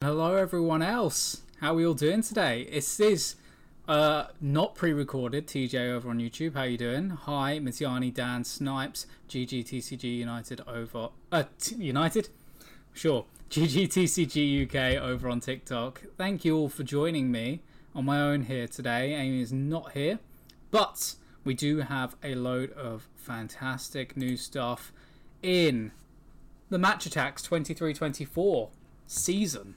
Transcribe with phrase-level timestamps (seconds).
[0.00, 1.42] Hello, everyone else.
[1.60, 2.62] How are we all doing today?
[2.70, 3.34] It is
[3.88, 5.48] uh, not pre-recorded.
[5.48, 6.54] TJ over on YouTube.
[6.54, 7.10] How are you doing?
[7.10, 12.28] Hi, Mitiani, Dan, Snipes, GGTCG United over uh, t- United.
[12.92, 16.04] Sure, GGTCG UK over on TikTok.
[16.16, 17.62] Thank you all for joining me
[17.92, 19.14] on my own here today.
[19.14, 20.20] Amy is not here,
[20.70, 24.92] but we do have a load of fantastic new stuff
[25.42, 25.90] in
[26.70, 28.70] the Match Attax 23-24
[29.08, 29.74] season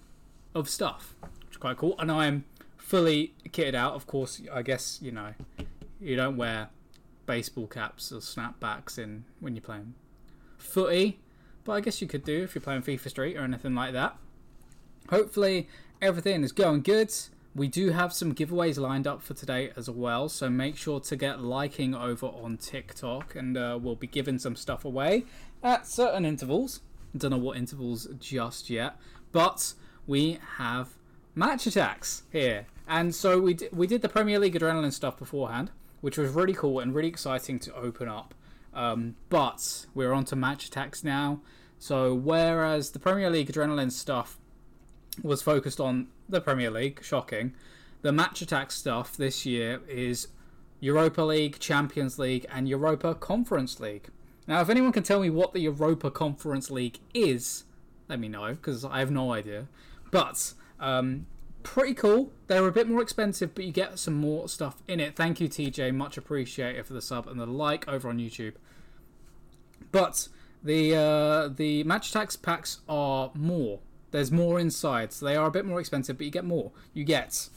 [0.53, 1.95] of stuff, which is quite cool.
[1.99, 2.45] And I'm
[2.77, 3.93] fully kitted out.
[3.93, 5.33] Of course, I guess you know
[5.99, 6.69] you don't wear
[7.25, 9.93] baseball caps or snapbacks in when you're playing
[10.57, 11.19] footy,
[11.63, 14.17] but I guess you could do if you're playing FIFA Street or anything like that.
[15.09, 15.67] Hopefully,
[16.01, 17.13] everything is going good.
[17.53, 21.15] We do have some giveaways lined up for today as well, so make sure to
[21.17, 25.25] get liking over on TikTok, and uh, we'll be giving some stuff away
[25.61, 26.79] at certain intervals.
[27.15, 28.95] Don't know what intervals just yet,
[29.33, 29.73] but
[30.07, 30.89] we have
[31.35, 35.71] Match Attax here, and so we d- we did the Premier League adrenaline stuff beforehand,
[36.01, 38.33] which was really cool and really exciting to open up.
[38.73, 41.41] Um, but we're on to Match Attax now.
[41.77, 44.37] So whereas the Premier League adrenaline stuff
[45.23, 47.53] was focused on the Premier League, shocking.
[48.01, 50.27] The Match Attax stuff this year is
[50.79, 54.09] Europa League, Champions League, and Europa Conference League.
[54.47, 57.65] Now, if anyone can tell me what the Europa Conference League is,
[58.07, 59.67] let me know because I have no idea.
[60.11, 61.25] But um,
[61.63, 62.31] pretty cool.
[62.47, 65.15] They're a bit more expensive, but you get some more stuff in it.
[65.15, 65.93] Thank you, TJ.
[65.93, 68.53] Much appreciated for the sub and the like over on YouTube.
[69.91, 70.27] But
[70.63, 73.79] the uh, the Match Attax packs are more.
[74.11, 76.71] There's more inside, so they are a bit more expensive, but you get more.
[76.93, 77.49] You get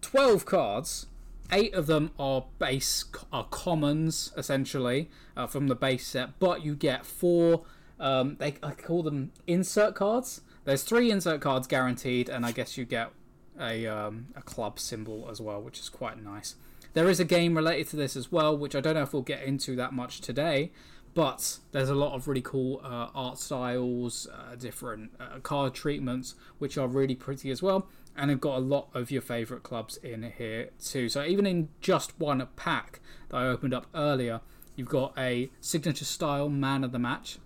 [0.00, 1.06] 12 cards.
[1.52, 6.74] Eight of them are base are commons essentially uh, from the base set, but you
[6.74, 7.64] get four.
[7.98, 10.42] Um, they I call them insert cards.
[10.64, 13.10] There's three insert cards guaranteed, and I guess you get
[13.58, 16.54] a um, a club symbol as well, which is quite nice.
[16.92, 19.22] There is a game related to this as well, which I don't know if we'll
[19.22, 20.72] get into that much today,
[21.14, 26.34] but there's a lot of really cool uh, art styles, uh, different uh, card treatments,
[26.58, 27.88] which are really pretty as well.
[28.16, 31.08] And I've got a lot of your favourite clubs in here too.
[31.08, 34.40] So even in just one pack that I opened up earlier,
[34.74, 37.38] you've got a signature style man of the match.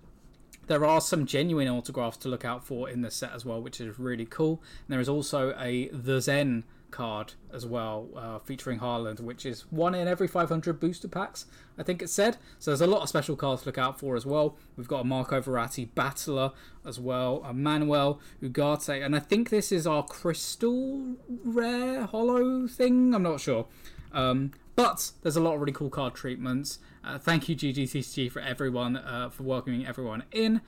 [0.67, 3.81] There are some genuine autographs to look out for in the set as well, which
[3.81, 4.63] is really cool.
[4.87, 6.65] And there is also a The Zen
[6.95, 11.83] card as well, uh, featuring Haaland, which is one in every 500 booster packs, I
[11.83, 12.37] think it said.
[12.61, 14.57] So there's a lot of special cards to look out for as well.
[14.77, 16.53] We've got a Marco Verratti battler
[16.87, 23.13] as well, a Manuel Ugarte, and I think this is our crystal rare hollow thing.
[23.13, 23.67] I'm not sure.
[24.13, 26.79] Um, but there's a lot of really cool card treatments.
[27.07, 30.63] Uh, thank you, GGTCG, for everyone, uh, for welcoming everyone in.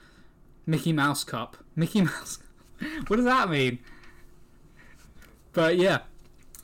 [0.65, 1.57] Mickey Mouse Cup.
[1.75, 2.39] Mickey Mouse.
[3.07, 3.79] what does that mean?
[5.53, 5.99] But yeah,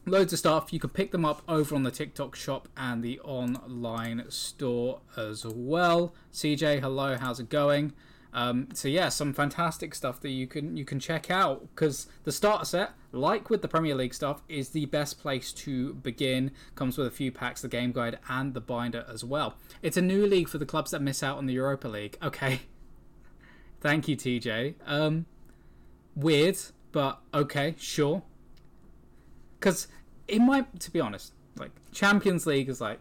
[0.05, 0.71] loads of stuff.
[0.71, 5.45] You can pick them up over on the TikTok shop and the online store as
[5.45, 6.13] well.
[6.31, 7.93] CJ, hello, how's it going?
[8.33, 12.31] Um, so yeah, some fantastic stuff that you can you can check out because the
[12.31, 16.51] starter set, like with the Premier League stuff, is the best place to begin.
[16.73, 19.55] Comes with a few packs, the game guide, and the binder as well.
[19.83, 22.17] It's a new league for the clubs that miss out on the Europa League.
[22.23, 22.61] Okay,
[23.81, 24.73] thank you, TJ.
[24.87, 25.27] Um,
[26.15, 26.57] weird,
[26.91, 28.23] but okay, sure.
[29.59, 29.87] Because
[30.27, 32.99] it might, to be honest, like Champions League is like,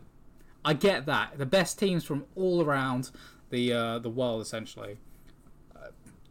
[0.63, 3.11] I get that the best teams from all around
[3.49, 4.99] the uh, the world essentially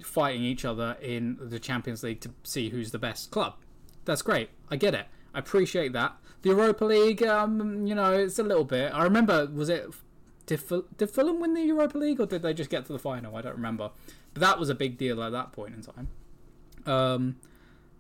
[0.04, 3.56] fighting each other in the Champions League to see who's the best club.
[4.06, 4.50] That's great.
[4.70, 5.08] I get it.
[5.34, 6.16] I appreciate that.
[6.42, 8.92] The Europa League, um, you know, it's a little bit.
[8.94, 9.94] I remember, was it
[10.46, 10.62] did,
[10.98, 13.36] did Fulham win the Europa League or did they just get to the final?
[13.36, 13.92] I don't remember.
[14.34, 16.08] But that was a big deal at that point in time.
[16.86, 17.36] Um,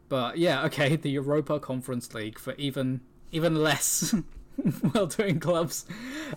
[0.10, 3.02] but yeah, okay, the Europa Conference League for even
[3.32, 4.14] even less
[4.94, 5.86] well doing clubs.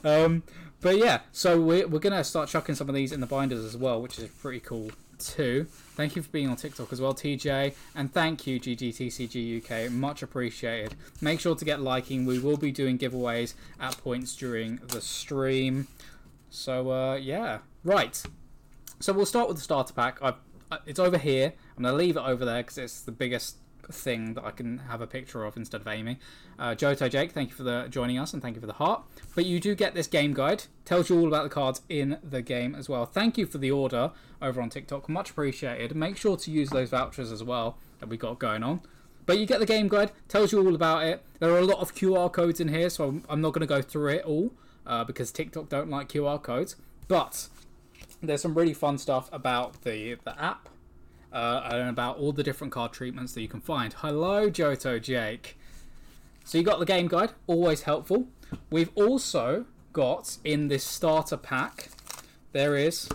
[0.04, 0.44] Um,
[0.80, 3.64] but yeah, so we're, we're going to start chucking some of these in the binders
[3.64, 4.90] as well, which is pretty cool
[5.26, 5.66] too.
[5.96, 7.74] Thank you for being on TikTok as well, TJ.
[7.94, 9.90] And thank you, GGTCG UK.
[9.90, 10.94] Much appreciated.
[11.20, 12.24] Make sure to get liking.
[12.26, 15.88] We will be doing giveaways at points during the stream.
[16.50, 17.58] So, uh, yeah.
[17.82, 18.22] Right.
[19.00, 20.18] So we'll start with the starter pack.
[20.22, 20.36] I've,
[20.70, 21.52] uh, it's over here.
[21.76, 23.56] I'm going to leave it over there because it's the biggest
[23.90, 26.18] thing that I can have a picture of instead of Amy.
[26.58, 29.02] Uh, Johto Jake, thank you for the joining us and thank you for the heart.
[29.34, 32.42] But you do get this game guide, tells you all about the cards in the
[32.42, 33.06] game as well.
[33.06, 35.94] Thank you for the order over on TikTok, much appreciated.
[35.94, 38.80] Make sure to use those vouchers as well that we got going on.
[39.26, 41.24] But you get the game guide, tells you all about it.
[41.38, 43.80] There are a lot of QR codes in here, so I'm not going to go
[43.80, 44.52] through it all
[44.86, 46.76] uh, because TikTok don't like QR codes.
[47.08, 47.48] But
[48.22, 50.68] there's some really fun stuff about the the app
[51.34, 53.92] uh, and about all the different card treatments that you can find.
[53.92, 55.58] Hello, Johto Jake.
[56.44, 58.28] So you got the game guide, always helpful.
[58.70, 61.88] We've also got in this starter pack,
[62.52, 63.08] there is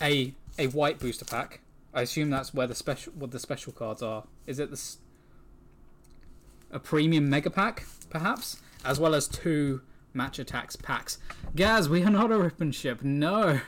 [0.00, 1.60] a a white booster pack.
[1.92, 4.24] I assume that's where the special what the special cards are.
[4.46, 4.98] Is it this
[6.70, 9.80] a premium mega pack, perhaps, as well as two
[10.14, 11.18] Match Attax packs.
[11.54, 13.02] Gaz, we are not a and ship.
[13.02, 13.60] No.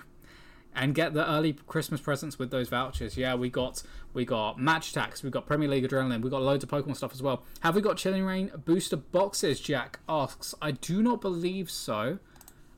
[0.75, 3.17] And get the early Christmas presents with those vouchers.
[3.17, 3.83] Yeah, we got
[4.15, 7.13] we got Match Attax, we got Premier League Adrenaline, we got loads of Pokemon stuff
[7.13, 7.43] as well.
[7.61, 9.61] Have we got Chilling Reign booster boxes?
[9.61, 10.55] Jack asks.
[10.63, 12.19] I do not believe so.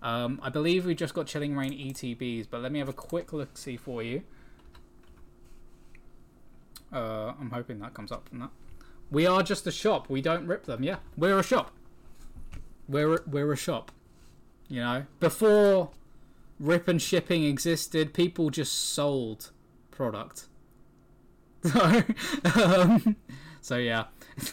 [0.03, 3.33] Um, I believe we just got Chilling Reign ETBs, but let me have a quick
[3.33, 4.23] look see for you.
[6.93, 8.50] Uh, I'm hoping that comes up from that.
[9.11, 10.09] We are just a shop.
[10.11, 10.83] We don't rip them.
[10.83, 11.73] Yeah, we're a shop.
[12.88, 13.93] We're we're a shop.
[14.69, 15.91] You know, before
[16.62, 19.50] rip and shipping existed, people just sold
[19.91, 20.47] product.
[21.64, 22.03] So,
[22.56, 23.17] um,
[23.61, 24.06] so yeah.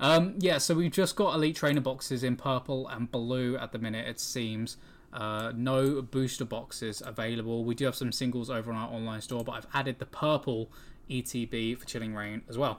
[0.00, 3.80] Um, yeah, so we've just got Elite Trainer boxes in purple and blue at the
[3.80, 4.76] minute, it seems.
[5.12, 7.64] Uh, no booster boxes available.
[7.64, 10.70] We do have some singles over on our online store, but I've added the purple
[11.10, 12.78] ETB for Chilling Reign as well.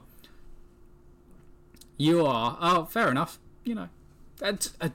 [1.98, 2.58] You are.
[2.62, 3.38] Oh, fair enough.
[3.66, 3.90] You know,
[4.38, 4.90] that's, uh,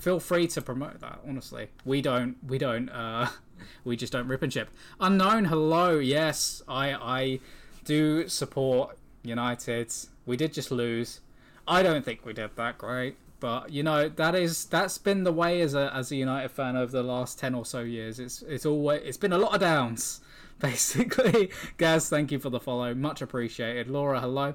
[0.00, 1.20] feel free to promote that.
[1.26, 2.36] Honestly, we don't.
[2.46, 2.88] We don't.
[2.88, 3.28] Uh,
[3.84, 4.70] we just don't rip and chip.
[5.00, 5.46] Unknown.
[5.46, 5.98] Hello.
[5.98, 6.92] Yes, I.
[6.94, 7.40] I
[7.84, 9.92] do support United.
[10.26, 11.20] We did just lose.
[11.66, 15.32] I don't think we did that great, but you know that is that's been the
[15.32, 18.18] way as a as a United fan over the last ten or so years.
[18.18, 20.20] It's it's always it's been a lot of downs,
[20.58, 21.50] basically.
[21.78, 23.88] Gaz, thank you for the follow, much appreciated.
[23.88, 24.54] Laura, hello.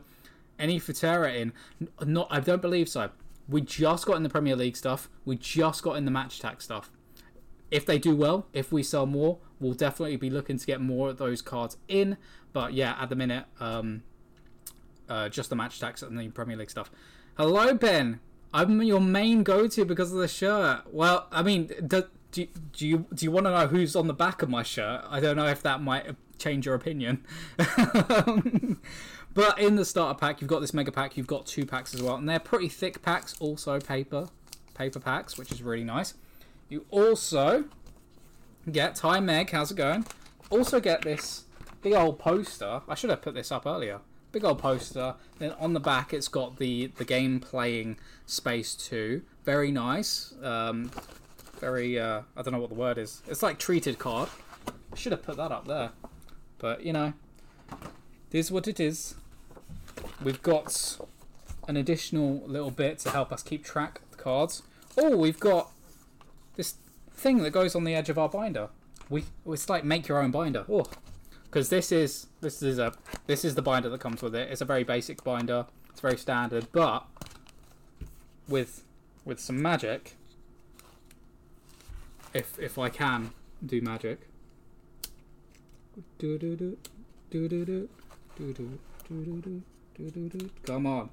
[0.57, 1.51] Any Futera in?
[2.06, 3.09] Not, I don't believe so.
[3.47, 5.09] We just got in the Premier League stuff.
[5.24, 6.92] We just got in the Match Attax stuff.
[7.71, 11.09] If they do well, if we sell more, we'll definitely be looking to get more
[11.09, 12.18] of those cards in.
[12.53, 14.03] But yeah, at the minute, um,
[15.09, 16.92] uh, just the Match Attax and the Premier League stuff.
[17.38, 18.19] Hello, Ben.
[18.53, 20.83] I'm your main go-to because of the shirt.
[20.89, 24.13] Well, I mean, do, do, do you do you want to know who's on the
[24.13, 25.03] back of my shirt?
[25.09, 27.25] I don't know if that might change your opinion.
[29.36, 31.16] but in the starter pack, you've got this mega pack.
[31.16, 33.36] You've got two packs as well, and they're pretty thick packs.
[33.40, 34.30] Also, paper
[34.74, 36.16] paper packs, which is really nice.
[36.68, 37.66] You also
[38.72, 39.52] get Hi Meg.
[39.52, 40.08] How's it going?
[40.50, 41.44] Also get this
[41.84, 42.82] big old poster.
[42.90, 44.00] I should have put this up earlier
[44.36, 45.16] big old poster.
[45.40, 47.96] Then on the back, it's got the the game playing
[48.26, 49.22] space too.
[49.46, 50.34] Very nice.
[50.44, 50.92] Um,
[51.60, 51.98] very.
[51.98, 53.22] Uh, I don't know what the word is.
[53.28, 54.28] It's like treated card.
[54.68, 55.92] I Should have put that up there,
[56.58, 57.14] but you know,
[57.72, 59.16] it is what it is.
[60.24, 60.97] We've got
[61.68, 64.63] an additional little bit to help us keep track of the cards.
[64.97, 65.71] Oh, we've got
[66.56, 66.75] this
[67.13, 68.69] thing that goes on the edge of our binder.
[69.09, 70.65] We it's like make your own binder.
[70.69, 70.86] Oh,
[71.44, 72.94] because this is this is a
[73.27, 74.51] this is the binder that comes with it.
[74.51, 75.65] It's a very basic binder.
[75.89, 77.06] It's very standard, but
[78.47, 78.83] with
[79.24, 80.15] with some magic,
[82.33, 83.31] if if I can
[83.65, 84.27] do magic.
[86.19, 86.77] Do do do
[87.31, 89.63] do do do do do do do do.
[90.65, 91.09] Come on.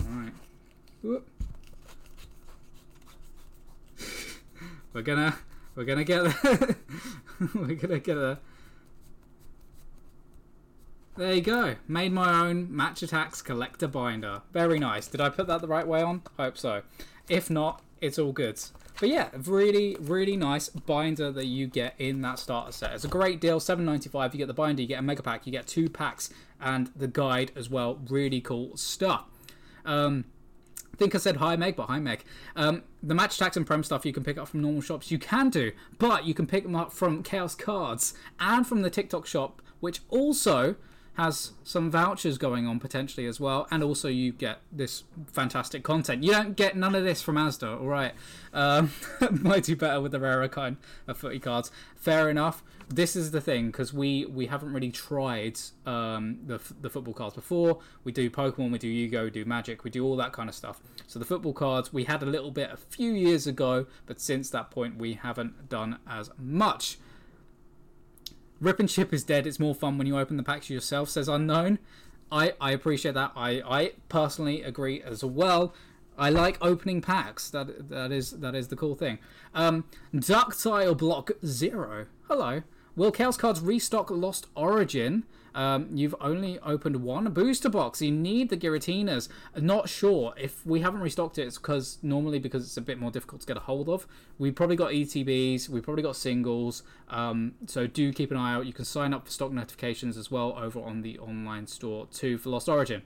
[0.00, 0.32] All right.
[4.92, 5.36] We're gonna
[5.74, 6.76] we're gonna get there.
[7.54, 8.38] We're gonna get there.
[11.16, 11.76] There you go.
[11.86, 14.42] Made my own Match Attax collector binder.
[14.52, 15.06] Very nice.
[15.06, 16.22] Did I put that the right way on?
[16.36, 16.82] Hope so.
[17.28, 18.60] If not, it's all good.
[19.00, 22.92] But yeah, really, really nice binder that you get in that starter set.
[22.92, 23.58] It's a great deal.
[23.58, 24.32] Seven ninety five.
[24.34, 27.08] You get the binder, you get a mega pack, you get two packs, and the
[27.08, 27.98] guide as well.
[28.08, 29.24] Really cool stuff.
[29.84, 30.26] Um,
[30.92, 32.24] I think I said hi Meg, but hi Meg.
[32.54, 35.10] Um, the Match Attax and prem stuff you can pick up from normal shops.
[35.10, 38.90] You can do, but you can pick them up from Chaos Cards and from the
[38.90, 40.76] TikTok shop, which also
[41.14, 46.24] has some vouchers going on potentially as well, and also you get this fantastic content.
[46.24, 48.12] You don't get none of this from Asda, all right?
[48.52, 48.90] Um,
[49.30, 51.70] might do better with the rarer kind of footy cards.
[51.94, 52.62] Fair enough.
[52.88, 57.34] This is the thing because we we haven't really tried um, the the football cards
[57.34, 57.78] before.
[58.02, 60.54] We do Pokemon, we do Yu-Gi-Oh, we do Magic, we do all that kind of
[60.54, 60.82] stuff.
[61.06, 64.50] So the football cards we had a little bit a few years ago, but since
[64.50, 66.98] that point we haven't done as much.
[68.64, 69.46] Rip and Chip is dead.
[69.46, 71.78] It's more fun when you open the packs yourself, says Unknown.
[72.32, 73.32] I, I appreciate that.
[73.36, 75.74] I, I personally agree as well.
[76.16, 77.50] I like opening packs.
[77.50, 79.18] That that is that is the cool thing.
[79.54, 79.84] Um,
[80.16, 82.06] Ductile Block Zero.
[82.28, 82.62] Hello.
[82.96, 85.24] Will Chaos Cards restock Lost Origin?
[85.54, 88.02] Um, you've only opened one booster box.
[88.02, 89.28] You need the Giratinas.
[89.56, 91.46] Not sure if we haven't restocked it.
[91.46, 94.06] It's because normally because it's a bit more difficult to get a hold of.
[94.38, 95.68] We probably got ETBs.
[95.68, 96.82] We probably got singles.
[97.08, 98.66] Um, so do keep an eye out.
[98.66, 102.38] You can sign up for stock notifications as well over on the online store too
[102.38, 103.02] for Lost Origin.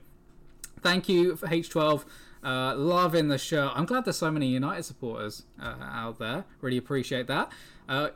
[0.81, 2.05] Thank you for H12.
[2.41, 3.71] Uh, loving the show.
[3.75, 6.45] I'm glad there's so many United supporters uh, out there.
[6.61, 7.51] Really appreciate that.
[7.87, 8.09] Uh,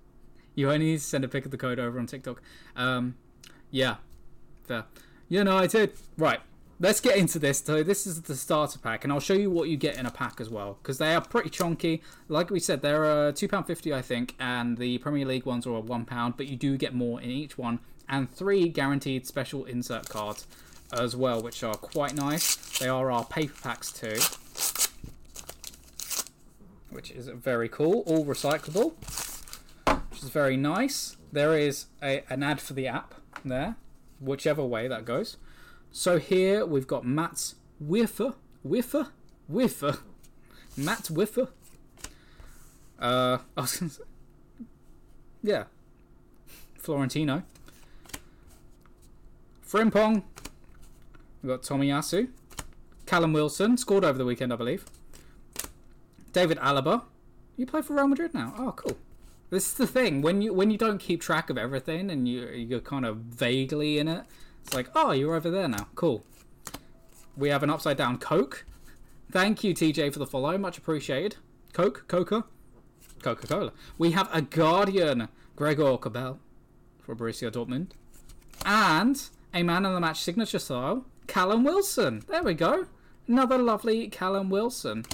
[0.54, 2.40] you only need to send a pic of the code over on TikTok.
[2.74, 3.16] Um,
[3.70, 3.96] yeah,
[4.64, 4.84] fair.
[5.28, 5.92] United.
[6.16, 6.40] Right,
[6.78, 7.58] let's get into this.
[7.60, 10.10] So this is the starter pack, and I'll show you what you get in a
[10.10, 12.02] pack as well, because they are pretty chunky.
[12.28, 15.66] Like we said, they're uh, two pound fifty, I think, and the Premier League ones
[15.66, 19.64] are one pound, but you do get more in each one, and three guaranteed special
[19.64, 20.46] insert cards
[20.92, 22.54] as well, which are quite nice.
[22.78, 24.20] They are our paper packs too,
[26.90, 28.04] which is very cool.
[28.06, 28.94] All recyclable,
[30.10, 31.16] which is very nice.
[31.32, 33.14] There is a, an ad for the app
[33.48, 33.76] there,
[34.20, 35.36] whichever way that goes.
[35.90, 38.34] So here we've got Mats Wieffer,
[38.64, 39.08] Wieffer,
[39.48, 39.98] Wieffer,
[40.76, 41.48] Matt Wieffer.
[42.98, 44.02] Uh, I was gonna say,
[45.42, 45.64] yeah,
[46.78, 47.42] Florentino.
[49.66, 50.22] Frimpong.
[51.42, 52.28] We've got Tommy Tomiyasu.
[53.04, 54.84] Callum Wilson scored over the weekend, I believe.
[56.32, 57.02] David Alaba.
[57.56, 58.54] You play for Real Madrid now?
[58.58, 58.96] Oh, cool.
[59.50, 62.48] This is the thing when you when you don't keep track of everything and you
[62.48, 64.24] you're kind of vaguely in it.
[64.64, 65.86] It's like, oh, you're over there now.
[65.94, 66.24] Cool.
[67.36, 68.64] We have an upside down Coke.
[69.30, 70.56] Thank you, TJ, for the follow.
[70.58, 71.36] Much appreciated.
[71.72, 72.44] Coke, Coca,
[73.22, 73.72] Coca Cola.
[73.98, 76.38] We have a Guardian, Gregor Kobel,
[77.00, 77.90] for Borussia Dortmund,
[78.64, 79.22] and
[79.52, 82.22] a man of the match signature style, Callum Wilson.
[82.28, 82.86] There we go.
[83.28, 85.04] Another lovely Callum Wilson.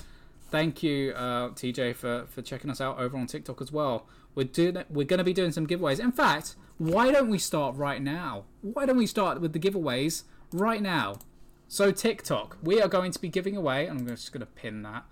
[0.51, 4.07] Thank you, uh, TJ, for, for checking us out over on TikTok as well.
[4.35, 6.01] We're doing we're going to be doing some giveaways.
[6.01, 8.45] In fact, why don't we start right now?
[8.63, 11.17] Why don't we start with the giveaways right now?
[11.69, 13.87] So TikTok, we are going to be giving away.
[13.87, 15.05] I'm just going to pin that.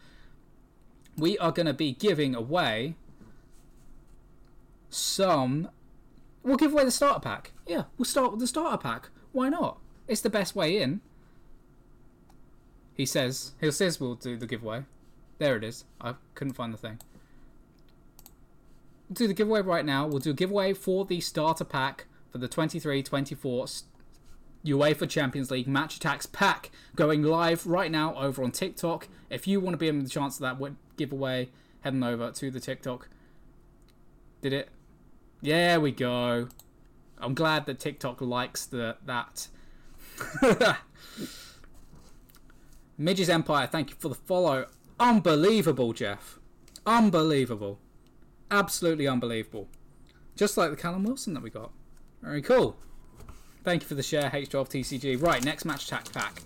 [1.17, 2.97] We are going to be giving away
[4.89, 5.71] some.
[6.43, 7.53] We'll give away the starter pack.
[7.67, 9.11] Yeah, we'll start with the starter pack.
[9.33, 9.79] Why not?
[10.09, 11.03] It's the best way in.
[12.95, 13.53] He says.
[13.61, 14.85] He says we'll do the giveaway.
[15.39, 15.85] There it is.
[16.01, 17.01] I couldn't find the thing
[19.13, 20.07] do the giveaway right now.
[20.07, 23.83] We'll do a giveaway for the starter pack for the 23-24
[24.65, 29.09] UEFA Champions League Match Attax pack going live right now over on TikTok.
[29.31, 31.49] If you want to be in the chance of that giveaway,
[31.81, 33.09] head on over to the TikTok.
[34.43, 34.69] Did it?
[35.41, 36.49] Yeah, we go.
[37.19, 39.49] I'm glad that TikTok likes the that.
[42.99, 44.67] Midges Empire, thank you for the follow.
[44.99, 46.39] Unbelievable, Jeff.
[46.87, 47.79] Unbelievable.
[48.51, 49.69] Absolutely unbelievable.
[50.37, 51.71] Just like the Callum Wilson that we got.
[52.23, 52.77] Very cool.
[53.63, 55.21] Thank you for the share, H12TCG.
[55.21, 56.43] Right, next Match Attax pack.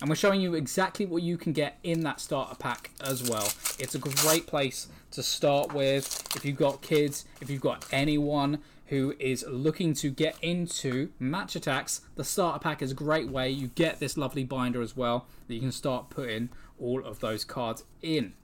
[0.00, 3.48] And we're showing you exactly what you can get in that starter pack as well.
[3.78, 6.22] It's a great place to start with.
[6.36, 11.54] If you've got kids, if you've got anyone who is looking to get into Match
[11.54, 13.48] Attax, the starter pack is a great way.
[13.48, 17.44] You get this lovely binder as well that you can start putting all of those
[17.44, 18.34] cards in.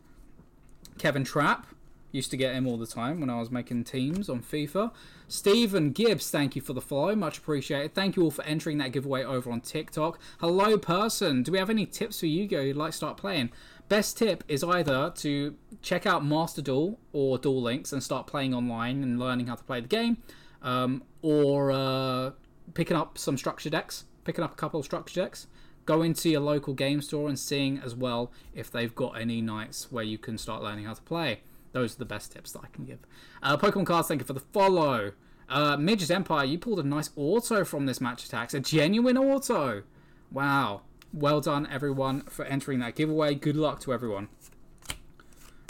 [0.99, 1.67] Kevin Trapp,
[2.13, 4.93] Used to get him all the time when I was making teams on FIFA.
[5.29, 7.17] Stephen Gibbs, thank you for the follow.
[7.17, 7.95] Much appreciated.
[7.95, 10.21] Thank you all for entering that giveaway over on TikTok.
[10.39, 11.43] Hello, person.
[11.43, 13.51] Do we have any tips for Yu-Gi-Oh you'd like to start playing?
[13.89, 18.53] Best tip is either to check out Master Duel or Duel Links and start playing
[18.53, 20.19] online and learning how to play the game,
[20.61, 22.33] um, or uh,
[22.75, 25.47] picking up some structure decks, picking up a couple of structure decks
[25.85, 29.91] go into your local game store and seeing as well if they've got any nights
[29.91, 31.41] where you can start learning how to play.
[31.73, 32.99] Those are the best tips that I can give.
[33.43, 35.13] Uh, Pokemon cards, thank you for the follow.
[35.49, 38.55] Uh, Midge's Empire, you pulled a nice auto from this Match Attax.
[38.55, 39.83] A genuine auto.
[40.31, 40.83] Wow.
[41.13, 43.35] Well done, everyone, for entering that giveaway.
[43.35, 44.29] Good luck to everyone.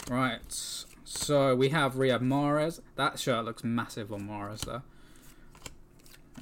[0.09, 0.85] Right.
[1.03, 2.81] So we have Riyad Mahrez.
[2.95, 4.81] That shirt looks massive on Mahrez though.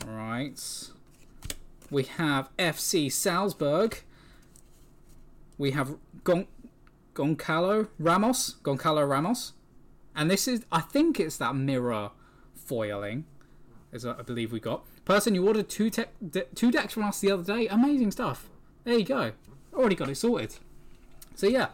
[0.05, 0.89] Right.
[1.89, 4.03] We have FC Salzburg.
[5.57, 6.47] We have Gon
[7.13, 8.55] Goncalo Ramos.
[8.63, 9.53] Goncalo Ramos.
[10.15, 12.11] And this is, I think it's that mirror
[12.53, 13.25] foiling,
[13.93, 14.85] as I believe we got.
[15.05, 17.67] Person, you ordered two, te- de- two decks from us the other day.
[17.67, 18.49] Amazing stuff.
[18.83, 19.31] There you go.
[19.73, 20.55] Already got it sorted.
[21.35, 21.67] So yeah,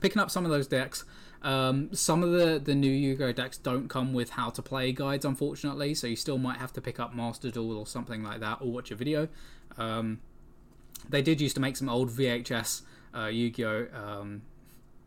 [0.00, 1.04] picking up some of those decks.
[1.42, 5.24] Um, some of the, the new Yu-Gi-Oh decks don't come with how to play guides,
[5.24, 5.94] unfortunately.
[5.94, 8.70] So you still might have to pick up Master Duel or something like that, or
[8.70, 9.28] watch a video.
[9.76, 10.20] Um,
[11.08, 12.82] they did used to make some old VHS
[13.16, 13.86] uh, Yu-Gi-Oh!
[13.94, 14.42] Um,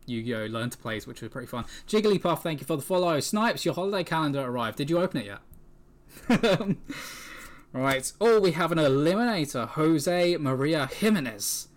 [0.06, 0.46] Yu-Gi-Oh!
[0.46, 1.64] Learn to Plays, which was pretty fun.
[1.88, 3.20] Jigglypuff, thank you for the follow.
[3.20, 4.78] Snipes, your holiday calendar arrived.
[4.78, 5.40] Did you open it yet?
[7.72, 8.12] right.
[8.20, 11.68] Oh, we have an eliminator, Jose Maria Gimenez.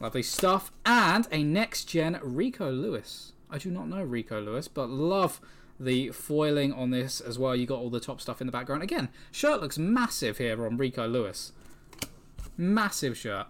[0.00, 0.72] Lovely stuff.
[0.84, 3.32] And a next gen Rico Lewis.
[3.50, 5.40] I do not know Rico Lewis, but love
[5.78, 7.54] the foiling on this as well.
[7.54, 8.82] You got all the top stuff in the background.
[8.82, 11.52] Again, shirt looks massive here on Rico Lewis.
[12.56, 13.46] Massive shirt.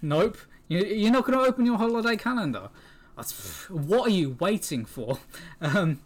[0.00, 0.38] Nope.
[0.78, 2.68] You're not going to open your holiday calendar.
[3.68, 5.18] What are you waiting for?
[5.60, 6.00] Um,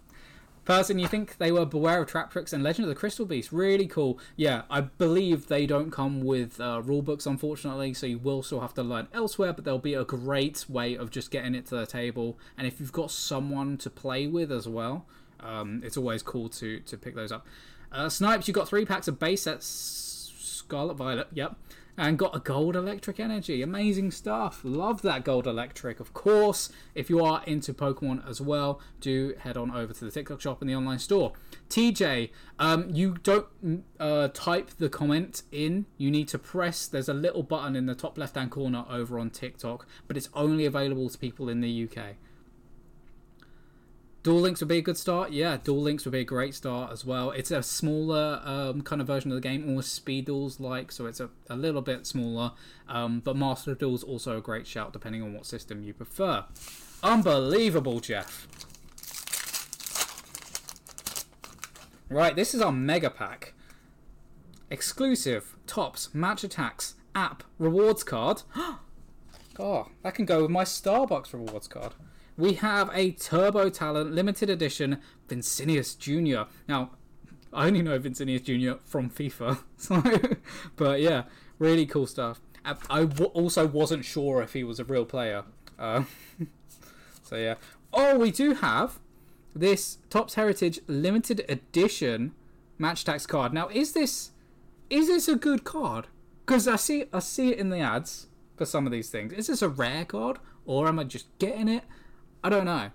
[0.69, 3.51] person, you think they were Beware of Traptrix and Legend of the Crystal Beast.
[3.51, 4.21] Really cool.
[4.37, 8.61] Yeah, I believe they don't come with uh, rule books, unfortunately, so you will still
[8.61, 11.77] have to learn elsewhere, but they'll be a great way of just getting it to
[11.77, 12.39] the table.
[12.59, 15.07] And if you've got someone to play with as well,
[15.41, 17.47] um, it's always cool to, to pick those up.
[17.91, 19.67] Uh, Snipes, you got three packs of base sets.
[20.39, 21.57] Scarlet Violet, yep
[21.99, 23.61] and got a gold electric energy.
[23.61, 24.61] Amazing stuff.
[24.63, 25.99] Love that gold electric.
[25.99, 30.11] Of course, if you are into Pokemon as well, do head on over to the
[30.11, 31.33] TikTok shop and the online store.
[31.69, 33.47] TJ, um, you don't
[33.99, 35.87] uh, type the comment in.
[35.97, 36.87] You need to press.
[36.87, 40.29] There's a little button in the top left hand corner over on TikTok, but it's
[40.35, 42.15] only available to people in the UK.
[44.29, 45.33] Duel Links would be a good start.
[45.33, 47.31] Yeah, Duel Links would be a great start as well.
[47.31, 51.07] It's a smaller um, kind of version of the game, almost Speed Duels like, so
[51.07, 52.53] it's a, a little bit smaller.
[52.91, 56.45] Um, but Master of Duels also a great shout depending on what system you prefer.
[57.03, 58.47] Unbelievable, Jeff.
[62.11, 63.55] Right, this is our mega pack.
[64.69, 68.43] Exclusive, Topps, Match Attax, app, rewards card.
[69.59, 71.95] oh, that can go with my Starbucks rewards card
[72.39, 76.43] we have a Turbo Talent limited edition Vincinius Jr.
[76.69, 76.93] Now,
[77.53, 78.79] I only know Vincinius Jr.
[78.85, 80.03] from FIFA, so,
[80.77, 81.25] but yeah,
[81.59, 82.41] really cool stuff.
[82.65, 85.45] I, also wasn't sure if he was a real player.
[85.79, 86.05] Uh,
[87.23, 87.55] so yeah.
[87.93, 88.99] Oh, we do have
[89.55, 92.35] this Topps Heritage limited edition
[92.77, 93.53] Match Attax card.
[93.53, 94.33] Now, is this
[94.91, 96.07] is this a good card?
[96.45, 98.27] Because I see I see it in the ads
[98.57, 99.33] for some of these things.
[99.33, 101.85] Is this a rare card, or am I just getting it?
[102.43, 102.91] I don't know.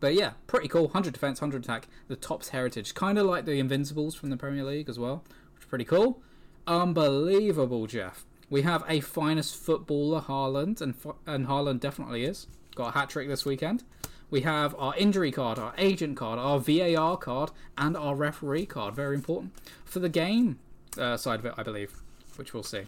[0.00, 0.84] But yeah, pretty cool.
[0.84, 1.88] 100 defense, 100 attack.
[2.08, 2.94] The Topps heritage.
[2.94, 6.20] Kind of like the Invincibles from the Premier League as well, which is pretty cool.
[6.66, 8.26] Unbelievable, Jeff.
[8.48, 10.94] We have a finest footballer, Haaland, and,
[11.26, 12.46] and Haaland definitely is.
[12.74, 13.82] Got a hat trick this weekend.
[14.30, 18.94] We have our injury card, our agent card, our VAR card, and our referee card.
[18.94, 19.52] Very important
[19.84, 20.58] for the game
[20.98, 21.92] uh, side of it, I believe,
[22.36, 22.82] which we'll see.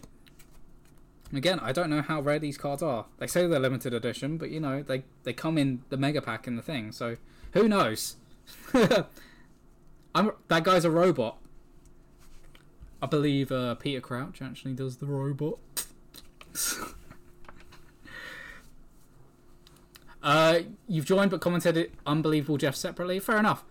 [1.31, 3.05] Again, I don't know how rare these cards are.
[3.19, 6.47] They say they're limited edition, but you know, they, they come in the mega pack
[6.47, 7.17] in the thing, so
[7.53, 8.15] who knows?
[8.73, 11.37] I'm that guy's a robot.
[13.01, 15.59] I believe uh, Peter Crouch actually does the robot.
[20.23, 23.19] uh, you've joined but commented it unbelievable Jeff separately.
[23.19, 23.63] Fair enough.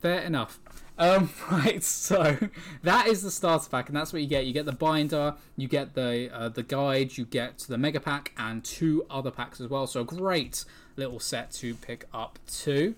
[0.00, 0.58] Fair enough.
[0.98, 2.36] Um, right, so
[2.82, 4.44] that is the starter pack, and that's what you get.
[4.44, 8.32] You get the binder, you get the uh, the guide, you get the mega pack,
[8.36, 9.86] and two other packs as well.
[9.86, 10.64] So a great
[10.96, 12.94] little set to pick up too.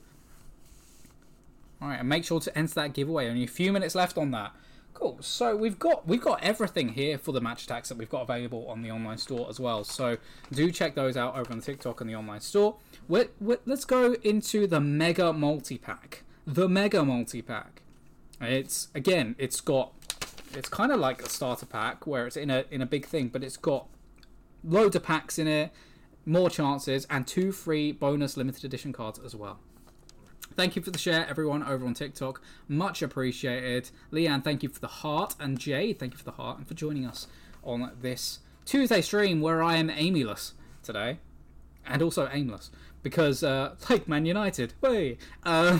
[1.81, 3.29] All right, and make sure to enter that giveaway.
[3.29, 4.53] Only a few minutes left on that.
[4.95, 5.19] Cool.
[5.21, 8.67] So we've got we've got everything here for the Match Attax that we've got available
[8.69, 9.85] on the online store as well.
[9.85, 10.19] So
[10.53, 12.77] do check those out over on TikTok and the online store.
[13.09, 16.23] We're, we're, let's go into the mega multi pack.
[16.47, 17.83] The mega multi pack.
[18.41, 19.93] It's again, it's got
[20.55, 23.29] it's kind of like a starter pack where it's in a in a big thing,
[23.29, 23.87] but it's got
[24.65, 25.73] loads of packs in it,
[26.27, 29.61] more chances, and two free bonus limited edition cards as well.
[30.55, 32.43] Thank you for the share, everyone over on TikTok.
[32.69, 33.91] Much appreciated.
[34.11, 36.75] Leanne, thank you for the heart, and Jay, thank you for the heart, and for
[36.75, 37.27] joining us
[37.63, 41.19] on this Tuesday stream where I am aimless today,
[41.87, 42.71] and also aimless
[43.03, 45.17] because, uh, like Man United, way.
[45.43, 45.79] Uh,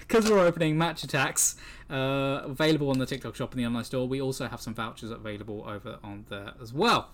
[0.00, 1.56] because we're opening Match Attax
[1.90, 5.10] uh, available on the TikTok shop and the online store, we also have some vouchers
[5.10, 7.10] available over on there as well.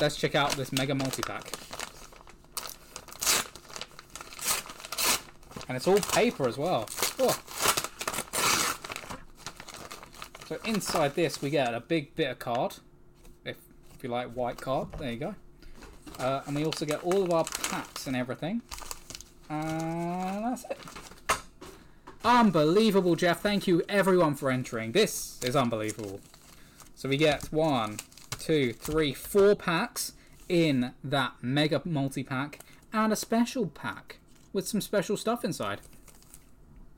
[0.00, 1.52] Let's check out this mega multi pack.
[5.68, 6.88] And it's all paper as well.
[7.18, 7.38] Oh.
[10.46, 12.76] So inside this, we get a big bit of card.
[13.44, 13.56] If,
[13.94, 15.34] if you like white card, there you go.
[16.18, 18.62] Uh, and we also get all of our packs and everything.
[19.50, 20.78] And that's it.
[22.24, 23.40] Unbelievable, Jeff.
[23.40, 24.92] Thank you, everyone, for entering.
[24.92, 26.20] This is unbelievable.
[26.94, 27.98] So we get one,
[28.38, 30.12] two, three, four packs
[30.48, 32.60] in that mega multi pack
[32.92, 34.18] and a special pack
[34.52, 35.80] with some special stuff inside.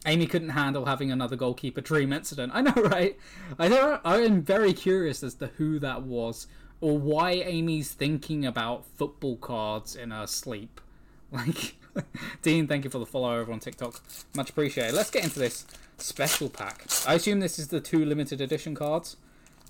[0.06, 2.52] Amy couldn't handle having another goalkeeper dream incident.
[2.54, 3.18] I know, right?
[3.58, 4.00] I know.
[4.04, 6.46] I am very curious as to who that was
[6.80, 10.80] or why Amy's thinking about football cards in her sleep.
[11.32, 11.76] Like,
[12.42, 14.02] Dean, thank you for the follow over on TikTok.
[14.34, 14.94] Much appreciated.
[14.94, 15.66] Let's get into this
[15.98, 16.84] special pack.
[17.06, 19.16] I assume this is the two limited edition cards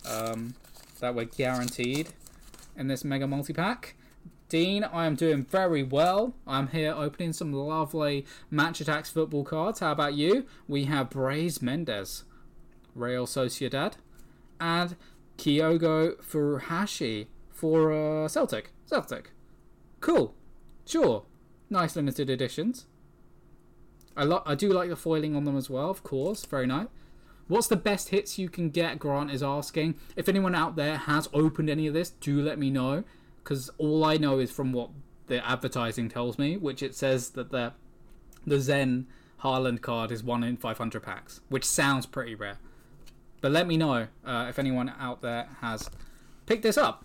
[0.09, 0.55] um,
[1.01, 2.11] that were guaranteed
[2.77, 3.95] in this mega multi pack.
[4.49, 6.35] Dean, I am doing very well.
[6.45, 9.79] I'm here opening some lovely Match Attax football cards.
[9.79, 10.45] How about you?
[10.67, 12.25] We have Brais Mendez,
[12.97, 13.95] Real Sociedad,
[14.61, 14.97] and
[15.39, 18.73] Kyogo Furuhashi for uh, Celtic.
[18.87, 19.31] Celtic.
[20.01, 20.35] Cool.
[20.85, 21.25] Sure.
[21.71, 22.87] Nice limited editions.
[24.17, 26.45] I lo- I do like the foiling on them as well, of course.
[26.45, 26.89] Very nice.
[27.47, 28.99] What's the best hits you can get?
[28.99, 29.95] Grant is asking.
[30.17, 33.05] If anyone out there has opened any of this, do let me know.
[33.43, 34.91] Because all I know is from what
[35.27, 37.73] the advertising tells me, which it says that the
[38.47, 39.07] the Zen
[39.43, 42.59] Haaland card is one in 500 packs, which sounds pretty rare.
[43.41, 45.91] But let me know uh, if anyone out there has
[46.47, 47.05] picked this up.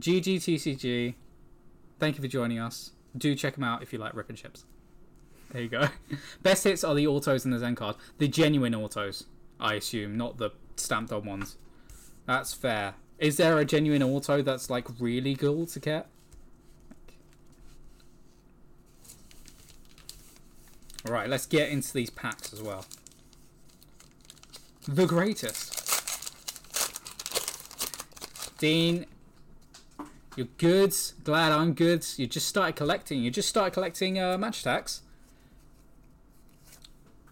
[0.00, 1.14] GGTCG,
[2.02, 2.90] thank you for joining us.
[3.16, 4.64] Do check them out if you like ripping chips.
[5.52, 5.86] There you go.
[6.42, 7.94] Best hits are the autos and the Zen card.
[8.18, 9.26] The genuine autos,
[9.60, 11.56] I assume, not the stamped on ones.
[12.26, 12.94] That's fair.
[13.20, 16.08] Is there a genuine auto that's like really cool to get?
[21.06, 22.84] Alright, let's get into these packs as well.
[24.88, 25.78] The greatest.
[28.58, 29.06] Dean,
[30.36, 30.94] you're good.
[31.24, 32.06] Glad I'm good.
[32.16, 33.22] You just started collecting.
[33.22, 35.00] You just started collecting uh, Match Attax.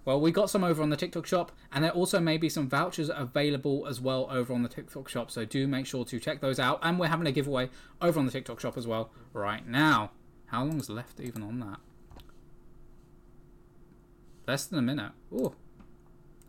[0.05, 2.69] Well, we got some over on the TikTok shop, and there also may be some
[2.69, 5.31] vouchers available as well over on the TikTok shop.
[5.31, 6.81] So do make sure to check those out.
[6.83, 10.11] And we're having a giveaway over on the TikTok shop as well right now.
[10.47, 11.79] How long's left even on that?
[14.49, 15.13] Less than a minute.
[15.33, 15.55] Ooh.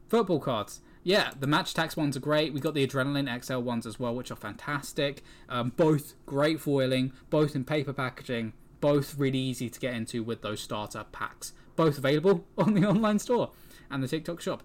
[0.10, 0.82] Football cards.
[1.04, 2.54] Yeah, the Match Attax ones are great.
[2.54, 5.24] We got the Adrenaline XL ones as well, which are fantastic.
[5.50, 10.42] Um, both great foiling, both in paper packaging, both really easy to get into with
[10.42, 11.54] those starter packs.
[11.76, 13.52] Both available on the online store
[13.90, 14.64] and the TikTok shop.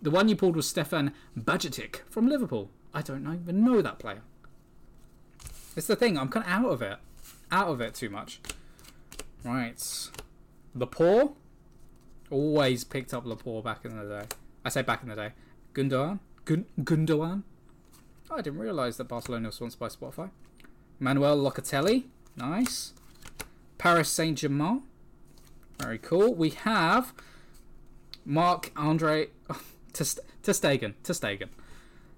[0.00, 2.70] The one you pulled was Stefan Bajcetic from Liverpool.
[2.94, 4.22] I don't even know that player.
[5.76, 6.98] It's the thing, I'm kind of out of it.
[7.52, 8.40] Out of it too much.
[9.44, 10.08] Right.
[10.74, 11.34] Laporte.
[12.30, 14.26] Always picked up Laporte back in the day.
[14.64, 15.32] I say back in the day.
[15.76, 16.20] Gundogan?
[16.46, 17.42] Gun- Gundogan?
[18.30, 20.30] Oh, I didn't realise that Barcelona was sponsored by Spotify.
[20.98, 22.04] Manuel Locatelli.
[22.34, 22.94] Nice.
[23.76, 24.82] Paris Saint Germain.
[25.78, 26.34] Very cool.
[26.34, 27.12] We have
[28.24, 29.28] Mark Andre
[29.92, 30.94] ter Stegen.
[31.04, 31.48] Testegen.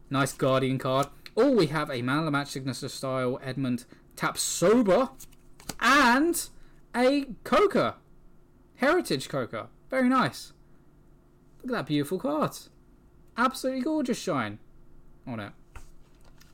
[0.08, 1.08] Nice Guardian card.
[1.36, 3.84] Oh, we have a man of the match signature style Edmond
[4.16, 5.10] Tapsoba
[5.80, 6.48] and
[6.94, 7.96] a Coca.
[8.76, 9.68] Heritage Coca.
[9.90, 10.52] Very nice.
[11.62, 12.52] Look at that beautiful card.
[13.38, 14.58] Absolutely gorgeous shine
[15.26, 15.52] on it.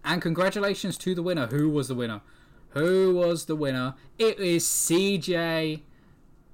[0.05, 1.47] And congratulations to the winner.
[1.47, 2.20] Who was the winner?
[2.70, 3.94] Who was the winner?
[4.18, 5.81] It is CJ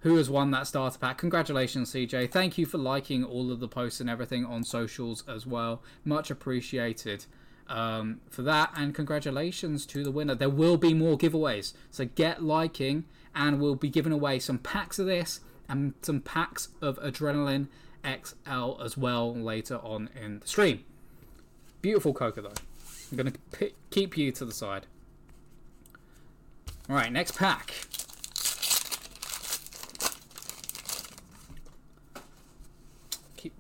[0.00, 1.18] who has won that starter pack.
[1.18, 2.30] Congratulations, CJ.
[2.30, 5.82] Thank you for liking all of the posts and everything on socials as well.
[6.04, 7.26] Much appreciated
[7.68, 8.72] um, for that.
[8.74, 10.34] And congratulations to the winner.
[10.34, 11.74] There will be more giveaways.
[11.90, 16.68] So get liking, and we'll be giving away some packs of this and some packs
[16.80, 17.68] of Adrenaline
[18.04, 20.84] XL as well later on in the stream.
[21.82, 22.52] Beautiful Coca, though.
[23.10, 24.86] I'm going to keep you to the side.
[26.88, 27.72] Alright, next pack.
[33.36, 33.54] Keep.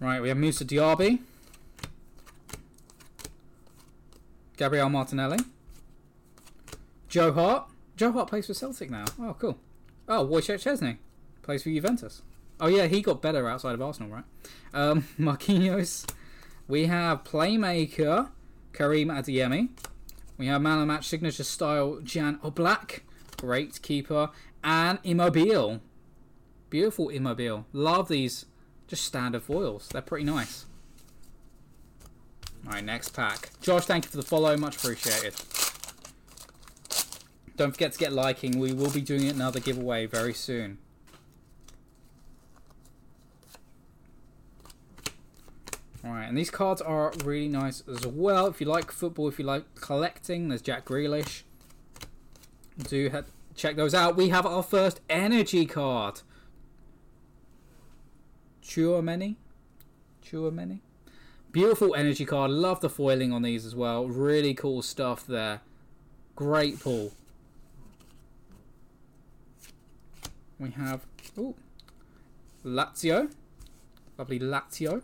[0.00, 1.20] Right, we have Moussa Diaby.
[4.56, 5.38] Gabriel Martinelli.
[7.08, 7.68] Joe Hart.
[7.96, 9.04] Joe Hart plays for Celtic now.
[9.20, 9.58] Oh, cool.
[10.08, 10.98] Oh, Wojciech Szczesny
[11.46, 12.22] plays for Juventus.
[12.60, 14.24] Oh yeah, he got better outside of Arsenal, right?
[14.74, 16.06] Um, Marquinhos.
[16.68, 18.30] We have playmaker
[18.72, 19.68] Karim Adeyemi.
[20.36, 23.00] We have man of match signature style Jan Oblak,
[23.38, 24.30] great keeper,
[24.62, 25.80] and Immobile.
[26.68, 27.66] Beautiful Immobile.
[27.72, 28.46] Love these
[28.88, 29.88] just standard foils.
[29.88, 30.66] They're pretty nice.
[32.66, 33.50] Alright, next pack.
[33.60, 34.56] Josh, thank you for the follow.
[34.56, 35.34] Much appreciated.
[37.56, 38.58] Don't forget to get liking.
[38.58, 40.78] We will be doing another giveaway very soon.
[46.06, 48.46] Alright, and these cards are really nice as well.
[48.46, 51.42] If you like football, if you like collecting, there's Jack Grealish.
[52.78, 53.10] Do
[53.56, 54.16] check those out.
[54.16, 56.20] We have our first energy card.
[58.62, 59.36] Chouameni?
[60.24, 60.80] Chouameni?
[61.50, 62.50] Beautiful energy card.
[62.52, 64.06] Love the foiling on these as well.
[64.06, 65.62] Really cool stuff there.
[66.36, 67.14] Great pull.
[70.60, 71.56] We have ooh,
[72.64, 73.32] Lazio.
[74.18, 75.02] Lovely Lazio.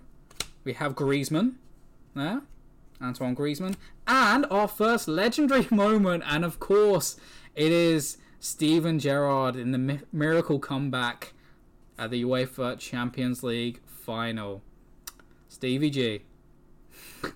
[0.65, 1.55] We have Griezmann
[2.15, 2.43] there.
[3.01, 3.75] Antoine Griezmann.
[4.07, 6.23] And our first legendary moment.
[6.27, 7.17] And of course,
[7.55, 11.33] it is Steven Gerrard in the mi- miracle comeback
[11.99, 14.63] at the UEFA Champions League final.
[15.49, 16.23] Stevie G.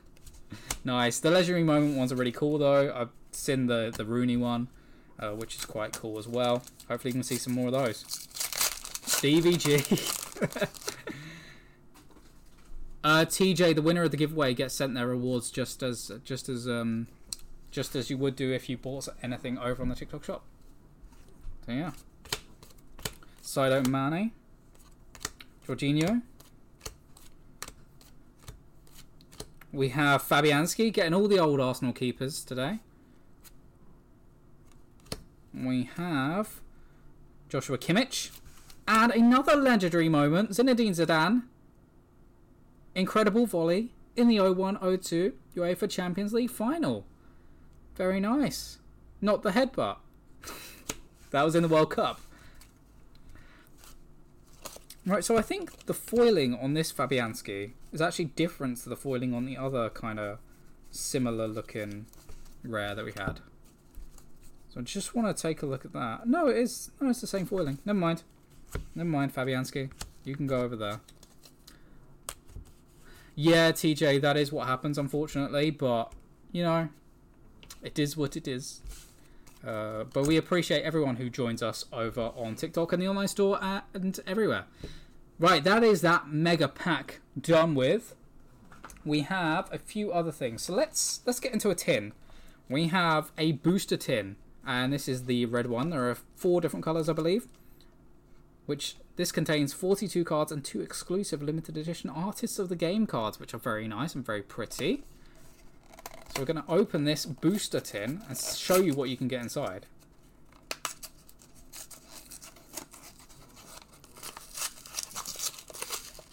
[0.84, 1.18] nice.
[1.20, 2.92] The legendary moment ones are really cool though.
[2.94, 4.68] I've seen the the Rooney one,
[5.18, 6.62] uh, which is quite cool as well.
[6.88, 8.04] Hopefully, you can see some more of those.
[9.04, 9.82] Stevie G.
[13.06, 16.66] uh, TJ, the winner of the giveaway, gets sent their rewards just as just as
[16.66, 17.06] um
[17.70, 20.44] just as you would do if you bought anything over on the TikTok shop.
[21.64, 21.92] So yeah.
[23.44, 24.32] Sadio Mane.
[25.68, 26.22] Jorginho.
[29.70, 32.80] We have Fabianski getting all the old Arsenal keepers today.
[35.54, 36.60] We have
[37.48, 38.30] Joshua Kimmich.
[38.88, 41.42] And another legendary moment, Zinedine Zidane.
[42.96, 47.04] Incredible volley in the 01-02 UEFA Champions League final.
[47.94, 48.78] Very nice.
[49.20, 49.98] Not the headbutt.
[51.30, 52.18] that was in the World Cup.
[55.04, 59.34] Right, so I think the foiling on this Fabianski is actually different to the foiling
[59.34, 60.38] on the other kind of
[60.90, 62.06] similar looking
[62.64, 63.40] rare that we had.
[64.70, 66.26] So I just want to take a look at that.
[66.26, 66.90] No, it is.
[66.98, 67.78] No, it's the same foiling.
[67.84, 68.22] Never mind.
[68.94, 69.90] Never mind, Fabianski.
[70.24, 71.00] You can go over there.
[73.36, 75.70] Yeah, TJ, that is what happens, unfortunately.
[75.70, 76.12] But,
[76.50, 76.88] you know,
[77.82, 78.80] it is what it is.
[79.64, 83.58] Uh, but we appreciate everyone who joins us over on TikTok and the online store
[83.94, 84.64] and everywhere.
[85.38, 88.14] Right, that is that mega pack done with.
[89.04, 90.62] We have a few other things.
[90.62, 92.12] So let's let's get into a tin.
[92.68, 95.90] We have a booster tin, and this is the red one.
[95.90, 97.46] There are four different colors, I believe.
[98.64, 103.40] Which this contains 42 cards and two exclusive limited edition artists of the game cards,
[103.40, 105.04] which are very nice and very pretty.
[106.34, 109.42] So we're going to open this booster tin and show you what you can get
[109.42, 109.86] inside.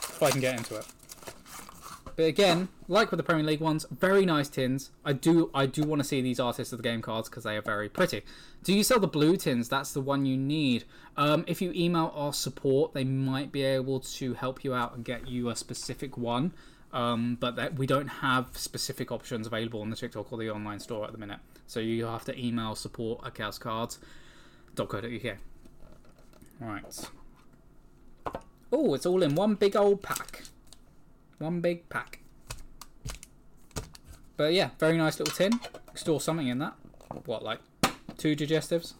[0.10, 0.86] If I can get into it.
[2.16, 4.92] But again, like with the Premier League ones, very nice tins.
[5.04, 7.58] I do I do want to see these artists of the game cards because they
[7.58, 8.22] are very pretty.
[8.64, 9.68] Do you sell the blue tins?
[9.68, 10.86] That's the one you need.
[11.18, 15.04] Um, if you email our support, they might be able to help you out and
[15.04, 16.54] get you a specific one
[16.94, 20.80] um, but that we don't have specific options available on the TikTok or the online
[20.80, 21.40] store at the minute.
[21.66, 25.38] So you have to email support at chaoscards.co.uk.
[26.60, 27.10] Right.
[28.72, 30.44] Oh, it's all in one big old pack.
[31.44, 32.20] One big pack.
[34.38, 35.60] But yeah, very nice little tin.
[35.94, 36.74] Store something in that.
[37.26, 37.60] What, like
[38.18, 38.94] two digestives?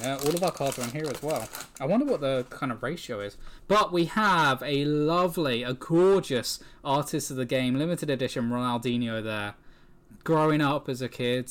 [0.00, 1.48] Yeah, all of our cards are in here as well.
[1.80, 3.36] I wonder what the kind of ratio is.
[3.66, 9.54] But we have a lovely, a gorgeous artist of the game, limited edition Ronaldinho there.
[10.22, 11.50] Growing up as a kid,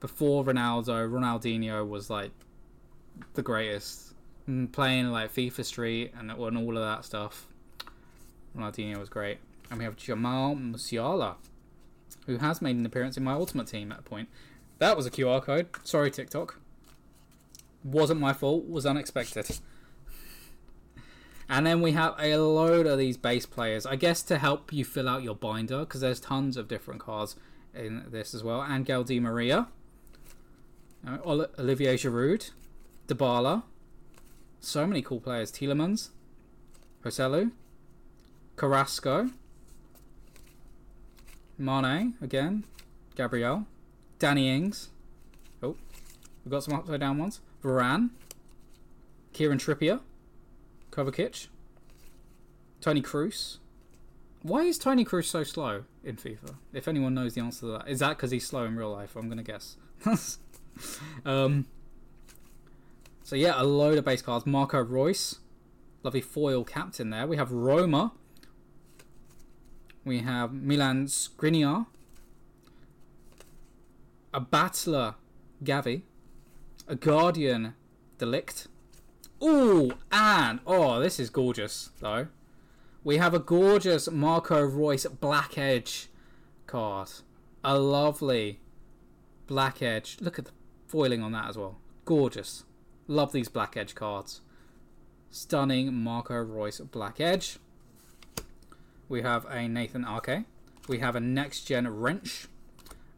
[0.00, 2.30] before Ronaldo, Ronaldinho was like
[3.34, 4.14] the greatest.
[4.46, 7.46] And mm, playing like FIFA Street and, and all of that stuff.
[8.56, 9.38] Ronaldinho was great.
[9.70, 11.36] And we have Jamal Musiala,
[12.26, 14.28] who has made an appearance in my Ultimate Team at a point.
[14.78, 15.68] That was a QR code.
[15.84, 16.58] Sorry, TikTok
[17.84, 19.58] wasn't my fault, was unexpected.
[21.48, 24.84] And then we have a load of these base players, I guess to help you
[24.84, 27.36] fill out your binder, because there's tons of different cards
[27.74, 28.64] in this as well.
[28.68, 29.68] Angel Di Maria,
[31.06, 32.50] uh, Olivier Giroud,
[33.12, 33.62] Dybala,
[34.60, 35.52] so many cool players.
[35.52, 36.10] Tielemans,
[37.04, 37.52] Joselu,
[38.56, 39.30] Carrasco,
[41.58, 42.64] Mane again,
[43.14, 43.66] Gabriel,
[44.18, 44.88] Danny Ings.
[45.62, 45.76] Oh,
[46.44, 47.40] we've got some upside down ones.
[47.62, 48.10] Varane,
[49.32, 50.00] Kieran Trippier,
[50.90, 51.48] Kovacic,
[52.80, 53.58] Toni Kroos.
[54.42, 56.56] Why is Toni Kroos so slow in FIFA?
[56.72, 59.14] If anyone knows the answer to that, is that because he's slow in real life?
[59.14, 59.76] I'm gonna guess.
[61.24, 61.66] um,
[63.32, 64.44] so yeah, a load of base cards.
[64.44, 65.38] Marco Reus,
[66.02, 67.26] lovely foil captain there.
[67.26, 68.12] We have Roma.
[70.04, 71.86] We have Milan Skriniar.
[74.34, 75.14] A Battler
[75.64, 76.02] Gavi
[76.86, 77.72] a Guardian
[78.18, 78.66] de Ligt.
[79.40, 82.26] Oh, and oh, this is gorgeous though.
[83.02, 86.08] We have a gorgeous Marco Reus Black Edge
[86.66, 87.08] card.
[87.64, 88.60] A lovely
[89.46, 90.18] Black Edge.
[90.20, 90.52] Look at the
[90.86, 91.78] foiling on that as well.
[92.04, 92.64] Gorgeous.
[93.12, 94.40] Love these Black Edge cards.
[95.30, 97.58] Stunning Marco Reus Black Edge.
[99.08, 100.44] We have a Nathan Ake.
[100.88, 102.48] We have a next gen wrench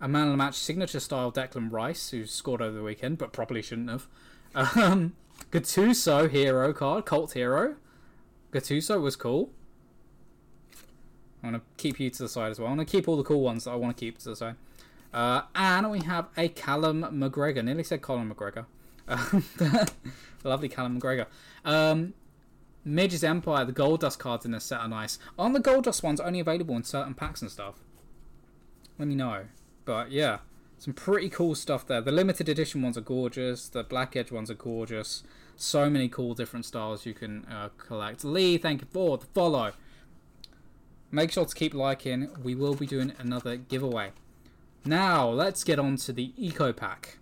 [0.04, 3.32] a man of the match signature style Declan Rice, who scored over the weekend, but
[3.32, 4.06] probably shouldn't have.
[4.54, 5.14] Um,
[5.50, 7.76] Gattuso hero card, cult hero.
[8.52, 9.50] Gattuso was cool.
[11.42, 12.68] I'm going to keep you to the side as well.
[12.68, 14.36] I'm going to keep all the cool ones that I want to keep to the
[14.36, 14.56] side.
[15.12, 17.64] Uh, and we have a Callum McGregor.
[17.64, 18.66] Nearly said Colin McGregor.
[20.44, 21.26] lovely Callum McGregor.
[21.64, 22.14] Um,
[22.84, 25.18] Midge's Empire, the Gold Dust cards in this set are nice.
[25.38, 27.76] Aren't the Gold Dust ones only available in certain packs and stuff?
[28.98, 29.46] Let me know.
[29.84, 30.38] But yeah,
[30.78, 32.00] some pretty cool stuff there.
[32.00, 33.68] The limited edition ones are gorgeous.
[33.68, 35.22] The Black Edge ones are gorgeous.
[35.56, 38.24] So many cool different styles you can uh, collect.
[38.24, 39.72] Lee, thank you for the follow.
[41.10, 42.28] Make sure to keep liking.
[42.42, 44.12] We will be doing another giveaway.
[44.84, 47.18] Now, let's get on to the Eco Pack.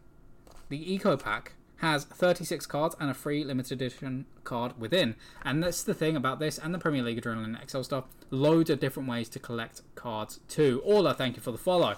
[0.69, 5.17] The Eco Pack has 36 cards and a free limited edition card within.
[5.45, 8.05] And that's the thing about this and the Premier League Adrenaline XL stuff.
[8.31, 10.81] Loads of different ways to collect cards too.
[10.85, 11.97] Orla, thank you for the follow.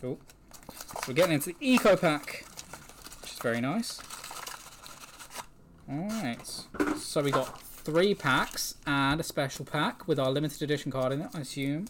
[0.00, 0.18] Cool.
[0.72, 2.44] So we're getting into the Eco Pack,
[3.22, 4.00] which is very nice.
[5.88, 6.46] Alright.
[6.96, 11.22] So we got three packs and a special pack with our limited edition card in
[11.22, 11.86] it, I assume.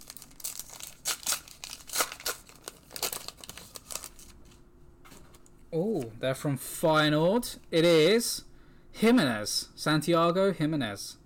[5.73, 7.59] Oh, they're from Feyenoord.
[7.71, 8.45] It is
[8.93, 9.69] Jimenez.
[9.75, 11.17] Santiago Jimenez.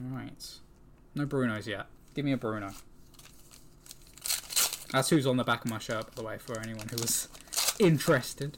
[0.00, 0.58] Right.
[1.14, 1.86] No Brunos yet.
[2.14, 2.72] Give me a Bruno.
[4.92, 7.28] That's who's on the back of my shirt, by the way, for anyone who was
[7.78, 8.56] interested.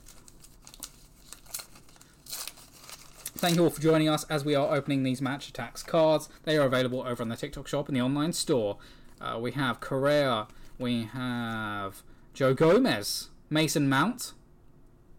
[3.39, 6.29] Thank you all for joining us as we are opening these Match Attax cards.
[6.43, 8.79] They are available over on the TikTok shop in the online store.
[9.21, 12.03] Uh, we have Correa, we have
[12.35, 14.33] Joe Gomez, Mason Mount,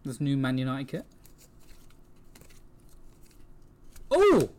[0.04, 1.06] this new Man United kit.
[4.12, 4.50] Oh,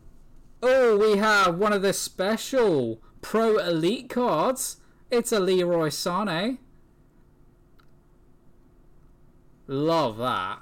[0.61, 4.77] oh, we have one of the special Pro Elite cards.
[5.09, 6.57] It's a Leroy Sané.
[9.67, 10.59] Love that.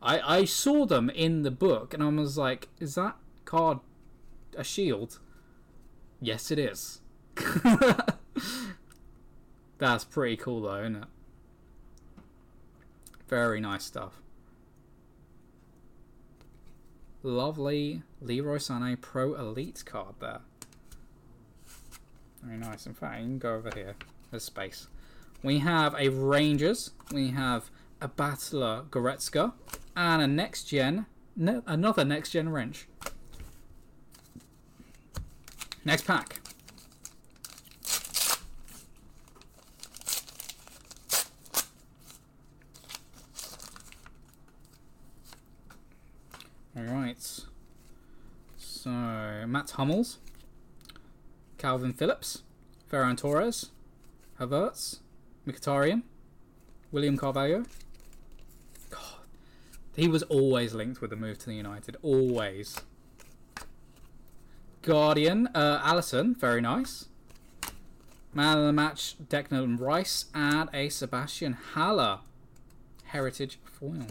[0.00, 3.78] I, I saw them in the book and I was like, is that card
[4.56, 5.18] a shield?
[6.20, 7.00] Yes, it is.
[9.78, 11.08] That's pretty cool though, isn't it?
[13.28, 14.20] Very nice stuff.
[17.22, 20.40] Lovely Leroy Sané Pro Elite card there.
[22.42, 22.86] Very nice.
[22.86, 23.94] In fact, you can go over here.
[24.30, 24.86] There's space.
[25.42, 26.92] We have a Rangers.
[27.12, 29.52] We have a Battler Goretzka
[29.96, 32.86] and a next gen, no, another next gen wrench.
[35.84, 36.40] Next pack.
[46.76, 47.40] Alright.
[48.88, 50.16] So, Mats Hummels,
[51.58, 52.42] Kalvin Phillips,
[52.90, 53.70] Ferran Torres,
[54.40, 55.00] Havertz,
[55.46, 56.04] Mkhitaryan,
[56.90, 57.64] William Carvalho,
[58.88, 59.26] God,
[59.94, 61.98] he was always linked with the move to the United.
[62.02, 62.80] Always.
[64.82, 67.08] Gvardiol, uh, Alisson, very nice.
[68.32, 72.20] Man of the match, Declan Rice, and a Sebastian Haller.
[73.04, 74.06] Heritage foil.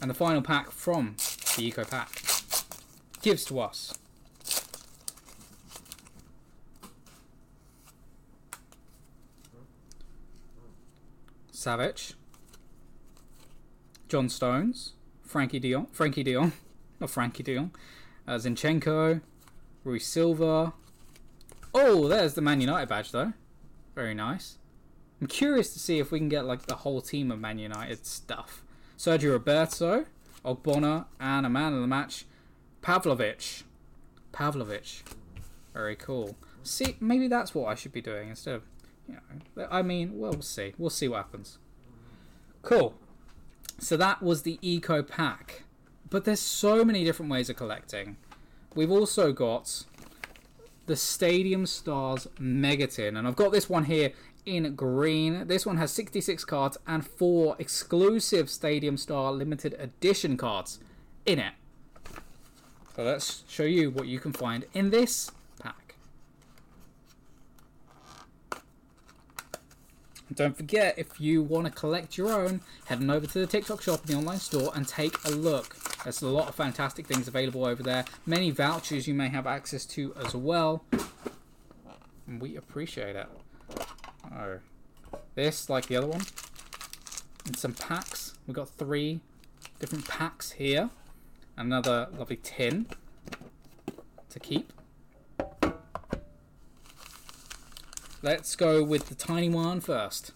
[0.00, 1.14] And the final pack from
[1.56, 2.22] the Eco Pack
[3.22, 3.98] gives to us.
[11.50, 12.14] Savage,
[14.08, 14.92] John Stones,
[15.24, 16.52] Frankie Dion, Frankie Dion,
[17.00, 17.72] not Frankie Dion,
[18.28, 19.20] uh, Zinchenko,
[19.82, 20.74] Rui Silva.
[21.74, 23.32] Oh, there's the Man United badge though.
[23.94, 24.58] Very nice.
[25.20, 28.06] I'm curious to see if we can get like the whole team of Man United
[28.06, 28.62] stuff.
[28.98, 30.06] Sergio Roberto,
[30.46, 32.24] Ogbonna, and a man of the match,
[32.82, 33.64] Pavlovic.
[34.32, 35.02] Pavlovic.
[35.74, 36.36] Very cool.
[36.62, 38.62] See, maybe that's what I should be doing instead of,
[39.08, 39.14] you
[39.56, 40.72] know, I mean, well, we'll see.
[40.78, 41.58] We'll see what happens.
[42.62, 42.94] Cool.
[43.78, 45.64] So that was the Eco Pack.
[46.08, 48.16] But there's so many different ways of collecting.
[48.74, 49.84] We've also got
[50.86, 53.18] the Stadium Stars Megatin.
[53.18, 54.12] And I've got this one here
[54.46, 55.48] in green.
[55.48, 60.78] This one has 66 cards and four exclusive Stadium Star limited edition cards
[61.26, 61.52] in it.
[62.94, 65.30] So let's show you what you can find in this
[65.60, 65.96] pack.
[70.32, 73.82] Don't forget, if you want to collect your own, head on over to the TikTok
[73.82, 75.76] shop in the online store and take a look.
[76.04, 78.04] There's a lot of fantastic things available over there.
[78.24, 80.84] Many vouchers you may have access to as well.
[82.26, 83.28] And we appreciate it.
[84.34, 84.58] Oh.
[85.34, 86.22] This, like the other one.
[87.46, 88.34] And some packs.
[88.46, 89.20] We've got three
[89.78, 90.90] different packs here.
[91.56, 92.86] Another lovely tin
[94.30, 94.72] to keep.
[98.22, 100.32] Let's go with the tiny one first.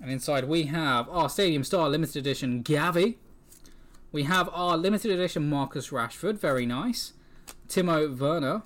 [0.00, 3.16] And inside we have our Stadium Star Limited Edition Gavi.
[4.12, 7.12] We have our limited edition Marcus Rashford, very nice.
[7.68, 8.62] Timo Werner,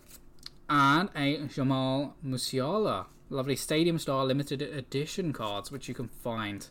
[0.69, 3.07] and a Jamal Musiala.
[3.31, 6.69] Lovely Stadium Star limited edition cards, which you can find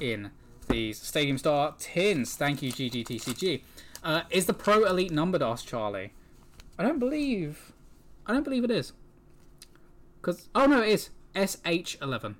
[0.00, 0.30] in
[0.68, 2.34] these Stadium Star tins.
[2.34, 3.62] Thank you, GGTCG.
[4.02, 5.42] Uh, is the Pro Elite numbered?
[5.42, 6.12] Asked Charlie.
[6.78, 7.72] I don't believe.
[8.26, 8.92] I don't believe it is.
[10.22, 12.34] Cause oh no, it is SH11.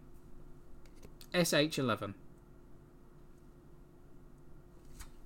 [1.35, 2.15] SH11.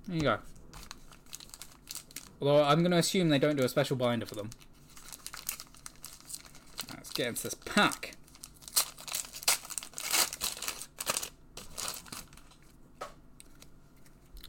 [0.07, 0.37] There you go.
[2.41, 4.49] Although I'm going to assume they don't do a special binder for them.
[7.15, 8.17] Get into this pack.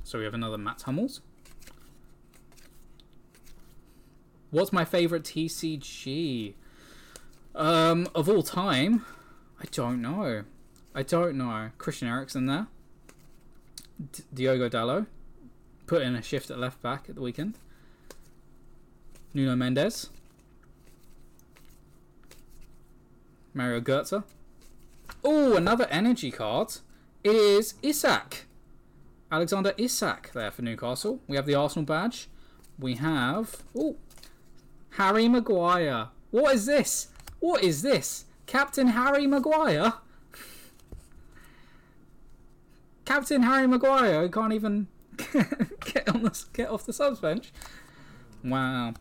[0.02, 1.20] So we have another Mats Hummels.
[4.50, 6.54] What's my favorite TCG?
[7.54, 9.04] Um, of all time,
[9.60, 10.44] I don't know.
[10.94, 11.70] I don't know.
[11.78, 12.66] Christian Eriksen there.
[14.12, 15.06] D- Diogo Dalot.
[15.86, 17.58] Put in a shift at left back at the weekend.
[19.34, 20.10] Nuno Mendes.
[23.56, 24.22] Mario Götze.
[25.24, 26.76] Oh, another energy card.
[27.24, 28.44] It is Isak.
[29.32, 31.20] Alexander Isak there for Newcastle.
[31.26, 32.28] We have the Arsenal badge.
[32.78, 33.96] We have oh
[34.90, 36.08] Harry Maguire.
[36.30, 37.08] What is this?
[37.40, 38.26] What is this?
[38.44, 39.94] Captain Harry Maguire?
[43.06, 47.52] Captain Harry Maguire can't even get on the get off the subs bench.
[48.44, 48.92] Wow.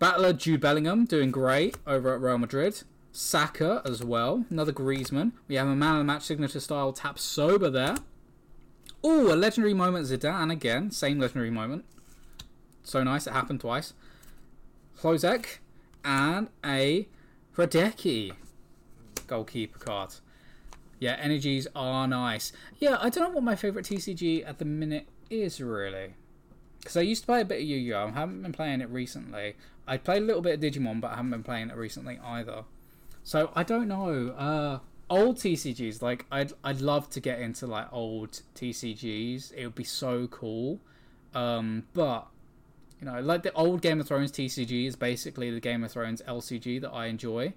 [0.00, 2.82] Battler Jude Bellingham doing great over at Real Madrid.
[3.12, 4.46] Saka as well.
[4.50, 5.32] Another Griezmann.
[5.46, 7.96] We have a man of the match signature style Tapsoba there.
[9.04, 10.90] Oh, a legendary moment Zidane again.
[10.90, 11.84] Same legendary moment.
[12.82, 13.92] So nice, it happened twice.
[14.98, 15.58] Klozek
[16.04, 17.06] and a
[17.56, 18.32] Hradecky
[19.26, 20.14] goalkeeper card.
[20.98, 22.52] Yeah, energies are nice.
[22.78, 26.14] Yeah, I don't know what my favourite TCG at the minute is really.
[26.78, 28.08] Because I used to play a bit of Yu-Gi-Oh!
[28.08, 29.54] I haven't been playing it recently.
[29.86, 32.64] I played a little bit of Digimon, but I haven't been playing it recently either.
[33.24, 34.28] So I don't know.
[34.30, 36.02] Uh, old TCGs.
[36.02, 39.52] Like I'd I'd love to get into like old TCGs.
[39.54, 40.80] It would be so cool.
[41.34, 42.26] Um, but
[43.00, 46.22] you know, like the old Game of Thrones TCG is basically the Game of Thrones
[46.22, 47.52] LCG that I enjoy.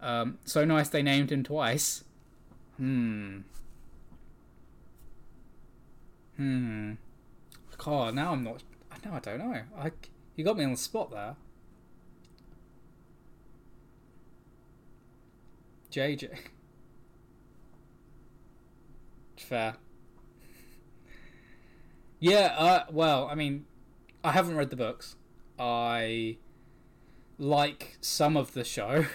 [0.00, 2.04] Um, so nice they named him twice.
[2.76, 3.40] Hmm.
[6.36, 6.92] Hmm.
[7.76, 8.62] God, now I'm not.
[9.04, 9.60] Now I don't know.
[9.78, 9.92] I
[10.36, 11.36] you got me on the spot there.
[15.90, 16.36] JJ.
[19.36, 19.74] Fair.
[22.18, 23.64] Yeah, uh, well, I mean,
[24.22, 25.16] I haven't read the books.
[25.58, 26.36] I
[27.38, 29.06] like some of the show.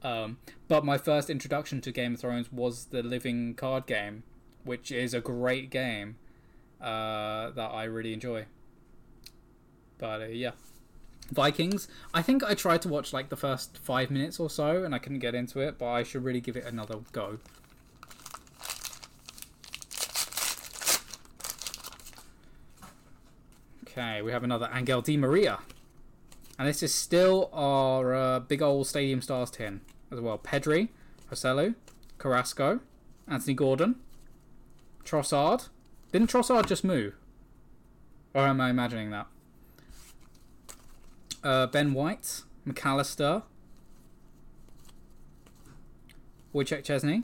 [0.00, 0.38] Um,
[0.68, 4.22] but my first introduction to Game of Thrones was the Living Card game,
[4.62, 6.18] which is a great game
[6.80, 8.46] uh, that I really enjoy.
[9.98, 10.52] But uh, yeah.
[11.30, 11.88] Vikings.
[12.14, 14.98] I think I tried to watch like the first five minutes or so and I
[14.98, 17.38] couldn't get into it, but I should really give it another go.
[23.84, 25.58] Okay, we have another Angel Di Maria.
[26.58, 30.38] And this is still our uh, big old Stadium Stars tin as well.
[30.38, 30.88] Pedri,
[31.30, 31.74] Joselu,
[32.18, 32.80] Carrasco,
[33.28, 33.96] Anthony Gordon,
[35.04, 35.68] Trossard.
[36.12, 37.14] Didn't Trossard just move?
[38.34, 39.26] Or am I imagining that?
[41.42, 43.42] Uh, ben White, McAllister,
[46.54, 47.22] Wojciech Szczesny.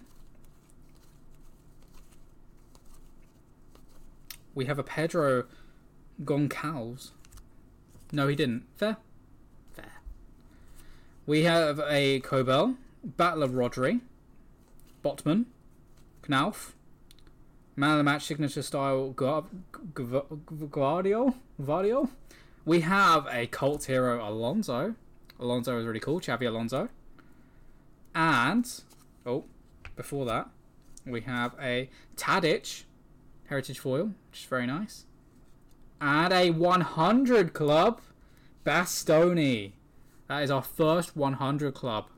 [4.54, 5.44] We have a Pedro
[6.22, 7.10] Goncalves.
[8.12, 8.62] No, he didn't.
[8.76, 8.98] Fair.
[9.72, 10.00] Fair.
[11.26, 14.00] We have a Kobel, Battler Rodri,
[15.04, 15.46] Botman,
[16.22, 16.74] Knauf,
[17.76, 21.34] Man of the Match signature style Guardio.
[21.60, 22.08] Guardio.
[22.64, 24.94] We have a cult hero Alonso.
[25.38, 26.20] Alonso is really cool.
[26.20, 26.88] Xabi Alonso.
[28.14, 28.70] And
[29.26, 29.44] oh,
[29.96, 30.48] before that,
[31.04, 32.84] we have a Tadic
[33.46, 35.04] heritage foil, which is very nice.
[36.00, 38.00] And a 100 club
[38.64, 39.72] Bastoni.
[40.28, 42.08] That is our first 100 club.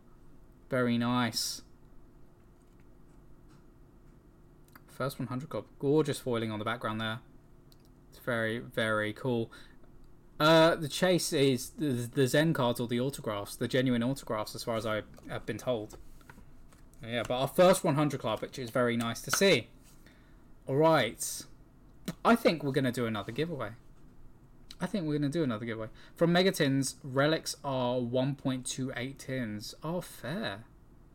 [0.71, 1.63] Very nice.
[4.87, 5.65] First 100 club.
[5.79, 7.19] Gorgeous foiling on the background there.
[8.11, 9.51] It's very, very cool.
[10.39, 14.63] Uh, the chase is the, the Zen cards or the autographs, the genuine autographs, as
[14.63, 15.97] far as I have been told.
[17.03, 19.69] Yeah, but our first 100 club, which is very nice to see.
[20.67, 21.45] All right,
[22.25, 23.71] I think we're gonna do another giveaway.
[24.81, 26.97] I think we're gonna do another giveaway from Megatins.
[27.03, 29.75] Relics are 1.28 tins.
[29.83, 30.65] Oh, fair.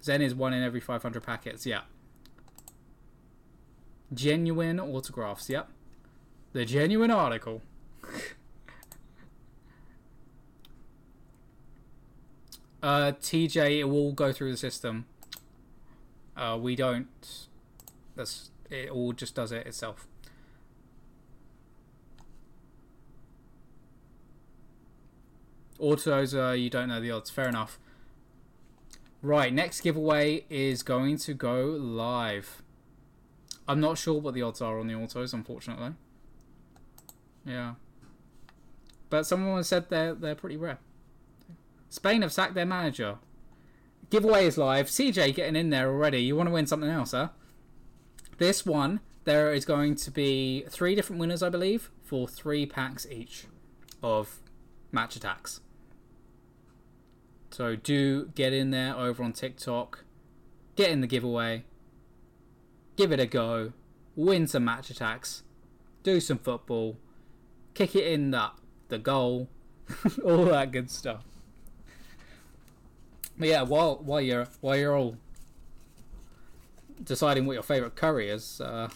[0.04, 1.66] Zen is one in every 500 packets.
[1.66, 1.82] Yeah.
[4.12, 5.48] Genuine autographs.
[5.48, 5.70] Yep.
[6.54, 7.62] The genuine article.
[12.82, 15.06] Uh, TJ, it will go through the system.
[16.36, 17.08] Uh, we don't.
[18.16, 18.90] That's it.
[18.90, 20.08] All just does it itself.
[25.80, 27.30] Autos, uh, you don't know the odds.
[27.30, 27.80] Fair enough.
[29.24, 32.64] Right, next giveaway is going to go live.
[33.68, 35.94] I'm not sure what the odds are on the autos, unfortunately.
[37.46, 37.76] Yeah.
[39.10, 40.80] But someone said they're they're pretty rare.
[41.92, 43.18] Spain have sacked their manager.
[44.10, 44.88] Giveaway is live.
[44.88, 46.20] CJ getting in there already.
[46.20, 47.30] You want to win something else, huh?
[48.38, 53.06] This one, there is going to be three different winners, I believe, for three packs
[53.12, 53.46] each
[54.02, 54.39] of
[54.94, 55.60] Match Attax.
[57.50, 60.06] So do get in there over on TikTok,
[60.78, 61.66] get in the giveaway,
[62.96, 63.74] give it a go,
[64.16, 65.42] win some Match Attax,
[66.04, 66.96] do some football,
[67.74, 68.52] kick it in the
[68.88, 69.50] the goal,
[70.24, 71.26] all that good stuff.
[73.42, 75.18] But yeah, while while you're while you're all
[77.04, 78.88] deciding what your favourite curry is, uh,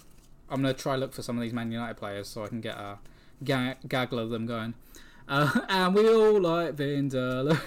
[0.52, 2.78] I'm gonna try look for some of these Man United players so I can get
[2.78, 3.00] a
[3.44, 4.76] ga- gaggle of them going.
[5.28, 7.60] Uh, and we all like Vindaloo.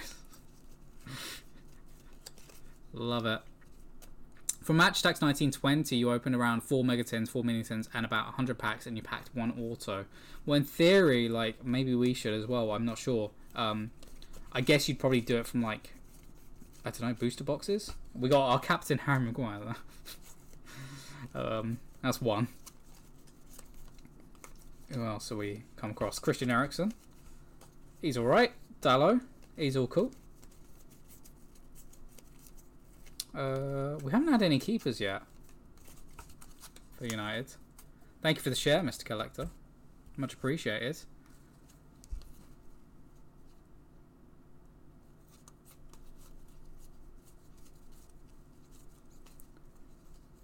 [2.93, 3.41] Love it.
[4.62, 8.87] For Match Attax 1920, you opened around 4 Megatins, 4 Minitins, and about 100 packs,
[8.87, 10.05] and you packed one auto.
[10.47, 13.31] Well, in theory, like, maybe we should as well, I'm not sure.
[13.57, 13.91] Um,
[14.53, 15.95] I guess you'd probably do it from, like,
[16.89, 17.93] I don't know, booster boxes?
[18.14, 19.76] We got our captain, Harry Maguire,
[21.34, 22.49] um, that's one.
[24.95, 26.18] Who else have we come across?
[26.18, 26.95] Christian Eriksen.
[28.01, 28.53] He's alright.
[28.80, 29.20] Dalot.
[29.55, 30.12] He's all cool.
[33.34, 35.22] Uh, we haven't had any keepers yet
[36.97, 37.53] for United.
[38.22, 39.05] Thank you for the share, Mr.
[39.05, 39.51] Collector.
[40.16, 40.97] Much appreciated.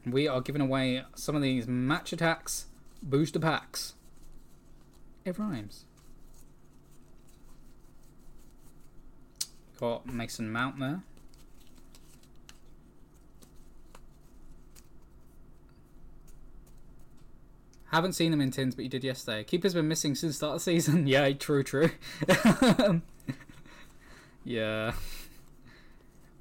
[0.06, 2.64] We are giving away some of these Match Attax
[3.02, 3.94] booster packs.
[5.24, 5.84] It rhymes.
[9.80, 11.02] Got Mason Mount there.
[17.94, 19.44] Haven't seen them in tins, but you did yesterday.
[19.44, 21.06] Keeper's been missing since the start of the season.
[21.06, 21.90] yeah, true, true.
[24.44, 24.92] yeah.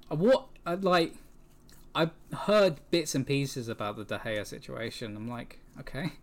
[0.09, 1.13] What, uh, like,
[1.95, 5.15] I've heard bits and pieces about the De Gea situation.
[5.15, 6.13] I'm like, okay.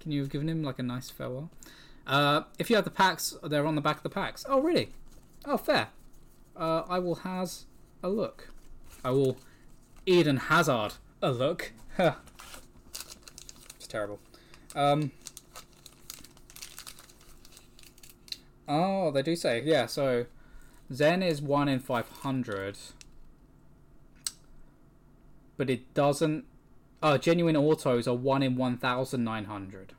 [0.00, 1.50] Can you have given him, like, a nice farewell?
[2.06, 4.44] Uh, if you have the packs, they're on the back of the packs.
[4.48, 4.90] Oh, really?
[5.44, 5.88] Oh, fair.
[6.56, 7.66] Uh, I will has
[8.02, 8.48] a look.
[9.04, 9.38] I will
[10.06, 11.72] Eden Hazard a look.
[11.98, 14.18] it's terrible.
[14.74, 15.12] Um,
[18.68, 19.86] oh, they do say yeah.
[19.86, 20.26] So
[20.92, 22.78] Zen is one in five hundred,
[25.62, 26.44] but it doesn't.
[27.04, 29.92] Oh, genuine autos are one in one thousand nine hundred.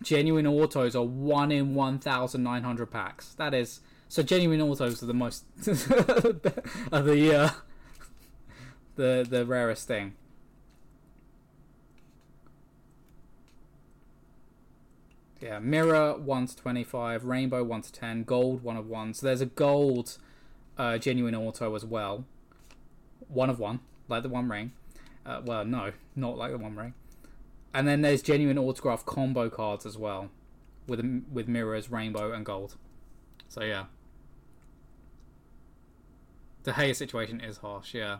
[0.00, 3.34] Genuine autos are one in one thousand nine hundred packs.
[3.34, 4.22] That is so.
[4.22, 5.46] Genuine autos are the most
[6.92, 7.50] are the uh,
[8.94, 10.14] the the rarest thing.
[15.40, 19.12] yeah, mirror one to twenty five, rainbow one to ten, gold one of one.
[19.12, 20.18] So there's a gold
[20.78, 22.24] uh, genuine auto as well,
[23.26, 24.70] one of one, like the one ring.
[25.26, 26.94] Uh, well, no, not like the one ring.
[27.72, 30.30] And then there's genuine autograph combo cards as well,
[30.86, 32.76] with with mirrors, rainbow, and gold.
[33.48, 33.86] So yeah,
[36.64, 37.94] the Gea situation is harsh.
[37.94, 38.18] Yeah.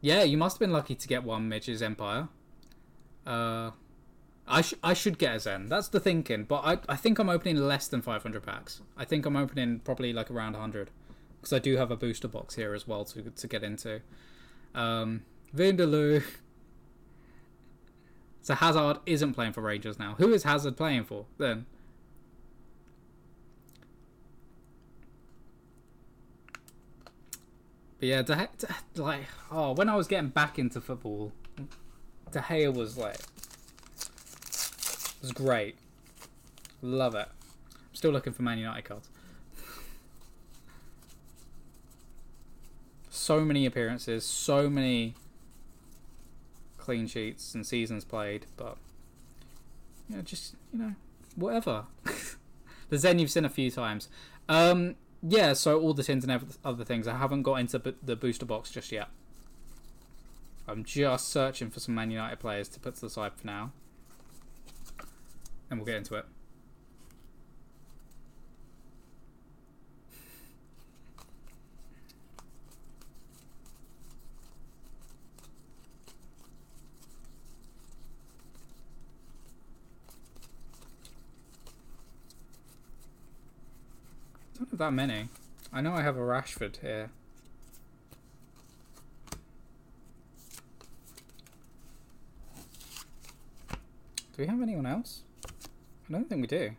[0.00, 2.28] Yeah, you must have been lucky to get one Midge's Empire.
[3.26, 3.72] Uh,
[4.48, 5.68] I, sh- I should get a Zen.
[5.68, 6.44] That's the thinking.
[6.44, 8.80] But I, I think I'm opening less than 500 packs.
[8.96, 10.90] I think I'm opening probably like around 100.
[11.38, 14.00] Because I do have a booster box here as well to, to get into.
[14.74, 15.22] Um,
[15.54, 16.22] Vindaloo.
[18.42, 20.14] So Hazard isn't playing for Rangers now.
[20.16, 21.66] Who is Hazard playing for then?
[27.98, 28.48] But yeah, De-
[28.94, 31.32] De- like oh, when I was getting back into football,
[32.32, 33.18] De Gea was like
[35.20, 35.76] was great.
[36.80, 37.28] Love it.
[37.28, 39.10] I'm still looking for Man United cards.
[43.20, 45.14] So many appearances, so many
[46.78, 48.76] clean sheets and seasons played, but
[50.08, 50.94] you know, just you know,
[51.36, 51.84] whatever.
[52.88, 54.08] the Zen you've seen a few times.
[54.48, 57.06] Um, yeah, so all the tins and other things.
[57.06, 59.08] I haven't got into the booster box just yet.
[60.66, 63.72] I'm just searching for some Man United players to put to the side for now.
[65.68, 66.24] and we'll get into it.
[84.80, 85.28] That many.
[85.72, 87.10] I know I have a Rashford here.
[93.70, 95.20] Do we have anyone else?
[96.08, 96.70] I don't think we do.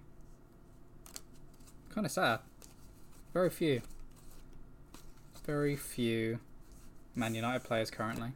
[1.94, 2.40] Kind of sad.
[3.34, 3.82] Very few.
[5.46, 6.40] Very few
[7.16, 8.32] Man United players currently.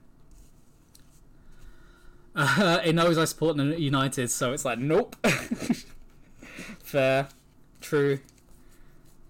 [2.35, 5.15] Uh, it knows I support United, so it's like, nope.
[6.83, 7.29] Fair.
[7.81, 8.19] True.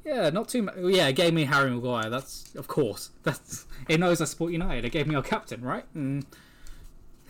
[0.06, 0.76] Yeah, not too much.
[0.78, 2.12] Yeah, it gave me Harry Maguire.
[2.12, 3.10] That's of course.
[3.24, 4.86] That's it knows I support United.
[4.86, 5.86] It gave me our captain, right?
[5.96, 6.24] Mm.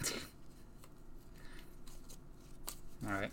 [3.08, 3.32] All right.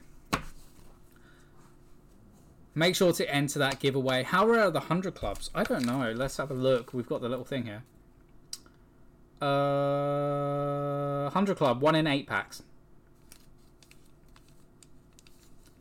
[2.75, 4.23] Make sure to enter that giveaway.
[4.23, 5.51] How are the hundred clubs?
[5.55, 6.13] I don't know.
[6.13, 6.95] Let's have a look.
[6.95, 7.83] We've got the little thing here.
[9.47, 12.63] Uh, hundred club, one in eight packs.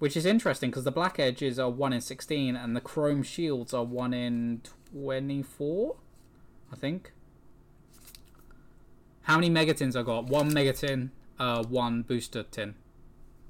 [0.02, 3.72] Which is interesting because the black edges are 1 in 16 and the chrome shields
[3.72, 5.96] are 1 in 24,
[6.72, 7.12] I think.
[9.22, 10.26] How many megatins I got?
[10.26, 12.74] One megatin, uh, one booster tin.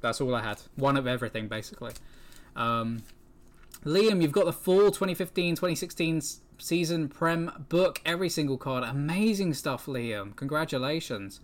[0.02, 0.60] That's all I had.
[0.76, 1.93] One of everything, basically.
[2.58, 3.04] Um,
[3.86, 8.02] Liam, you've got the full 2015-2016 season Prem book.
[8.06, 8.84] Every single card.
[8.84, 10.36] Amazing stuff, Liam.
[10.36, 11.39] Congratulations.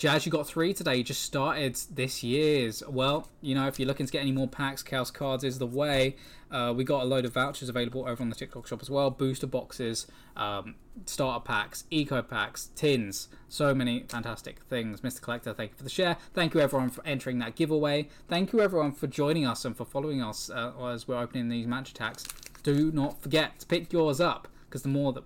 [0.00, 0.96] Jazz, you got three today.
[0.96, 2.82] You just started this year's.
[2.88, 5.66] Well, you know, if you're looking to get any more packs, Chaos Cards is the
[5.66, 6.16] way.
[6.50, 9.10] Uh, we got a load of vouchers available over on the TikTok shop as well.
[9.10, 10.06] Booster boxes,
[10.38, 13.28] um, starter packs, eco packs, tins.
[13.50, 15.02] So many fantastic things.
[15.02, 15.20] Mr.
[15.20, 16.16] Collector, thank you for the share.
[16.32, 18.08] Thank you everyone for entering that giveaway.
[18.26, 21.66] Thank you everyone for joining us and for following us uh, as we're opening these
[21.66, 22.26] Match Attax.
[22.62, 25.24] Do not forget to pick yours up because the more that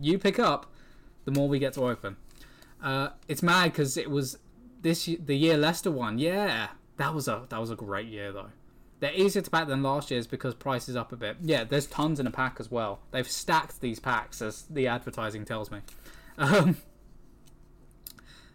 [0.00, 0.66] you pick up,
[1.26, 2.16] the more we get to open.
[2.86, 4.38] Uh, it's mad because it was
[4.80, 6.20] this the year Leicester won.
[6.20, 6.68] Yeah,
[6.98, 8.50] that was a that was a great year though.
[9.00, 11.38] They're easier to pack than last year's because price is up a bit.
[11.42, 13.00] Yeah, there's tons in a pack as well.
[13.10, 15.80] They've stacked these packs as the advertising tells me.
[16.38, 16.76] Um,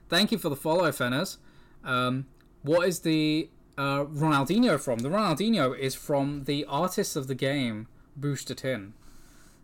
[0.07, 1.37] thank you for the follow, Fenners.
[1.83, 2.27] Um,
[2.61, 4.99] what is the uh, Ronaldinho from?
[4.99, 8.93] The Ronaldinho is from the Artists of the Game Booster Tin.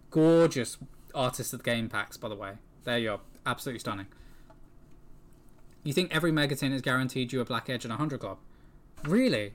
[0.10, 0.80] Gorgeous
[1.14, 2.54] Artists of the Game packs, by the way.
[2.86, 3.20] There you are.
[3.46, 4.08] Absolutely stunning.
[5.88, 8.40] You think every Megatin is guaranteed you a Black Edge and a 100 Club?
[9.06, 9.54] Really?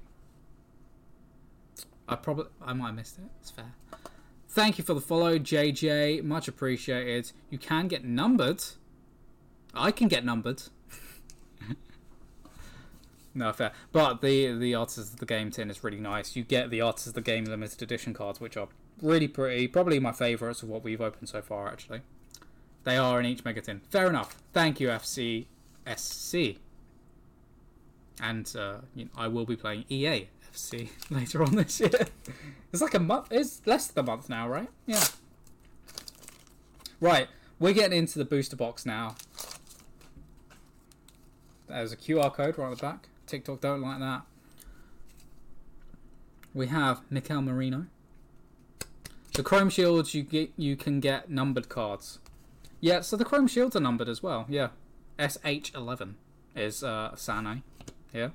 [2.08, 3.24] I probably I might have missed it.
[3.42, 3.74] It's fair.
[4.48, 6.24] Thank you for the follow, JJ.
[6.24, 7.32] Much appreciated.
[7.50, 8.64] You can get numbered.
[9.74, 10.62] I can get numbered.
[13.34, 13.72] no, fair.
[13.92, 16.34] But the the Artists of the Game tin is really nice.
[16.34, 18.68] You get the Artists of the Game limited edition cards, which are
[19.02, 19.68] really pretty.
[19.68, 22.00] Probably my favourites of what we've opened so far, actually.
[22.84, 23.82] They are in each Megatin.
[23.90, 24.38] Fair enough.
[24.54, 25.44] Thank you, FC
[25.86, 26.58] SC.
[28.20, 31.90] And uh, you know, I will be playing EA FC later on this year.
[32.72, 33.28] it's like a month.
[33.30, 34.68] It's less than a month now, right?
[34.86, 35.04] Yeah.
[37.00, 37.26] Right,
[37.58, 39.16] we're getting into the booster box now.
[41.66, 43.08] There's a QR code right on the back.
[43.26, 44.22] TikTok don't like that.
[46.54, 47.86] We have Mikel Merino.
[49.34, 52.18] The Chrome Shields you get you can get numbered cards.
[52.80, 54.44] Yeah, so the Chrome Shields are numbered as well.
[54.48, 54.68] Yeah.
[55.22, 56.14] SH11
[56.56, 57.62] is uh, Sane
[58.12, 58.32] here.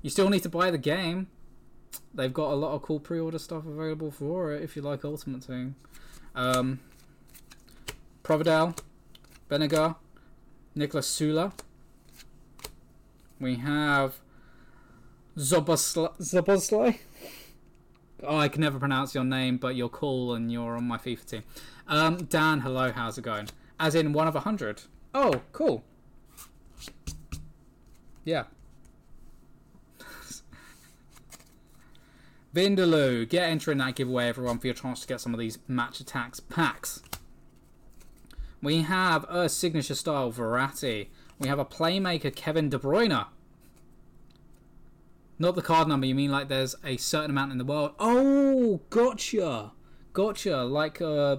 [0.00, 1.28] You still need to buy the game.
[2.14, 5.46] They've got a lot of cool pre-order stuff available for it if you like Ultimate
[5.46, 5.76] Team.
[6.34, 6.80] Um,
[8.24, 8.78] Provedel,
[9.50, 9.96] Benegar,
[10.74, 11.52] Nicholas Sula.
[13.38, 14.16] We have
[15.36, 16.98] Szoboszlai.
[18.22, 21.24] Oh, I can never pronounce your name, but you're cool and you're on my FIFA
[21.26, 21.42] team.
[21.86, 23.48] Um, Dan, hello, how's it going?
[23.80, 24.82] As in one of a hundred.
[25.14, 25.82] Oh, cool.
[28.24, 28.44] Yeah.
[32.54, 36.04] Vindaloo, get entering that giveaway, everyone, for your chance to get some of these Match
[36.04, 37.02] Attax packs.
[38.62, 41.08] We have a signature style Verratti.
[41.38, 43.28] We have a playmaker Kevin De Bruyne.
[45.38, 47.92] Not the card number, you mean like there's a certain amount in the world.
[47.98, 49.72] Oh, gotcha.
[50.12, 50.64] Gotcha.
[50.64, 51.36] Like uh,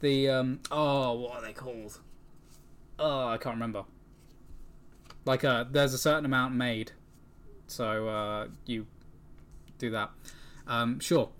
[0.00, 1.98] the um oh what are they called?
[2.98, 3.84] Oh, I can't remember.
[5.24, 6.92] Like uh there's a certain amount made.
[7.66, 8.86] So uh you
[9.78, 10.10] do that.
[10.66, 11.30] Um sure.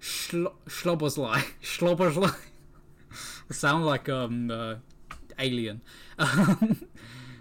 [0.00, 1.42] Schlo- Schlobersley.
[1.62, 2.34] Schlobersley.
[3.50, 4.74] Sound like um uh,
[5.38, 5.80] alien.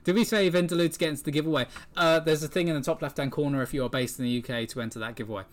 [0.03, 1.65] Did we say to get into the giveaway?
[1.97, 4.26] Uh, there's a thing in the top left hand corner if you are based in
[4.26, 5.43] the UK to enter that giveaway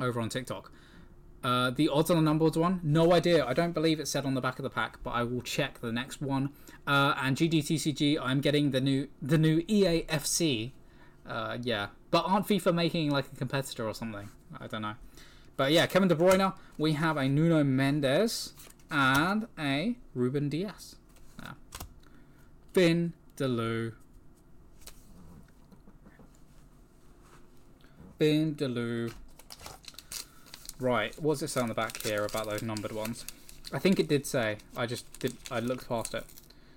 [0.00, 0.72] over on TikTok.
[1.44, 3.44] Uh, the odds on the numbered one, no idea.
[3.46, 5.80] I don't believe it said on the back of the pack, but I will check
[5.80, 6.50] the next one.
[6.86, 10.72] Uh, and GDTCG, I'm getting the new the new EAFC.
[11.26, 14.28] Uh, yeah, but aren't FIFA making like a competitor or something?
[14.58, 14.94] I don't know.
[15.56, 16.52] But yeah, Kevin De Bruyne.
[16.78, 18.52] We have a Nuno Mendes
[18.90, 20.96] and a Ruben Dias.
[21.42, 21.52] Yeah.
[22.72, 23.92] Finn Deleu.
[28.18, 29.12] Finn Deleu.
[30.78, 33.24] Right, what does it say on the back here about those numbered ones?
[33.72, 34.58] I think it did say.
[34.76, 35.36] I just did.
[35.50, 36.24] I looked past it.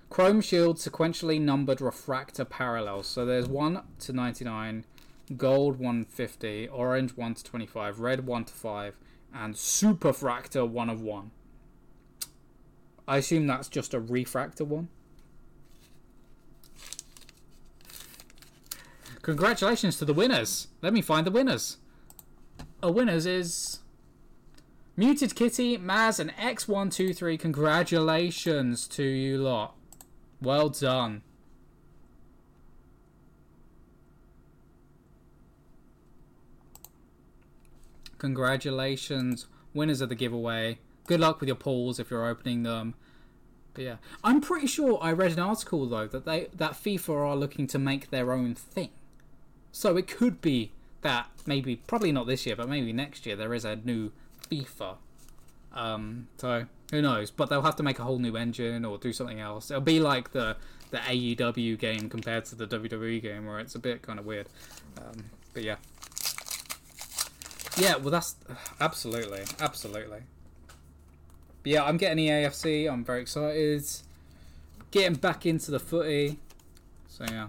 [0.08, 3.06] Chrome Shield sequentially numbered refractor parallels.
[3.06, 4.84] So there's 1 to 99,
[5.36, 8.96] gold 150, orange 1 to 25, red 1 to 5,
[9.32, 11.30] and super superfractor 1 of 1.
[13.06, 14.88] I assume that's just a refractor one.
[19.22, 20.68] Congratulations to the winners.
[20.80, 21.76] Let me find the winners.
[22.82, 23.69] A winners is
[25.00, 27.40] Muted Kitty, Maz, and X123.
[27.40, 29.74] Congratulations to you lot.
[30.42, 31.22] Well done.
[38.18, 40.80] Congratulations, winners of the giveaway.
[41.06, 42.92] Good luck with your polls if you're opening them.
[43.72, 47.36] But yeah, I'm pretty sure I read an article though that they that FIFA are
[47.36, 48.90] looking to make their own thing.
[49.72, 53.54] So it could be that maybe probably not this year, but maybe next year there
[53.54, 54.12] is a new
[54.50, 54.96] FIFA.
[55.72, 57.30] Um, so who knows?
[57.30, 59.70] But they'll have to make a whole new engine or do something else.
[59.70, 60.56] It'll be like the
[60.90, 64.48] the AEW game compared to the WWE game, where it's a bit kind of weird.
[64.98, 65.24] Um,
[65.54, 65.76] but yeah,
[67.76, 67.96] yeah.
[67.96, 68.36] Well, that's
[68.80, 70.22] absolutely, absolutely.
[71.62, 72.90] But yeah, I'm getting EAFC.
[72.90, 73.84] I'm very excited.
[74.90, 76.38] Getting back into the footy.
[77.08, 77.48] So yeah.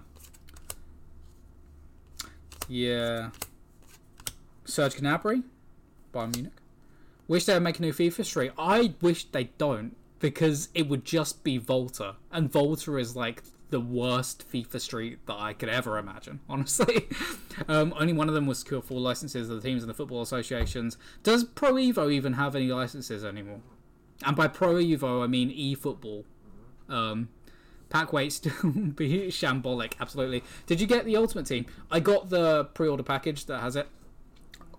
[2.68, 3.30] Yeah.
[4.64, 5.42] Serge Gnabry,
[6.14, 6.52] Bayern Munich.
[7.28, 8.52] Wish they would make a new FIFA Street.
[8.58, 13.80] I wish they don't because it would just be Volta, and Volta is like the
[13.80, 16.40] worst FIFA Street that I could ever imagine.
[16.48, 17.08] Honestly,
[17.68, 20.22] um, only one of them was secured full licenses of the teams and the football
[20.22, 20.96] associations.
[21.22, 23.60] Does Pro Evo even have any licenses anymore?
[24.24, 26.24] And by Pro Evo, I mean eFootball.
[26.88, 27.30] Um,
[27.88, 30.44] pack weight still be shambolic, absolutely.
[30.66, 31.66] Did you get the Ultimate Team?
[31.90, 33.88] I got the pre-order package that has it.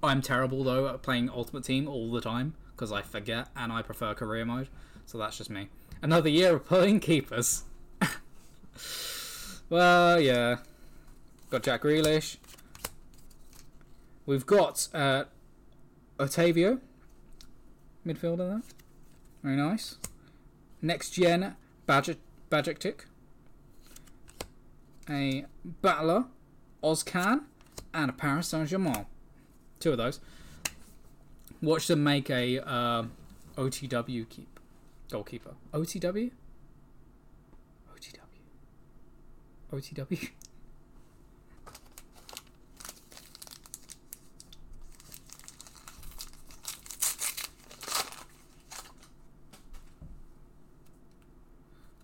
[0.03, 3.81] I'm terrible though at playing Ultimate Team all the time because I forget and I
[3.81, 4.67] prefer career mode.
[5.05, 5.69] So that's just me.
[6.01, 7.63] Another year of pulling keepers.
[9.69, 10.57] well, yeah.
[11.49, 12.35] Got Jack Grealish.
[14.25, 15.25] We've got uh,
[16.19, 16.79] Otavio,
[18.05, 18.61] midfielder there.
[19.41, 19.97] Very nice.
[20.81, 22.15] Next gen Badger
[22.49, 23.05] Bajcetic.
[25.09, 26.25] A Battler,
[26.83, 27.43] Ozcan,
[27.93, 29.05] and a Paris Saint Germain.
[29.83, 30.21] Two of those.
[31.61, 33.03] Watch them make a uh,
[33.57, 34.61] OTW keep
[35.11, 35.55] goalkeeper.
[35.73, 36.31] OTW.
[37.93, 38.21] OTW.
[39.73, 40.29] OTW.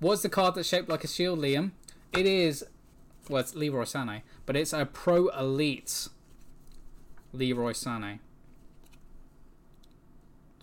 [0.01, 1.71] What's the card that's shaped like a shield, Liam?
[2.11, 2.65] It is,
[3.29, 6.09] well, it's Leroy Sané, but it's a Pro Elite
[7.33, 8.19] Leroy Sané.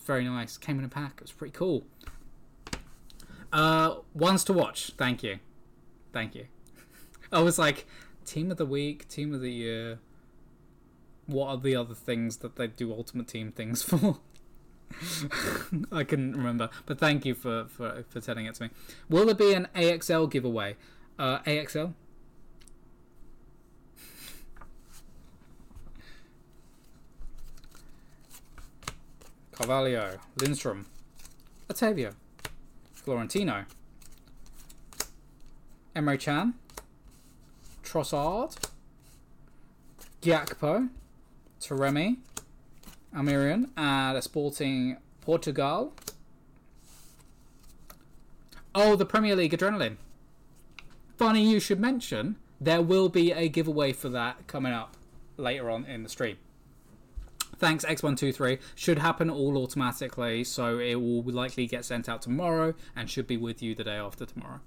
[0.05, 0.57] Very nice.
[0.57, 1.15] Came in a pack.
[1.17, 1.85] It was pretty cool.
[3.53, 4.93] Uh, ones to watch.
[4.97, 5.39] Thank you.
[6.13, 6.47] Thank you.
[7.33, 7.87] I was like,
[8.25, 9.99] team of the week, team of the year.
[11.27, 14.19] What are the other things that they do Ultimate Team things for?
[15.93, 18.71] I couldn't remember, but thank you for, for, for telling it to me.
[19.09, 20.77] Will there be an AXL giveaway?
[21.19, 21.95] Uh, AXL?
[29.57, 30.85] Carvalho, Lindstrom,
[31.69, 32.13] Otavio,
[32.93, 33.65] Florentino,
[35.95, 36.55] Emre Can,
[37.83, 38.55] Trossard,
[40.21, 40.91] Gakpo,
[41.59, 42.19] Taremi,
[43.15, 45.95] Almirian, and a Sporting Portugal.
[48.75, 49.97] Oh, the Premier League Adrenaline.
[51.17, 54.99] Funny you should mention, there will be a giveaway for that coming up
[55.39, 56.37] later on in the stream.
[57.59, 58.59] Thanks, X123.
[58.75, 63.37] Should happen all automatically, so it will likely get sent out tomorrow and should be
[63.37, 64.61] with you the day after tomorrow.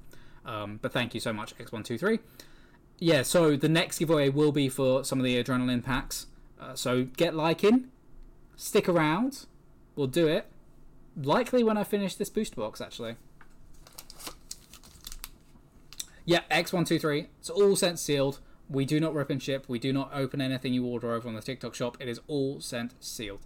[0.46, 2.20] Um, but thank you so much, X123.
[2.98, 6.28] Yeah, so the next giveaway will be for some of the adrenaline packs.
[6.60, 7.90] Uh, so get liking,
[8.58, 9.46] stick around,
[9.96, 10.48] we'll do it.
[11.16, 13.16] Likely when I finish this booster box, actually.
[16.26, 17.28] Yeah, X123.
[17.40, 18.40] It's all sent sealed.
[18.70, 19.65] We do not rip and ship.
[19.67, 21.97] We do not open anything you order over on the TikTok shop.
[21.99, 23.39] It is all sent sealed.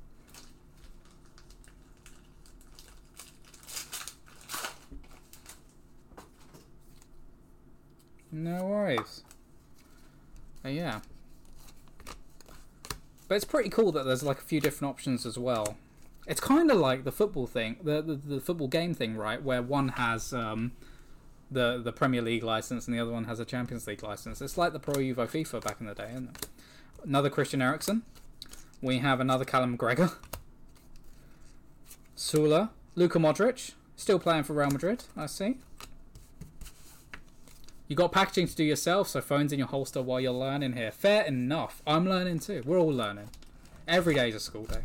[8.34, 9.24] No worries.
[10.64, 11.02] But yeah.
[13.28, 15.78] But it's pretty cool that there's like a few different options as well.
[16.28, 19.42] It's kind of like the football thing, the, the the football game thing, right?
[19.42, 20.72] Where one has um,
[21.52, 24.42] the the Premier League license and the other one has a Champions League license.
[24.42, 26.48] It's like the Pro Evo FIFA back in the day, isn't it?
[27.04, 28.04] Another Christian Eriksen.
[28.82, 30.14] We have another Callum McGregor.
[32.16, 35.06] Sula, Luka Modric, still playing for Real Madrid.
[35.16, 35.58] I see.
[37.88, 40.92] You got packaging to do yourself, so phones in your holster while you're learning here.
[40.92, 41.82] Fair enough.
[41.86, 42.64] I'm learning too.
[42.66, 43.30] We're all learning.
[43.88, 44.82] Every day's a school day.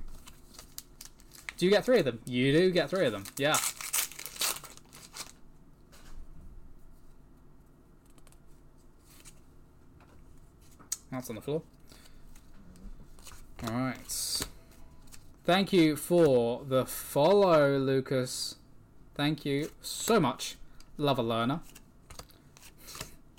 [1.56, 2.20] Do you get three of them?
[2.24, 3.24] You do get three of them.
[3.36, 3.56] Yeah.
[11.10, 11.62] That's on the floor.
[13.64, 14.46] Alright.
[15.44, 18.56] Thank you for the follow, Lucas.
[19.14, 20.56] Thank you so much.
[20.96, 21.60] Love a learner.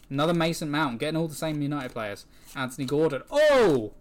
[0.09, 2.25] Another Mason Mount, getting all the same United players.
[2.55, 3.21] Anthony Gordon.
[3.29, 3.93] Oh!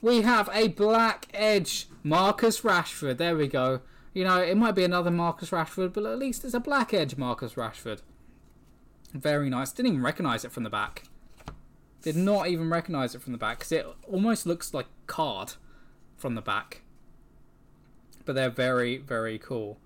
[0.00, 1.88] We have a black edge.
[2.02, 3.18] Marcus Rashford.
[3.18, 3.80] There we go.
[4.14, 7.16] You know, it might be another Marcus Rashford, but at least it's a black edge
[7.16, 8.00] Marcus Rashford.
[9.12, 9.72] Very nice.
[9.72, 11.04] Didn't even recognise it from the back.
[12.06, 15.54] Did not even recognise it from the back because it almost looks like card
[16.16, 16.82] from the back.
[18.24, 19.80] But they're very, very cool.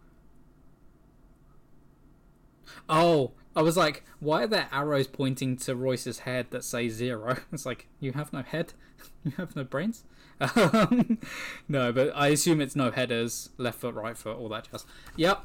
[2.91, 7.39] Oh, I was like, why are there arrows pointing to Reus's head that say zero?
[7.55, 8.75] It's like, you have no head?
[9.25, 10.05] you have no brains?
[10.43, 11.21] Um,
[11.71, 14.85] no, but I assume it's no headers, left foot, right foot, all that jazz.
[15.17, 15.43] Yep.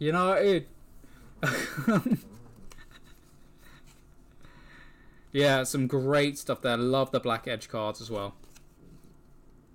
[0.00, 0.66] United.
[5.32, 6.76] Yeah, some great stuff there.
[6.76, 8.34] Love the black edge cards as well.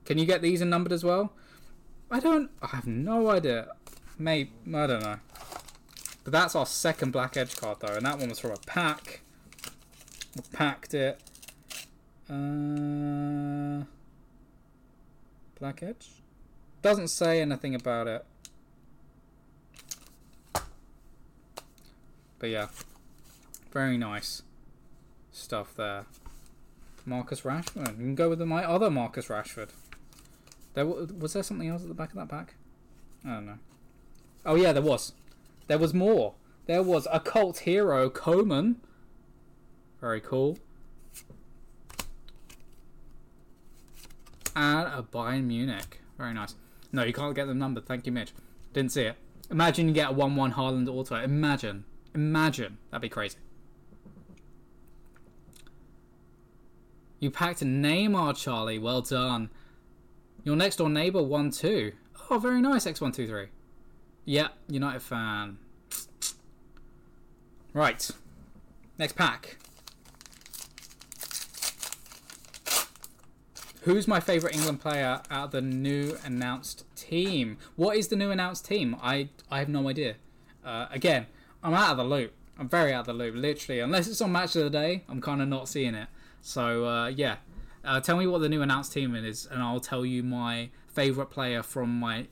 [0.06, 1.34] Can you get these in numbered as well?
[2.10, 2.50] I don't.
[2.62, 3.68] I have no idea.
[4.18, 5.20] Maybe I don't know.
[6.24, 9.22] But that's our second black edge card though, and that one was from a pack.
[10.36, 11.20] We packed it.
[12.30, 13.84] Uh,
[15.60, 16.10] black edge?
[16.82, 18.26] Doesn't say anything about it.
[22.40, 22.68] But yeah,
[23.72, 24.42] very nice
[25.34, 26.06] stuff there.
[27.06, 27.98] Marcus Rashford.
[27.98, 29.70] You can go with my other Marcus Rashford.
[30.74, 32.56] There was there something else at the back of that pack?
[33.26, 33.60] I don't know.
[34.46, 35.14] Oh yeah, there was.
[35.68, 36.36] There was more.
[36.66, 38.78] There was a cult hero, Coman.
[40.00, 40.58] Very cool.
[44.56, 46.00] And a Bayern Munich.
[46.18, 46.56] Very nice.
[46.92, 47.86] No, you can't get them numbered.
[47.86, 48.34] Thank you, Mitch.
[48.72, 49.16] Didn't see it.
[49.50, 51.16] Imagine you get a 1 1 Haaland auto.
[51.16, 51.86] Imagine.
[52.14, 52.78] Imagine.
[52.92, 53.38] That'd be crazy.
[57.24, 58.78] You packed Neymar, Charlie.
[58.78, 59.50] Well done.
[60.44, 61.94] Your next door neighbour won too.
[62.30, 63.48] Oh, very nice, X123.
[64.26, 65.58] Yeah, United fan.
[67.72, 68.12] Right.
[68.98, 69.56] Next pack.
[73.84, 77.58] Who's my favourite England player out of the new announced team?
[77.78, 78.98] What is the new announced team?
[79.02, 80.16] I, I have no idea.
[80.66, 81.28] Uh, again,
[81.64, 82.34] I'm out of the loop.
[82.60, 83.80] I'm very out of the loop, literally.
[83.80, 86.10] Unless it's on Match of the Day, I'm kind of not seeing it.
[86.44, 87.38] So, uh, yeah.
[87.86, 91.30] Uh, tell me what the new announced team is, and I'll tell you my favourite
[91.30, 92.28] player from my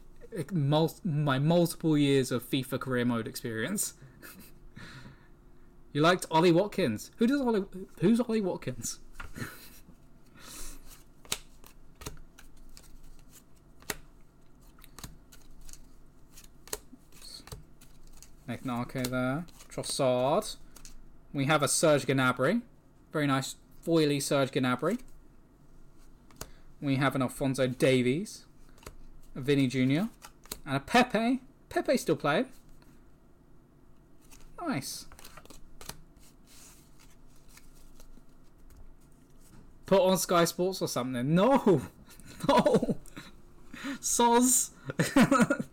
[0.52, 3.94] mul- my multiple years of FIFA career mode experience.
[5.94, 7.12] you liked Ollie Watkins.
[7.18, 7.64] Who does Ollie?
[8.00, 9.00] Who's Ollie Watkins?
[18.66, 19.46] Narco there.
[19.70, 20.58] Trossard.
[21.34, 22.62] We have a Serge Gnabry.
[23.14, 23.56] Very nice
[23.86, 25.00] foily Serge Gnabry.
[26.82, 28.46] We have an Alphonso Davies.
[29.36, 30.10] A Vinny Jr.
[30.66, 31.42] And a Pepe.
[31.70, 32.48] Pepe still playing.
[34.60, 35.06] Nice.
[39.86, 41.36] Put on Sky Sports or something.
[41.36, 41.82] No.
[42.50, 42.98] No.
[44.00, 44.72] Soz.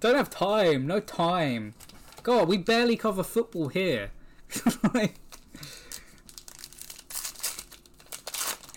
[0.00, 0.86] Don't have time.
[0.86, 1.74] No time.
[2.22, 4.12] God, we barely cover football here.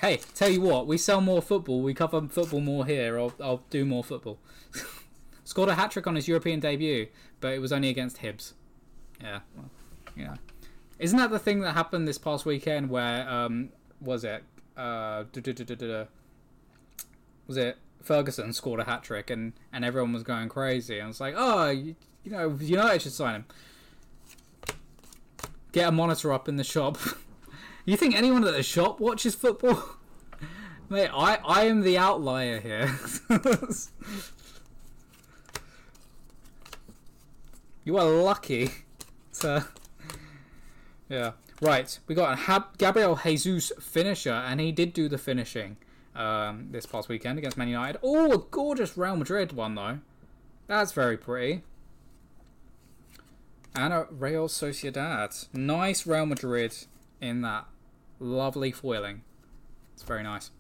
[0.02, 3.64] hey, tell you what, we sell more football, we cover football more here, I'll, I'll
[3.70, 4.40] do more football.
[5.44, 7.08] Scored a hat trick on his European debut,
[7.42, 8.54] but it was only against Hibs.
[9.22, 9.70] Yeah, well,
[10.16, 10.36] yeah.
[11.00, 13.70] Isn't that the thing that happened this past weekend where, um,
[14.00, 14.44] was it,
[14.78, 15.24] uh,
[17.48, 21.20] was it Ferguson scored a hat trick and, and everyone was going crazy and it's
[21.20, 23.46] like, oh, you, you know, United should sign him.
[25.72, 26.98] Get a monitor up in the shop.
[27.86, 29.84] you think anyone at the shop watches football?
[30.90, 32.98] Mate, I, I am the outlier here.
[37.86, 38.72] you are lucky
[39.40, 39.68] to.
[41.10, 41.32] Yeah.
[41.62, 45.76] Right, we got a Gabriel Jesus finisher, and he did do the finishing
[46.16, 48.00] um, this past weekend against Man United.
[48.02, 50.00] Oh, a gorgeous Real Madrid one, though.
[50.68, 51.64] That's very pretty.
[53.76, 55.48] And a Real Sociedad.
[55.54, 56.74] Nice Real Madrid
[57.22, 57.66] in that
[58.20, 59.24] lovely foiling.
[59.94, 60.52] It's very nice.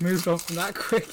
[0.00, 1.08] Moved off from that quick.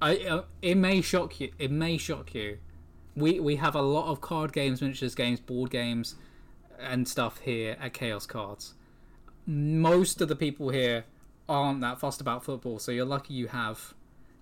[0.00, 1.50] I, uh, it may shock you.
[1.58, 2.58] It may shock you.
[3.16, 6.16] We we have a lot of card games, miniatures games, board games,
[6.88, 8.74] and stuff here at Chaos Cards.
[9.46, 11.04] Most of the people here
[11.48, 13.94] aren't that fussed about football, so you're lucky you have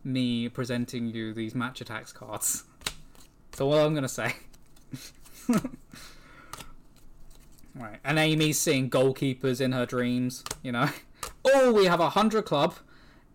[0.05, 2.64] me presenting you these Match Attax cards.
[3.55, 4.34] So what I'm gonna say.
[7.74, 10.43] right, and Amy's seeing goalkeepers in her dreams.
[10.62, 10.88] You know.
[11.45, 12.76] Oh, we have a hundred club,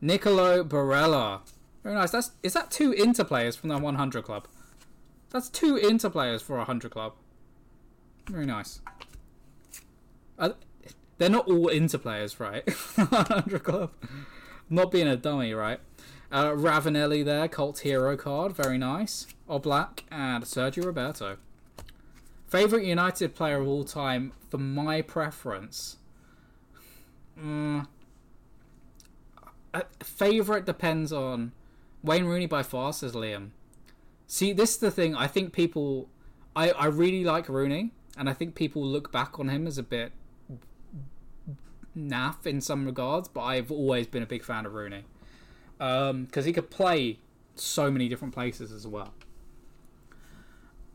[0.01, 1.41] Nicolo Barella.
[1.83, 2.11] Very nice.
[2.11, 4.47] That's is that two Inter players from the 100 club?
[5.29, 7.13] That's two Inter players for a 100 club.
[8.27, 8.81] Very nice.
[10.37, 10.51] Uh,
[11.17, 12.69] they're not all Inter players, right?
[12.95, 13.91] 100 club.
[14.69, 15.79] Not being a dummy, right?
[16.31, 19.27] Uh, Ravanelli there, cult hero card, very nice.
[19.49, 21.37] Oblak and Sergi Roberto.
[22.47, 25.97] Favorite United player of all time for my preference.
[27.39, 27.87] Mm.
[29.73, 31.53] Uh, favorite depends on
[32.03, 33.49] Wayne Rooney by far, says Liam.
[34.27, 35.15] See, this is the thing.
[35.15, 36.09] I think people.
[36.55, 39.83] I, I really like Rooney, and I think people look back on him as a
[39.83, 40.11] bit
[41.97, 45.03] naff in some regards, but I've always been a big fan of Rooney.
[45.77, 47.19] Because um, he could play
[47.55, 49.13] so many different places as well.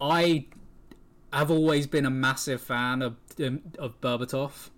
[0.01, 0.47] I
[1.33, 3.17] have always been a massive fan of
[3.79, 4.71] of Berbatov,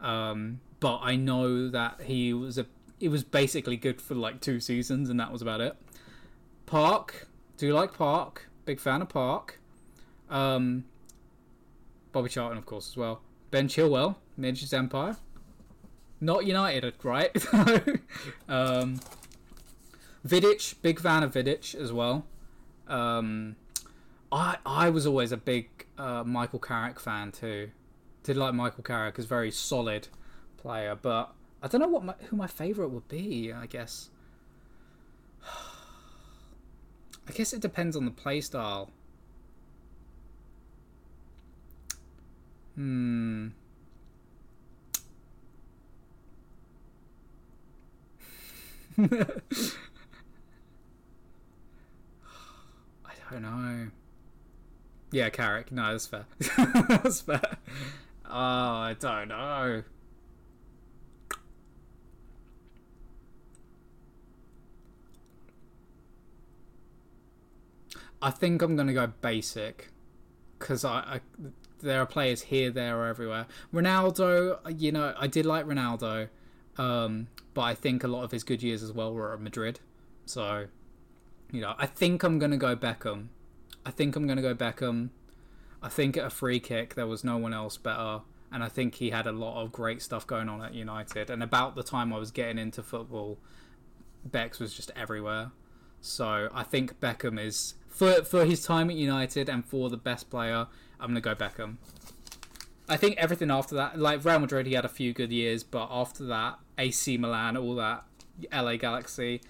[0.00, 2.66] um, but I know that he was a
[3.00, 5.76] it was basically good for like two seasons, and that was about it.
[6.66, 8.48] Park, do you like Park?
[8.66, 9.58] Big fan of Park.
[10.28, 10.84] Um,
[12.12, 13.20] Bobby Charlton, of course, as well.
[13.50, 15.16] Ben Chilwell, Nature's Empire.
[16.20, 17.30] Not United, right?
[18.48, 19.00] um,
[20.26, 22.26] Vidic, big fan of Vidic as well.
[22.88, 23.56] Um,
[24.32, 27.70] I I was always a big uh, Michael Carrick fan too.
[28.22, 30.08] Did like Michael Carrick as very solid
[30.56, 31.32] player, but
[31.62, 33.52] I don't know what my, who my favorite would be.
[33.52, 34.10] I guess.
[35.46, 38.88] I guess it depends on the playstyle.
[42.78, 43.48] Hmm.
[48.98, 49.04] I
[53.32, 53.88] don't know.
[55.10, 55.72] Yeah, Carrick.
[55.72, 56.26] No, that's fair.
[56.88, 57.58] that's fair.
[58.24, 59.82] Oh, I don't know.
[68.22, 69.88] I think I'm gonna go basic
[70.60, 71.20] because I, I,
[71.80, 73.46] there are players here, there, or everywhere.
[73.72, 76.28] Ronaldo, you know, I did like Ronaldo,
[76.76, 79.80] um, but I think a lot of his good years as well were at Madrid.
[80.26, 80.66] So,
[81.50, 83.28] you know, I think I'm gonna go Beckham.
[83.84, 85.10] I think I'm gonna go Beckham.
[85.82, 88.20] I think at a free kick there was no one else better,
[88.52, 91.30] and I think he had a lot of great stuff going on at United.
[91.30, 93.38] And about the time I was getting into football,
[94.24, 95.52] Bex was just everywhere.
[96.00, 100.30] So I think Beckham is for for his time at United and for the best
[100.30, 100.66] player.
[101.00, 101.76] I'm gonna go Beckham.
[102.88, 105.88] I think everything after that, like Real Madrid, he had a few good years, but
[105.90, 108.04] after that, AC Milan, all that,
[108.52, 109.42] LA Galaxy,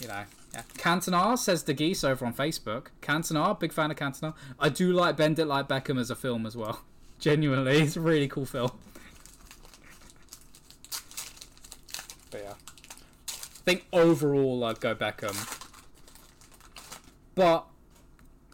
[0.00, 0.62] you know, yeah.
[0.78, 2.86] Cantona says the geese over on Facebook.
[3.02, 4.34] Cantona, big fan of Cantona.
[4.58, 6.80] I do like Bend It Like Beckham as a film as well.
[7.18, 8.70] Genuinely, it's a really cool film.
[12.30, 12.54] But yeah,
[13.28, 15.36] I think overall I'd go Beckham.
[17.34, 17.66] But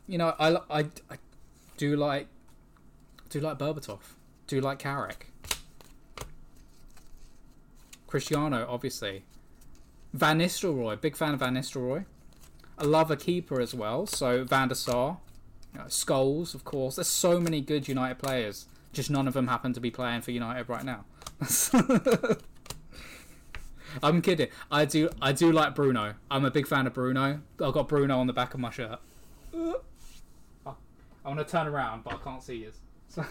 [0.09, 0.81] you know, I, I,
[1.11, 1.19] I
[1.77, 2.27] do like
[3.33, 4.01] do like Berbatov,
[4.47, 5.29] do like Carrick,
[8.07, 9.25] Cristiano, obviously,
[10.13, 12.05] Van Nistelrooy, big fan of Van Nistelrooy.
[12.79, 15.19] I love a keeper as well, so Van der Sar,
[15.73, 16.97] you know, Scholes, of course.
[16.97, 20.31] There's so many good United players, just none of them happen to be playing for
[20.31, 21.07] United right now.
[24.03, 24.49] I'm kidding.
[24.71, 26.15] I do I do like Bruno.
[26.31, 27.41] I'm a big fan of Bruno.
[27.63, 28.99] I've got Bruno on the back of my shirt.
[31.25, 32.73] I want to turn around, but I can't see you.
[33.23, 33.25] So,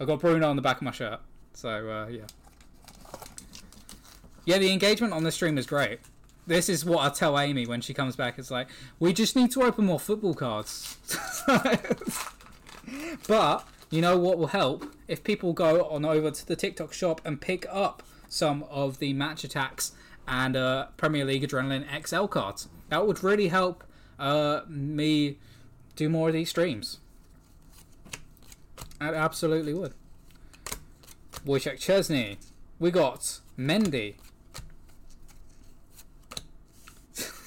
[0.00, 1.20] I got Bruno on the back of my shirt.
[1.54, 2.26] So uh, yeah,
[4.44, 4.58] yeah.
[4.58, 6.00] The engagement on the stream is great.
[6.46, 8.38] This is what I tell Amy when she comes back.
[8.38, 8.68] It's like
[8.98, 10.96] we just need to open more football cards.
[13.28, 17.20] but you know what will help if people go on over to the TikTok shop
[17.24, 19.92] and pick up some of the Match Attax
[20.26, 22.68] and uh, Premier League Adrenaline XL cards.
[22.88, 23.84] That would really help
[24.18, 25.38] uh, me
[25.94, 26.98] do more of these streams.
[29.02, 29.94] It absolutely would.
[31.44, 32.36] Wojciech Szczesny.
[32.78, 34.14] We got Mendy.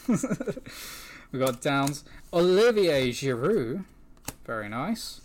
[1.31, 2.03] we got Downs.
[2.33, 3.85] Olivier Giroud.
[4.45, 5.21] Very nice.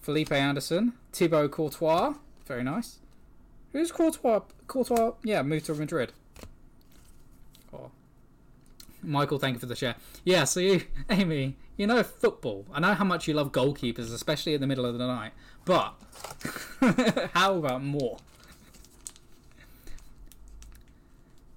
[0.00, 0.94] Felipe Anderson.
[1.12, 2.14] Thibaut Courtois.
[2.46, 2.98] Very nice.
[3.72, 4.40] Who's Courtois?
[4.66, 6.12] Courtois, yeah, moved to Madrid.
[9.06, 9.94] Michael, thank you for the share.
[10.24, 12.66] Yeah, so you, Amy, you know football.
[12.72, 15.32] I know how much you love goalkeepers, especially in the middle of the night.
[15.64, 15.94] But
[17.34, 18.18] how about more?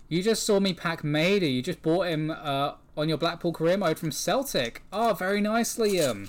[0.08, 1.52] You just saw me pack Maeda.
[1.52, 4.84] You just bought him uh, on your Blackpool career mode from Celtic.
[4.94, 6.28] Oh, very nice, Liam.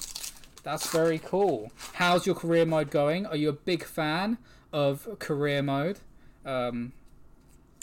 [0.62, 1.72] That's very cool.
[1.94, 3.24] How's your career mode going?
[3.26, 4.38] Are you a big fan
[4.72, 6.00] of career mode?
[6.44, 6.92] Um,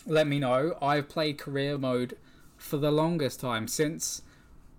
[0.05, 0.77] let me know.
[0.81, 2.15] I've played career mode
[2.57, 4.21] for the longest time since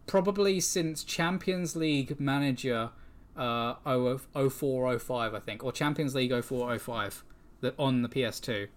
[0.06, 2.90] probably since Champions League Manager
[3.36, 7.24] uh 0405 I think or Champions League 0405
[7.60, 8.68] that on the PS2.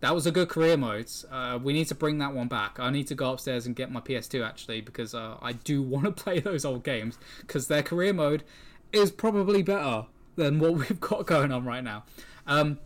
[0.00, 1.10] That was a good career mode.
[1.30, 2.78] Uh, we need to bring that one back.
[2.78, 6.04] I need to go upstairs and get my PS2 actually because uh, I do want
[6.04, 8.44] to play those old games because their career mode
[8.92, 12.04] is probably better than what we've got going on right now.
[12.46, 12.78] Um,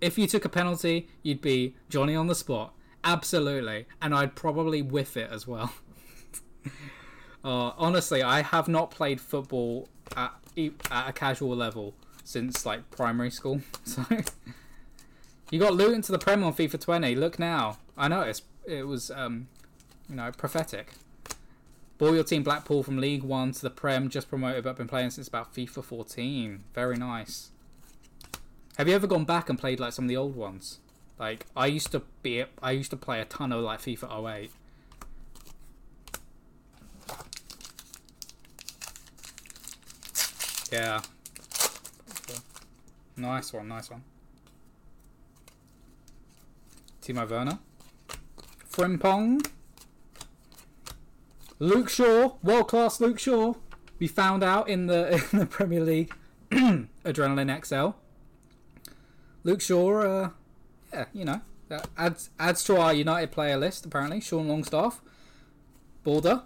[0.00, 2.73] if you took a penalty, you'd be Johnny on the spot.
[3.04, 3.86] Absolutely.
[4.00, 5.72] And I'd probably whiff it as well.
[7.44, 10.32] uh, honestly, I have not played football at,
[10.90, 11.94] at a casual level
[12.24, 13.60] since like primary school.
[13.84, 14.02] So
[15.50, 17.14] you got Luton to the Prem on FIFA 20.
[17.14, 17.78] Look now.
[17.96, 19.46] I know it's, it was um,
[20.08, 20.94] you know prophetic.
[22.00, 25.26] Your team Blackpool from League One to the Prem, just promoted, but been playing since
[25.26, 26.64] about FIFA 14.
[26.74, 27.50] Very nice.
[28.76, 30.80] Have you ever gone back and played like some of the old ones?
[31.18, 34.50] Like I used to be, I used to play a ton of like FIFA 08.
[40.72, 41.02] Yeah.
[43.16, 44.02] Nice one, nice one.
[47.00, 47.58] Timo Werner.
[48.68, 49.46] Frimpong.
[51.60, 53.54] Luke Shaw, world class Luke Shaw.
[54.00, 56.12] We found out in the in the Premier League
[56.50, 57.96] Adrenaline XL.
[59.44, 60.30] Luke Shaw, uh,
[60.94, 63.84] yeah, you know, that adds adds to our United player list.
[63.84, 65.02] Apparently, Sean Longstaff,
[66.04, 66.42] Border.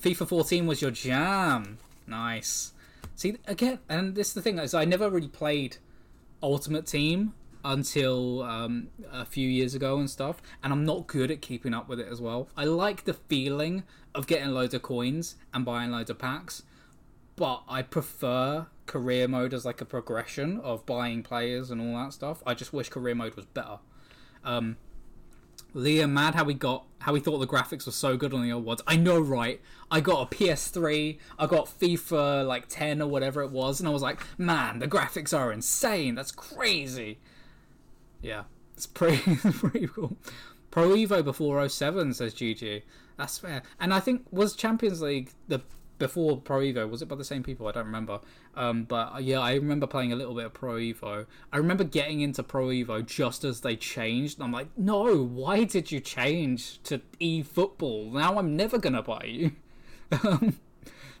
[0.00, 1.78] FIFA 14 was your jam.
[2.06, 2.72] Nice.
[3.16, 5.76] See again, and this is the thing is I never really played
[6.42, 11.42] Ultimate Team until um, a few years ago and stuff, and I'm not good at
[11.42, 12.48] keeping up with it as well.
[12.56, 13.82] I like the feeling
[14.14, 16.62] of getting loads of coins and buying loads of packs,
[17.36, 22.12] but I prefer career mode as like a progression of buying players and all that
[22.12, 22.42] stuff.
[22.44, 23.78] I just wish career mode was better.
[24.44, 24.78] Um,
[25.74, 28.50] Liam, mad how we got how we thought the graphics were so good on the
[28.50, 28.82] old ones.
[28.88, 29.60] I know, right?
[29.92, 33.92] I got a PS3, I got FIFA like 10 or whatever it was, and I
[33.92, 36.16] was like, man, the graphics are insane.
[36.16, 37.20] That's crazy.
[38.20, 38.44] Yeah,
[38.76, 40.16] it's pretty pretty cool.
[40.72, 42.82] Pro Evo before 07 says GG.
[43.16, 43.62] That's fair.
[43.78, 45.60] And I think was Champions League the
[46.00, 46.90] before Pro Evo.
[46.90, 47.68] Was it by the same people?
[47.68, 48.18] I don't remember.
[48.56, 51.26] Um, but uh, yeah, I remember playing a little bit of Pro Evo.
[51.52, 54.38] I remember getting into Pro Evo just as they changed.
[54.38, 58.10] And I'm like, no, why did you change to e football?
[58.10, 59.52] Now I'm never gonna buy you.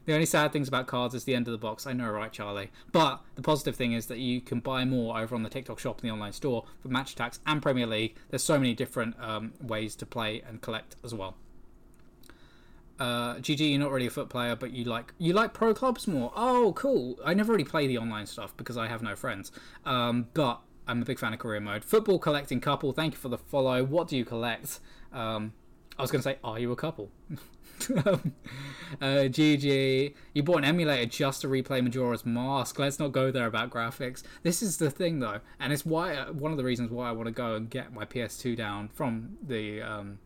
[0.06, 1.86] The only sad things about cards is the end of the box.
[1.86, 2.70] I know, right, Charlie?
[2.90, 6.00] But the positive thing is that you can buy more over on the TikTok shop
[6.00, 8.16] and the online store for Match Attax and Premier League.
[8.30, 11.36] There's so many different um, ways to play and collect as well
[13.00, 16.06] uh, GG, you're not really a foot player, but you like you like pro clubs
[16.06, 16.32] more.
[16.36, 17.18] Oh, cool.
[17.24, 19.50] I never really play the online stuff because I have no friends.
[19.86, 21.82] Um, but I'm a big fan of career mode.
[21.82, 22.92] Football collecting couple.
[22.92, 23.82] Thank you for the follow.
[23.82, 24.80] What do you collect?
[25.12, 25.54] Um,
[25.98, 27.10] I was going to say, are you a couple?
[27.30, 28.18] uh,
[29.00, 32.78] GG, you bought an emulator just to replay Majora's Mask.
[32.78, 34.22] Let's not go there about graphics.
[34.42, 37.12] This is the thing though, and it's why uh, one of the reasons why I
[37.12, 40.18] want to go and get my PS2 down from the um,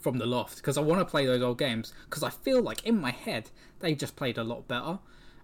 [0.00, 2.84] from the loft because I want to play those old games because I feel like
[2.84, 3.50] in my head
[3.80, 4.98] they just played a lot better.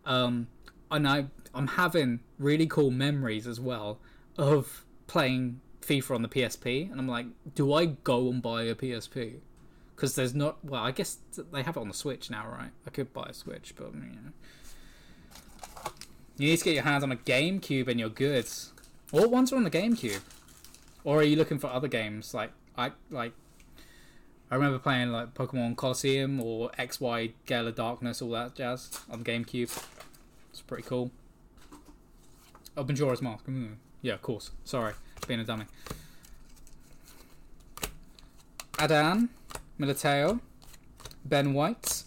[0.04, 0.48] Um,
[0.90, 3.98] and I I'm having really cool memories as well
[4.36, 8.74] of playing FIFA on the PSP, and I'm like, do I go and buy a
[8.74, 9.36] PSP?
[9.94, 10.62] Because there's not.
[10.64, 11.18] Well, I guess
[11.52, 12.70] they have it on the Switch now, right?
[12.86, 14.32] I could buy a Switch, but you know.
[16.36, 18.46] You need to get your hands on a GameCube and you're good.
[19.10, 20.20] What ones are on the GameCube?
[21.02, 23.32] Or are you looking for other games like I like?
[24.51, 29.24] I remember playing like Pokemon Colosseum or XD Gale of Darkness, all that jazz on
[29.24, 29.85] GameCube.
[30.51, 31.10] It's pretty cool.
[32.77, 33.44] Oh, Majora's Mask.
[33.47, 33.77] Mm.
[34.02, 34.51] Yeah, of course.
[34.64, 34.93] Sorry,
[35.27, 35.64] being a dummy.
[38.78, 39.31] Adan,
[39.81, 40.40] Militao,
[41.24, 42.05] Ben White,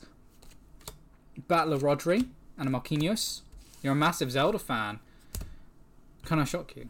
[1.48, 3.42] Battler Rodri, and Marquinhos.
[3.82, 5.00] You're a massive Zelda fan.
[6.26, 6.90] Can I shock you?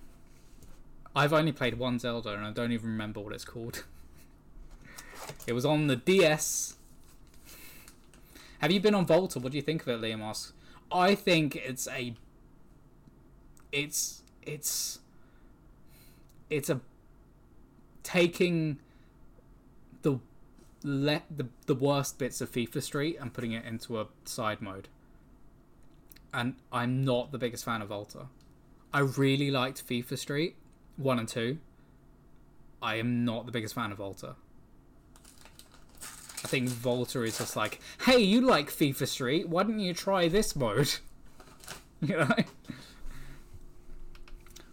[1.16, 3.84] I've only played one Zelda and I don't even remember what it's called.
[5.48, 6.76] it was on the DS.
[8.60, 9.40] Have you been on Volta?
[9.40, 10.54] What do you think of it, Liam asks.
[10.92, 12.14] I think it's a.
[13.72, 15.00] It's it's.
[16.50, 16.82] It's a.
[18.04, 18.80] Taking.
[20.02, 20.20] The,
[20.84, 24.88] le- the the worst bits of FIFA Street and putting it into a side mode.
[26.34, 28.28] And I'm not the biggest fan of Volta.
[28.94, 30.56] I really liked FIFA Street
[31.00, 31.58] one and two.
[32.82, 34.36] I am not the biggest fan of Volta.
[36.44, 39.50] I think Volta is just like, hey, you like FIFA Street?
[39.50, 40.96] Why don't you try this mode?
[42.02, 42.30] you know.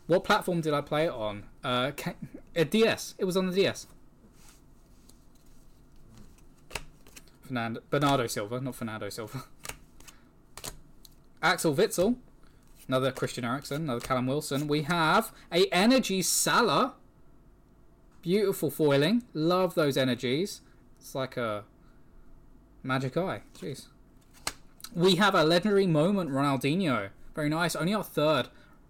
[0.06, 1.44] What platform did I play it on?
[1.64, 1.90] Uh,
[2.54, 3.14] a DS.
[3.18, 3.88] It was on the DS.
[7.42, 9.44] Fernando Bernardo Silva, not Fernando Silva.
[11.42, 12.16] Axel Witsel,
[12.88, 14.68] another Christian Eriksen, another Callum Wilson.
[14.68, 16.94] We have a Energy Salah.
[18.22, 19.22] Beautiful foiling.
[19.32, 20.60] Love those energies.
[21.06, 21.62] It's like a
[22.82, 23.42] magic eye.
[23.56, 23.86] Jeez.
[24.92, 27.10] We have a legendary moment, Ronaldinho.
[27.32, 27.76] Very nice.
[27.76, 28.48] Only our third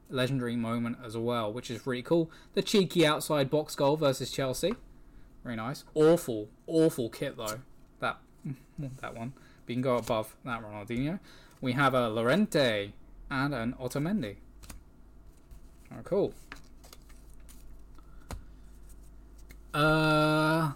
[0.08, 2.30] legendary moment as well, which is really cool.
[2.54, 4.72] The cheeky outside box goal versus Chelsea.
[5.44, 5.84] Very nice.
[5.94, 7.60] Awful, awful kit though.
[8.00, 8.16] That
[8.78, 9.34] that one.
[9.66, 11.20] We can go above that Ronaldinho.
[11.60, 12.94] We have a Llorente
[13.30, 14.36] and an Otamendi.
[15.92, 16.32] Oh, cool.
[19.74, 20.72] Uh,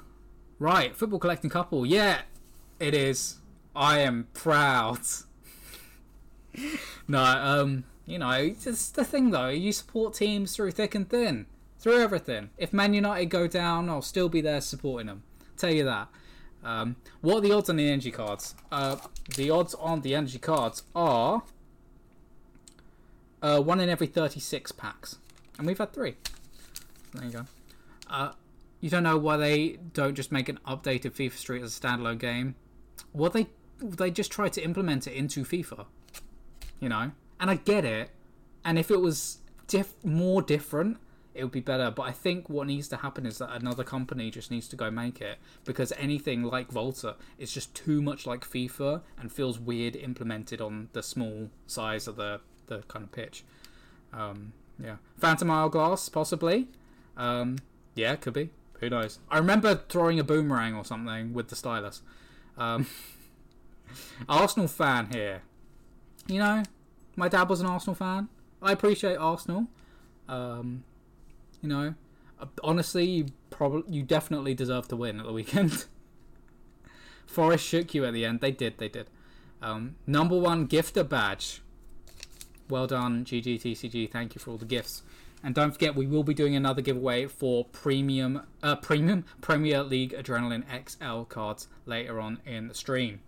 [0.61, 0.97] right.
[0.97, 1.85] Football collecting couple.
[1.85, 2.20] Yeah,
[2.78, 3.39] it is.
[3.74, 5.01] I am proud.
[7.09, 9.49] no, um, you know, it's the thing though.
[9.49, 11.47] You support teams through thick and thin,
[11.81, 12.51] through everything.
[12.59, 15.24] If Man United go down, I'll still be there supporting them.
[15.57, 16.09] tell you that.
[16.62, 18.55] Um, what are the odds on the energy cards?
[18.70, 18.97] Uh,
[19.37, 21.43] the odds on the energy cards are
[23.43, 25.16] uh, one in every 36 packs.
[25.57, 26.16] And we've had three.
[27.15, 27.47] There you go.
[28.09, 28.32] Uh,
[28.81, 32.19] you don't know why they don't just make an updated FIFA Street as a standalone
[32.19, 32.55] game.
[33.12, 33.48] Well, they
[33.82, 35.86] they just try to implement it into FIFA.
[36.81, 38.11] You know, and I get it.
[38.65, 40.98] And if it was diff- more different,
[41.35, 41.90] it would be better.
[41.90, 44.90] But I think what needs to happen is that another company just needs to go
[44.90, 49.97] make it because anything like Volta is just too much like FIFA and feels weird
[49.97, 53.44] implemented on the small size of the the kind of pitch.
[54.12, 54.52] Um,
[54.82, 56.69] yeah, Phantom Hourglass possibly.
[57.16, 57.59] Um,
[57.94, 58.51] yeah, could be.
[58.81, 59.19] Who knows?
[59.31, 62.02] I remember throwing a boomerang or something with the stylus.
[62.57, 62.86] Um,
[64.28, 65.43] Arsenal fan here.
[66.27, 66.62] You know,
[67.16, 68.28] my dad was an Arsenal fan.
[68.62, 69.66] I appreciate Arsenal.
[70.28, 70.85] Um,
[71.61, 71.94] you know,
[72.39, 75.85] uh, honestly, you probably you definitely deserve to win at the weekend.
[77.27, 78.40] Forest shook you at the end.
[78.40, 78.78] They did.
[78.78, 79.09] They did.
[79.62, 81.62] Um, number one gifter badge.
[82.69, 84.11] Well done, GGTCG.
[84.11, 85.02] Thank you for all the gifts.
[85.42, 90.12] And don't forget, we will be doing another giveaway for premium, uh, premium Premier League
[90.12, 93.20] Adrenaline XL cards later on in the stream.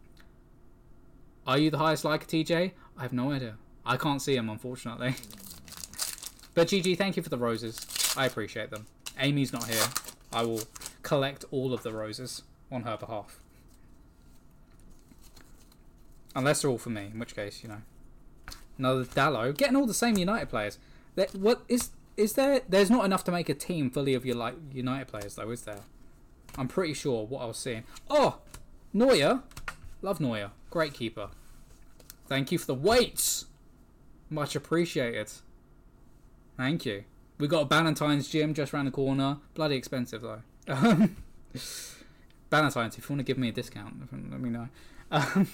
[1.47, 2.73] Are you the highest liker, TJ?
[2.99, 3.57] I have no idea.
[3.85, 5.15] I can't see him, unfortunately.
[6.55, 7.81] But GG, thank you for the roses.
[8.15, 8.87] I appreciate them.
[9.19, 9.85] Amy's not here.
[10.33, 10.63] I will
[11.03, 13.41] collect all of the roses on her behalf.
[16.35, 17.83] Unless they're all for me, in which case, you know.
[18.79, 19.57] Another Dalot.
[19.57, 20.79] Getting all the same United players.
[21.15, 24.37] That what is is there there's not enough to make a team fully of your
[24.37, 25.81] like United players though, is there?
[26.57, 27.85] I'm pretty sure what I was seeing.
[28.11, 28.39] Oh!
[28.93, 29.43] Neuer.
[30.03, 30.51] Love Neuer.
[30.71, 31.31] Great keeper.
[32.27, 33.47] Thank you for the weights.
[34.29, 35.31] Much appreciated.
[36.57, 37.05] Thank you.
[37.39, 39.39] We got a Ballantyne's gym just around the corner.
[39.55, 40.43] Bloody expensive though.
[42.51, 44.69] Ballantyne's, if you want to give me a discount, let me know.
[45.11, 45.49] Um,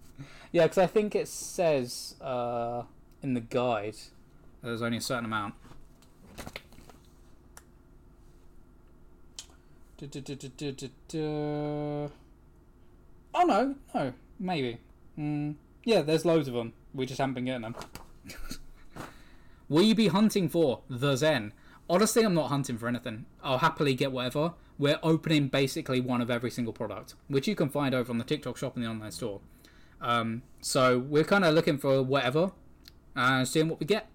[0.52, 2.82] yeah, because I think it says uh,
[3.22, 3.96] in the guide
[4.62, 5.54] there's only a certain amount.
[13.34, 14.78] Oh no, no, maybe.
[15.18, 15.54] Mm,
[15.84, 16.72] yeah, there's loads of them.
[16.94, 17.76] We just haven't been getting them.
[19.68, 21.52] Will you be hunting for the Zen?
[21.88, 23.26] Honestly, I'm not hunting for anything.
[23.42, 24.54] I'll happily get whatever.
[24.78, 28.24] We're opening basically one of every single product, which you can find over on the
[28.24, 29.40] TikTok shop and the online store.
[30.00, 32.52] Um, so we're kind of looking for whatever.
[33.14, 34.08] and seeing what we get.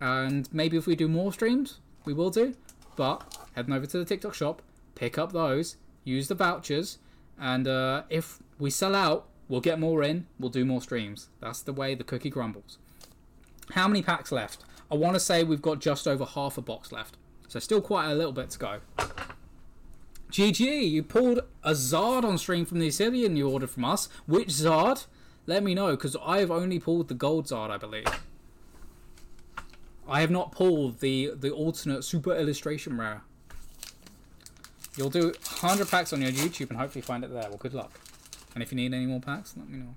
[0.00, 2.54] And maybe if we do more streams, we will do.
[2.96, 4.62] But heading over to the TikTok shop,
[4.94, 6.98] pick up those, use the vouchers,
[7.38, 11.28] and uh, if we sell out, we'll get more in, we'll do more streams.
[11.40, 12.78] That's the way the cookie crumbles.
[13.72, 14.64] How many packs left?
[14.90, 17.16] I want to say we've got just over half a box left.
[17.48, 18.78] So still quite a little bit to go.
[20.30, 24.08] GG, you pulled a Zard on stream from the Assyrian you ordered from us.
[24.26, 25.06] Which Zard?
[25.46, 28.06] Let me know, because I've only pulled the Gold Zard, I believe.
[30.08, 33.22] I have not pulled the, the alternate Super Illustration Rare.
[34.96, 37.48] You'll do 100 packs on your YouTube and hopefully find it there.
[37.48, 38.00] Well, good luck.
[38.54, 39.94] And if you need any more packs, let me know.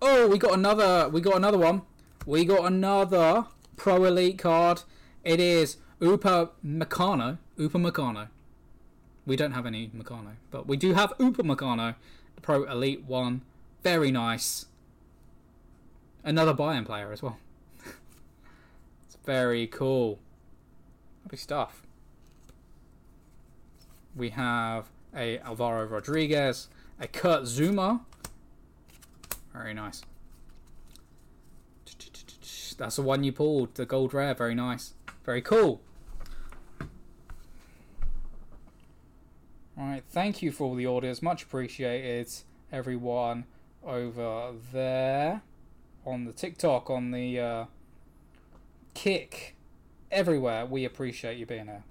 [0.00, 1.08] Oh, we got another.
[1.08, 1.82] We got another one.
[2.24, 4.82] We got another Pro Elite card.
[5.24, 7.38] It is Upa Meccano.
[7.58, 8.28] Upamecano.
[9.26, 11.96] We don't have any Meccano, but we do have Upamecano,
[12.40, 13.42] Pro Elite one.
[13.82, 14.66] Very nice.
[16.24, 17.38] Another buy-in player as well.
[19.06, 20.18] it's very cool.
[21.22, 21.82] Happy stuff.
[24.14, 26.68] We have a Alvaro Rodriguez,
[27.00, 28.00] a Kurt Zouma.
[29.52, 30.02] Very nice.
[32.76, 34.34] That's the one you pulled, the gold rare.
[34.34, 34.94] Very nice.
[35.24, 35.80] Very cool.
[39.78, 41.22] Alright, thank you for all the orders.
[41.22, 42.28] Much appreciated,
[42.72, 43.44] everyone
[43.84, 45.42] over there
[46.08, 47.64] on the TikTok, on the uh,
[48.94, 49.54] Kick,
[50.10, 50.66] everywhere.
[50.66, 51.84] We appreciate you being here.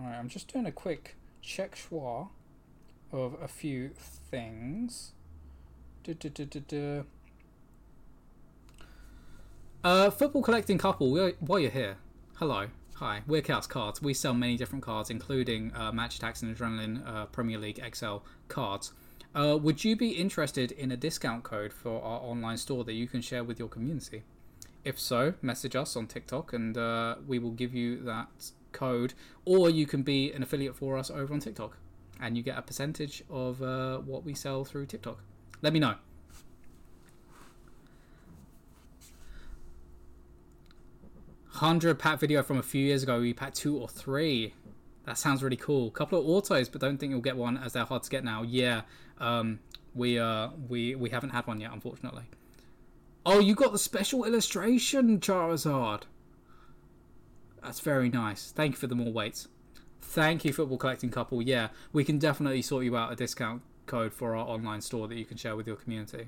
[0.00, 2.28] Alright, I'm just doing a quick check schwa
[3.12, 3.90] of a few
[4.30, 5.12] things.
[9.84, 11.96] Uh, football collecting couple, while you're here,
[12.36, 12.68] hello.
[13.02, 14.00] Hi, we're Chaos Cards.
[14.00, 18.18] We sell many different cards, including uh, Match Attax and Adrenaline uh, Premier League XL
[18.46, 18.92] cards.
[19.34, 23.08] Uh, would you be interested in a discount code for our online store that you
[23.08, 24.22] can share with your community?
[24.84, 29.14] If so, message us on TikTok and uh, we will give you that code,
[29.44, 31.78] or you can be an affiliate for us over on TikTok
[32.20, 35.18] and you get a percentage of uh, what we sell through TikTok.
[35.60, 35.96] Let me know.
[41.62, 43.20] Hundred pack video from a few years ago.
[43.20, 44.52] We packed two or three.
[45.06, 45.92] That sounds really cool.
[45.92, 48.42] Couple of autos, but don't think you'll get one as they're hard to get now.
[48.42, 48.80] Yeah,
[49.20, 49.60] um,
[49.94, 52.24] we uh, we we haven't had one yet, unfortunately.
[53.24, 56.02] Oh, you got the special illustration, Charizard.
[57.62, 58.50] That's very nice.
[58.50, 59.46] Thank you for the more weights.
[60.00, 61.40] Thank you, football collecting couple.
[61.42, 65.14] Yeah, we can definitely sort you out a discount code for our online store that
[65.14, 66.26] you can share with your community.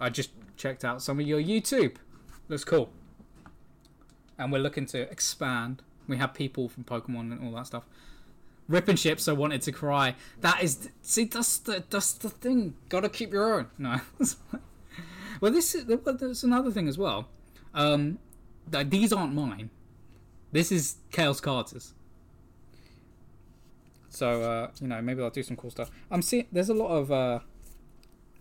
[0.00, 1.94] I just checked out some of your YouTube.
[2.48, 2.90] Looks cool.
[4.38, 5.82] And we're looking to expand.
[6.06, 7.84] We have people from Pokemon and all that stuff.
[8.68, 10.14] Ripping ships, I wanted to cry.
[10.40, 12.74] That is, see, that's the that's the thing.
[12.88, 13.66] Gotta keep your own.
[13.78, 14.00] No.
[15.40, 17.28] well, this is there's another thing as well.
[17.74, 18.18] Um,
[18.70, 19.70] these aren't mine.
[20.52, 21.94] This is Chaos Carter's.
[24.10, 25.90] So uh, you know, maybe I'll do some cool stuff.
[26.10, 27.40] I'm seeing there's a lot of uh,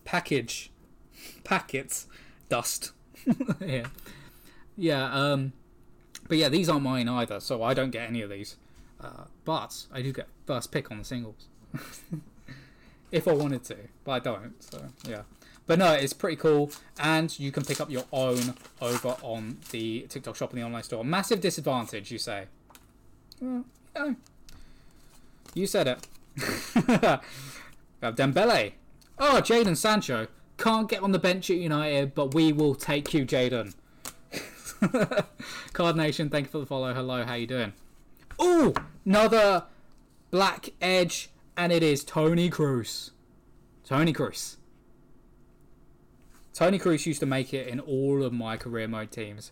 [0.06, 0.72] package
[1.44, 2.08] packets
[2.50, 2.92] dust
[3.60, 3.86] here.
[4.76, 5.54] Yeah, um,
[6.28, 8.56] but yeah, these aren't mine either, so I don't get any of these.
[9.00, 11.48] Uh, but I do get first pick on the singles
[13.12, 14.64] if I wanted to, but I don't.
[14.64, 15.22] So yeah.
[15.68, 20.06] But no, it's pretty cool, and you can pick up your own over on the
[20.08, 21.04] TikTok shop and the online store.
[21.04, 22.46] Massive disadvantage, you say?
[23.42, 24.14] Well, yeah.
[25.54, 26.08] You said it.
[28.02, 28.74] Dembele.
[29.20, 30.28] Oh, Jadon Sancho.
[30.58, 33.76] Can't get on the bench at United, but we will take you, Jadon.
[35.74, 36.94] Card Nation, thank you for the follow.
[36.94, 37.74] Hello, how you doing?
[38.40, 38.74] Oh,
[39.06, 39.66] another
[40.32, 43.12] black edge, and it is Toni Kroos.
[43.84, 44.58] Toni Kroos.
[46.54, 49.52] Toni Kroos used to make it in all of my career mode teams.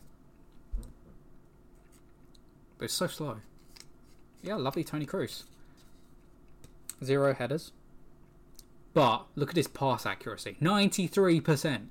[2.78, 3.38] But it's so slow.
[4.42, 5.44] Yeah, lovely Toni Kroos.
[7.04, 7.72] Zero headers.
[8.94, 11.88] But look at his pass accuracy 93%.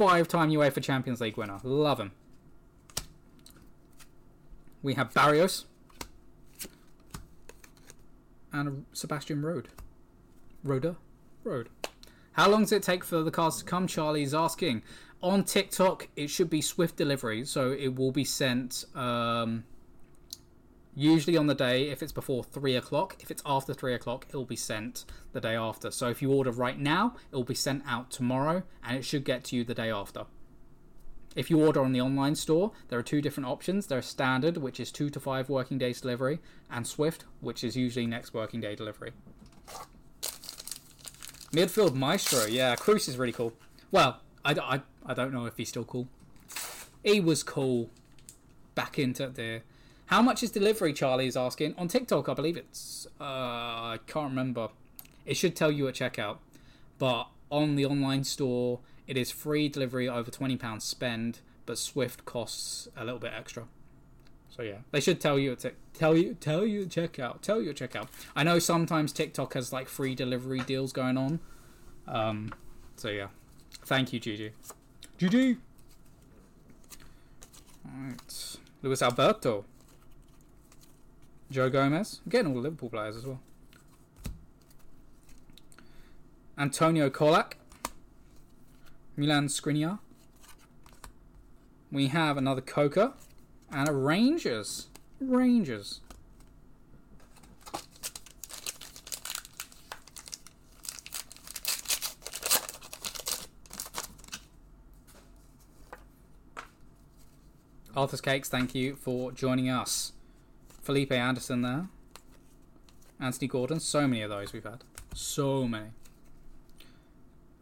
[0.00, 1.58] Five time UEFA Champions League winner.
[1.62, 2.12] Love him.
[4.82, 5.66] We have Barrios.
[8.50, 9.68] And Sebastian Rode.
[10.64, 10.96] Roda?
[11.44, 11.68] Road.
[12.32, 13.86] How long does it take for the cards to come?
[13.86, 14.80] Charlie's asking.
[15.22, 19.64] On TikTok, it should be swift delivery, so it will be sent um,
[20.94, 23.16] usually on the day if it's before 3 o'clock.
[23.20, 25.90] If it's after 3 o'clock, it will be sent the day after.
[25.90, 29.24] So if you order right now, it will be sent out tomorrow and it should
[29.24, 30.24] get to you the day after.
[31.36, 33.86] If you order on the online store, there are two different options.
[33.86, 38.06] There's standard, which is two to five working days delivery, and Swift, which is usually
[38.06, 39.12] next working day delivery.
[41.52, 43.52] Midfield Maestro, yeah, Kroos is really cool.
[43.92, 46.08] Well, I, I, I don't know if he's still cool.
[47.04, 47.90] He was cool
[48.74, 49.62] back into the.
[50.10, 50.92] How much is delivery?
[50.92, 52.28] Charlie is asking on TikTok.
[52.28, 53.06] I believe it's.
[53.20, 54.70] Uh, I can't remember.
[55.24, 56.38] It should tell you at checkout,
[56.98, 62.24] but on the online store, it is free delivery over twenty pounds spend, but Swift
[62.24, 63.66] costs a little bit extra.
[64.48, 65.64] So yeah, they should tell you at
[65.94, 67.40] tell you tell you at checkout.
[67.40, 68.08] Tell you at checkout.
[68.34, 71.38] I know sometimes TikTok has like free delivery deals going on.
[72.08, 72.52] Um,
[72.96, 73.28] so yeah,
[73.84, 74.50] thank you, Gigi.
[75.18, 75.58] Gigi.
[77.86, 78.56] Alright.
[78.82, 79.66] Luis Alberto.
[81.50, 82.20] Joe Gomez.
[82.24, 83.40] I'm getting all the Liverpool players as well.
[86.56, 87.54] Antonio Colak.
[89.16, 89.98] Milan Skriniar.
[91.90, 93.14] We have another Coca.
[93.72, 94.88] And a Rangers.
[95.20, 96.00] Rangers.
[107.96, 110.12] Arthur's Cakes, thank you for joining us.
[110.82, 111.88] Felipe Anderson there.
[113.20, 114.82] Anthony Gordon, so many of those we've had.
[115.14, 115.90] So many.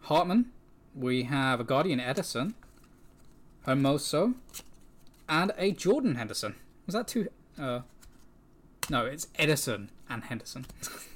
[0.03, 0.47] Hartman,
[0.95, 2.55] we have a Guardian Edison,
[3.66, 4.35] Hermoso,
[5.28, 6.55] and a Jordan Henderson.
[6.86, 7.28] Was that two?
[7.59, 7.81] Uh,
[8.89, 10.66] no, it's Edison and Henderson.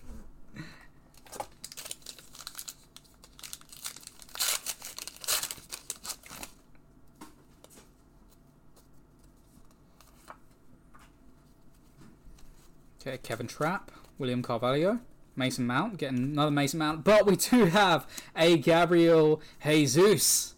[13.05, 15.01] Okay, Kevin Trapp, William Carvalho,
[15.35, 18.07] Mason Mount, getting another Mason Mount, but we do have
[18.37, 20.55] a Gabriel Jesus.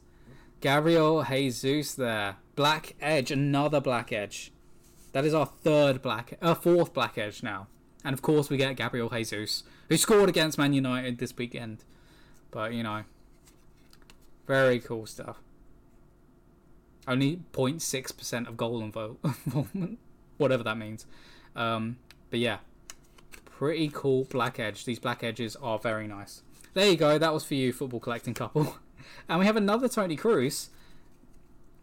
[0.61, 2.37] Gabriel Jesus there.
[2.55, 4.53] Black Edge, another Black Edge.
[5.13, 7.67] That is our third Black, uh, fourth Black Edge now.
[8.05, 11.83] And of course, we get Gabriel Jesus, who scored against Man United this weekend.
[12.51, 13.05] But, you know,
[14.47, 15.39] very cool stuff.
[17.09, 19.99] Only 0.6% of goal involvement,
[20.37, 21.07] whatever that means.
[21.57, 21.97] Um,
[22.35, 22.59] but yeah,
[23.45, 24.85] pretty cool black edge.
[24.85, 26.43] These black edges are very nice.
[26.73, 27.17] There you go.
[27.17, 28.77] That was for you, football collecting couple.
[29.29, 30.71] and we have another Toni Kroos.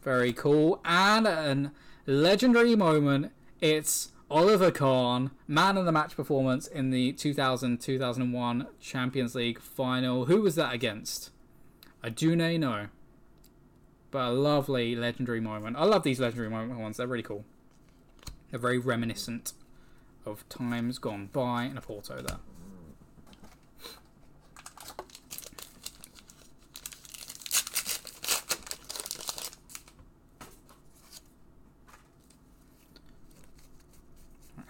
[0.02, 0.82] Very cool.
[0.84, 1.72] And a
[2.06, 3.32] legendary moment.
[3.62, 10.26] It's Oliver Kahn, man of the match performance in the 2000-2001 Champions League final.
[10.26, 11.30] Who was that against?
[12.04, 12.88] I do know.
[14.12, 15.78] But a lovely legendary moment.
[15.78, 16.98] I love these legendary moment ones.
[16.98, 17.46] They're really cool.
[18.50, 19.54] They're very reminiscent
[20.26, 22.38] of times gone by and a Porto there.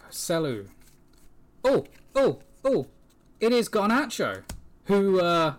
[0.09, 0.67] Selu.
[1.63, 2.87] Oh, oh, oh!
[3.39, 4.43] It is Garnacho,
[4.85, 5.55] who uh,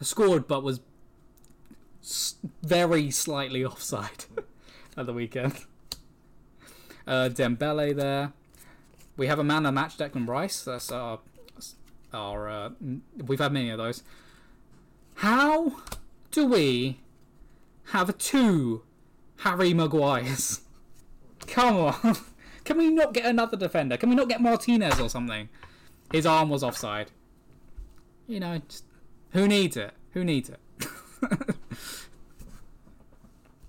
[0.00, 0.80] scored but was
[2.62, 4.26] very slightly offside
[4.96, 5.64] at the weekend.
[7.06, 8.32] Uh, Dembele there.
[9.16, 10.62] We have a man of match, Declan Rice.
[10.62, 11.20] That's our
[12.12, 12.48] our.
[12.48, 12.70] Uh,
[13.26, 14.02] we've had many of those.
[15.16, 15.76] How
[16.30, 17.00] do we
[17.86, 18.82] have two
[19.38, 20.60] Harry Maguires?
[21.46, 22.16] Come on.
[22.64, 23.96] Can we not get another defender?
[23.96, 25.48] Can we not get Martinez or something?
[26.12, 27.12] His arm was offside.
[28.26, 28.84] You know, just,
[29.30, 29.92] who needs it?
[30.12, 30.58] Who needs it?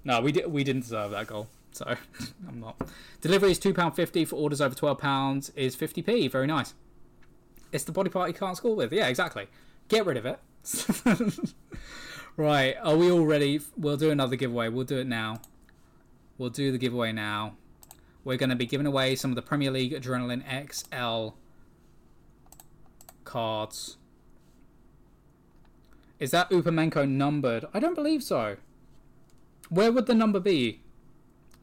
[0.03, 0.51] no, we did.
[0.51, 1.47] We didn't deserve that goal.
[1.77, 1.95] So
[2.47, 2.75] I'm not.
[3.21, 6.31] Delivery is £2.50 for orders over £12 is 50p.
[6.31, 6.73] Very nice.
[7.71, 8.91] It's the body part you can't score with.
[8.91, 9.47] Yeah, exactly.
[9.87, 10.39] Get rid of it.
[12.37, 12.75] right.
[12.81, 13.61] Are we all ready?
[13.77, 14.69] We'll do another giveaway.
[14.69, 15.41] We'll do it now.
[16.37, 17.55] We'll do the giveaway now.
[18.23, 21.35] We're going to be giving away some of the Premier League Adrenaline XL
[23.23, 23.97] cards.
[26.19, 27.65] Is that Upamecano numbered?
[27.73, 28.57] I don't believe so.
[29.69, 30.81] Where would the number be?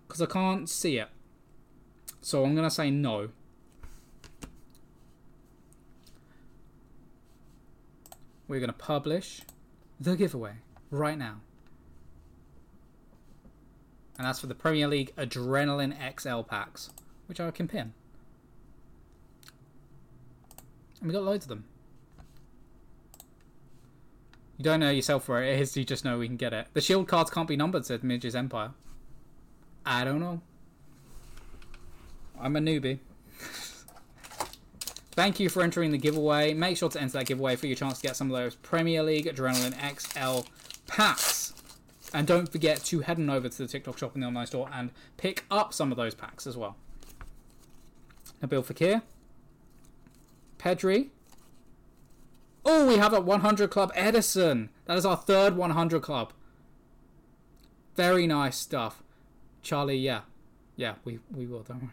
[0.07, 1.09] Because I can't see it.
[2.21, 3.31] So I'm going to say no.
[8.49, 9.43] We're going to publish
[10.01, 10.55] the giveaway
[10.91, 11.41] right now.
[14.17, 16.91] And that's for the Premier League Adrenaline XL packs,
[17.27, 17.95] which I can pin.
[21.01, 21.65] And we got loads of them.
[24.57, 26.69] You don't know yourself where it is, you just know we can get it.
[26.75, 28.71] The shield cards can't be numbered, said Midge's Empire.
[29.87, 30.41] I don't know.
[32.41, 32.99] I'm a newbie.
[35.13, 36.55] Thank you for entering the giveaway.
[36.55, 39.03] Make sure to enter that giveaway for your chance to get some of those Premier
[39.03, 40.49] League Adrenaline XL
[40.89, 41.53] packs.
[42.13, 44.69] And don't forget to head on over to the TikTok shop in the online store
[44.73, 46.77] and pick up some of those packs as well.
[48.43, 49.03] Nabil Fekir.
[50.59, 51.11] Pedri.
[52.65, 54.71] Oh, we have a 100 club Edison.
[54.87, 56.33] That is our third 100 club.
[57.95, 59.04] Very nice stuff.
[59.65, 60.21] Charlie, yeah.
[60.77, 61.93] Yeah, we, we will, don't worry.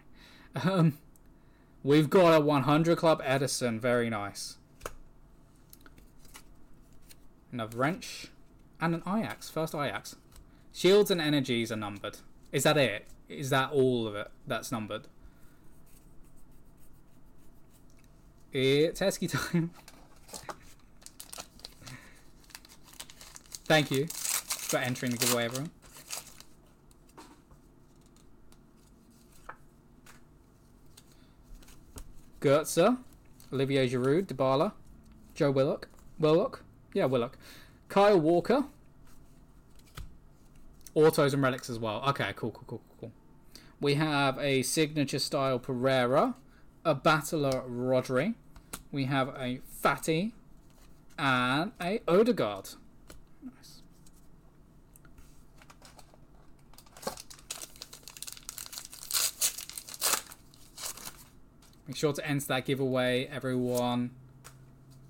[0.63, 0.97] Um,
[1.83, 3.79] we've got a 100 club Edison.
[3.79, 4.57] Very nice.
[7.51, 8.27] Another wrench.
[8.79, 9.49] And an Ajax.
[9.49, 10.17] First Ajax.
[10.73, 12.17] Shields and energies are numbered.
[12.51, 13.05] Is that it?
[13.29, 15.07] Is that all of it that's numbered?
[18.51, 19.71] It's Heskey time.
[23.65, 25.71] Thank you for entering the giveaway, everyone.
[32.41, 32.97] Goetze,
[33.53, 34.73] Olivier Giroud, Dybala,
[35.35, 35.87] Joe Willock,
[36.19, 36.63] Willock,
[36.93, 37.37] yeah, Willock,
[37.87, 38.65] Kyle Walker,
[40.95, 42.03] autos and relics as well.
[42.09, 43.11] Okay, cool, cool, cool, cool.
[43.79, 46.35] We have a signature style Pereira,
[46.83, 48.33] a battler Rodri,
[48.91, 50.31] we have a Fati,
[51.17, 52.69] and a Odegaard.
[53.43, 53.81] Nice.
[61.91, 64.11] Make sure to enter that giveaway, everyone,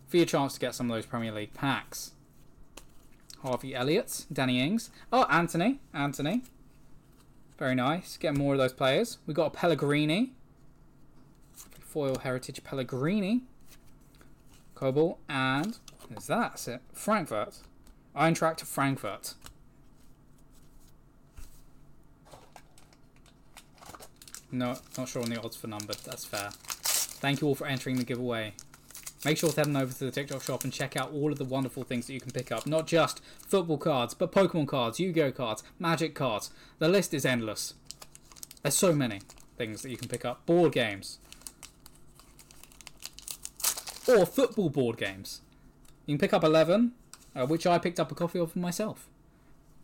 [0.07, 2.13] for your chance to get some of those Premier League packs.
[3.43, 4.89] Harvey Elliott, Danny Ings.
[5.13, 5.79] Oh, Anthony.
[5.93, 6.41] Anthony.
[7.59, 8.17] Very nice.
[8.17, 9.19] Get more of those players.
[9.27, 10.31] We've got a Pellegrini.
[11.81, 13.43] Foil Heritage Pellegrini.
[14.73, 15.19] Kobel.
[15.29, 15.77] And
[16.17, 16.53] is that?
[16.53, 16.81] That's it.
[16.93, 17.57] Frankfurt.
[18.15, 19.35] Eintracht Frankfurt.
[24.53, 25.95] No, not sure on the odds for numbered.
[26.03, 26.49] That's fair.
[27.21, 28.53] Thank you all for entering the giveaway.
[29.23, 31.37] Make sure to head on over to the TikTok shop and check out all of
[31.37, 32.65] the wonderful things that you can pick up.
[32.65, 36.49] Not just football cards, but Pokemon cards, Yu-Gi-Oh cards, Magic cards.
[36.79, 37.75] The list is endless.
[38.63, 39.21] There's so many
[39.57, 40.43] things that you can pick up.
[40.47, 41.19] Board games.
[44.07, 45.41] Or football board games.
[46.07, 46.93] You can pick up 11,
[47.35, 49.07] uh, which I picked up a copy of myself.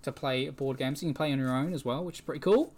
[0.02, 1.04] To play board games.
[1.04, 2.74] You can play on your own as well, which is pretty cool.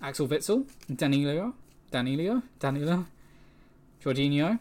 [0.00, 1.54] Axel Witsel, Danilo,
[1.90, 3.06] Danilo, Danilo,
[4.02, 4.58] Jorginho.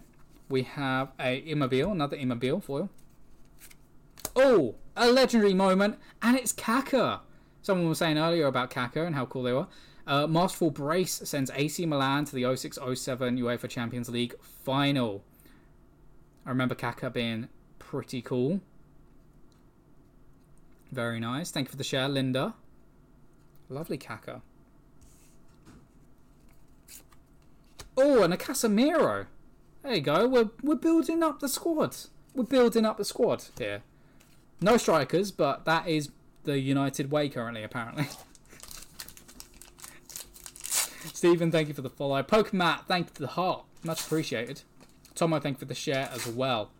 [0.49, 2.89] We have a Immobile, another Immobile foil.
[4.35, 7.22] Oh, a legendary moment, and it's Kaka.
[7.61, 9.68] Someone was saying earlier about Kaka and how cool they were.
[10.07, 15.23] Uh, Masterful Brace sends AC Milan to the 06-07 UEFA Champions League final.
[16.45, 17.49] I remember Kaka being
[17.80, 18.61] pretty cool.
[20.91, 21.51] Very nice.
[21.51, 22.55] Thank you for the share, Linda.
[23.69, 24.41] Lovely Kaka.
[28.03, 29.28] Oh, and a Casemiro.
[29.84, 30.28] There you go.
[30.28, 31.95] We're we're building up the squad.
[32.34, 33.84] We're building up the squad here.
[34.60, 36.10] No strikers, but that is
[36.44, 38.07] the United way currently, apparently.
[41.14, 42.23] Stephen, thank you for the follow.
[42.23, 43.65] Poke Matt, thank you for the heart.
[43.84, 44.64] Much appreciated.
[45.14, 46.72] Tomo, thank you for the share as well.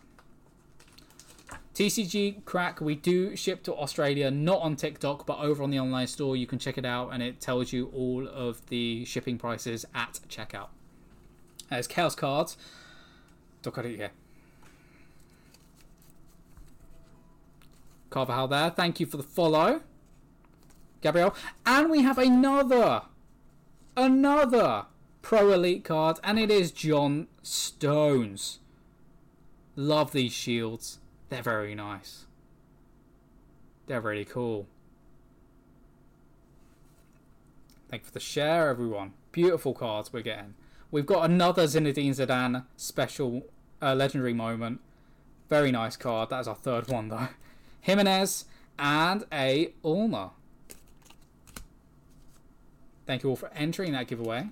[1.76, 6.08] TCG Crack, we do ship to Australia, not on TikTok, but over on the online
[6.08, 6.36] store.
[6.36, 10.20] You can check it out, and it tells you all of the shipping prices at
[10.28, 10.70] checkout.
[11.88, 12.58] Chaos Cards.
[13.64, 14.12] here.
[18.10, 18.70] Carvajal there.
[18.70, 19.82] Thank you for the follow.
[21.02, 21.34] Gabriel.
[21.66, 23.04] And we have another,
[23.96, 24.86] another
[25.22, 28.60] Pro Elite card, and it is John Stones.
[29.76, 31.00] Love these shields.
[31.30, 32.26] They're very nice.
[33.88, 34.68] They're really cool.
[37.90, 39.14] Thank you for the share, everyone.
[39.32, 40.56] Beautiful cards we're getting.
[40.92, 43.46] We've got another Zinedine Zidane special
[43.82, 44.82] uh, legendary moment.
[45.48, 46.30] Very nice card.
[46.30, 47.30] That is our third one, though.
[47.82, 48.46] Jimenez
[48.78, 50.32] and a Ulmer.
[53.06, 54.50] Thank you all for entering that giveaway.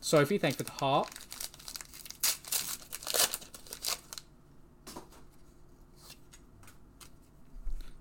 [0.00, 1.10] Sophie, thank for the heart.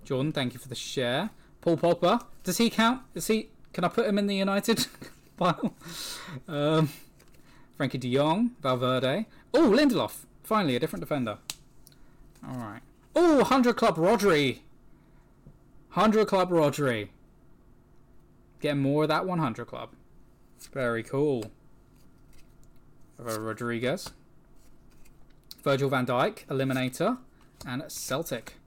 [0.06, 1.30] Jordan, thank you for the share.
[1.62, 3.02] Paul Pogba, does he count?
[3.14, 3.50] Does he?
[3.74, 4.88] Can I put him in the United
[5.40, 5.74] pile?
[6.48, 6.90] Um,
[7.80, 9.26] Frenkie De Jong, Valverde.
[9.54, 10.26] Oh, Lindelof.
[10.44, 11.38] Finally, a different defender.
[12.48, 12.82] All right.
[13.16, 14.60] Oh, 100 Club Rodri.
[15.94, 17.10] 100 Club Rodri.
[18.62, 19.90] Getting more of that 100 Club.
[20.74, 21.46] Very cool.
[23.18, 24.12] Rodriguez.
[25.64, 27.18] Virgil van Dijk, Eliminator,
[27.66, 28.59] and Celtic.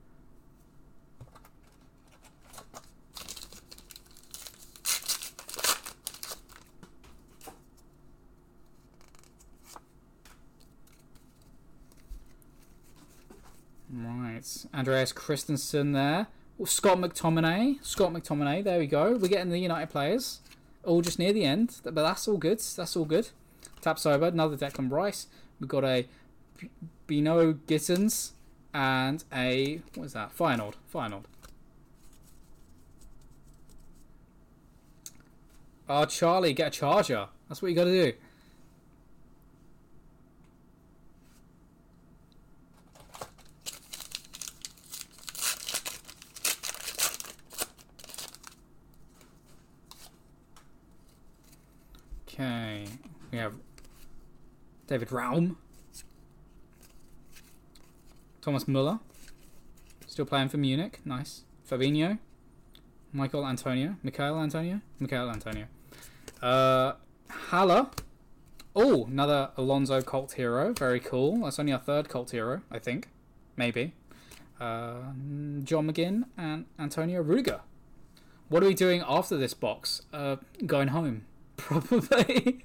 [14.14, 16.26] Right, Andreas Christensen there.
[16.64, 17.82] Scott McTominay.
[17.84, 18.62] Scott McTominay.
[18.62, 19.16] There we go.
[19.16, 20.40] We're getting the United players.
[20.84, 22.58] All just near the end, but that's all good.
[22.58, 23.28] That's all good.
[23.80, 24.28] Tapsoba.
[24.28, 25.28] Another Declan Rice.
[25.60, 26.06] We've got a
[27.08, 28.32] Bynoe-Gittens
[28.74, 30.36] and a what is that?
[30.36, 30.74] Feyenoord.
[30.92, 31.24] Feyenoord.
[35.88, 37.28] Oh, Charlie, get a charger.
[37.48, 38.16] That's what you got to do.
[52.32, 52.86] Okay,
[53.30, 53.52] we have
[54.86, 55.58] David Raum,
[58.40, 59.00] Thomas Muller,
[60.06, 61.00] still playing for Munich.
[61.04, 61.42] Nice.
[61.68, 62.18] Fabinho,
[63.12, 65.66] Michael Antonio, Michael Antonio, Michael Antonio.
[66.40, 66.94] Uh,
[67.28, 67.88] Haller.
[68.74, 70.72] Oh, another Alonso cult hero.
[70.72, 71.44] Very cool.
[71.44, 73.08] That's only our third cult hero, I think.
[73.56, 73.92] Maybe.
[74.58, 75.12] Uh,
[75.64, 77.60] John McGinn and Antonio Rudiger.
[78.48, 80.00] What are we doing after this box?
[80.14, 81.26] Uh, going home,
[81.62, 82.64] probably.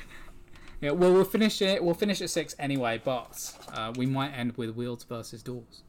[0.80, 1.82] yeah, well, we'll finish it.
[1.82, 5.82] We'll finish at six anyway, but uh, we might end with wheels versus doors.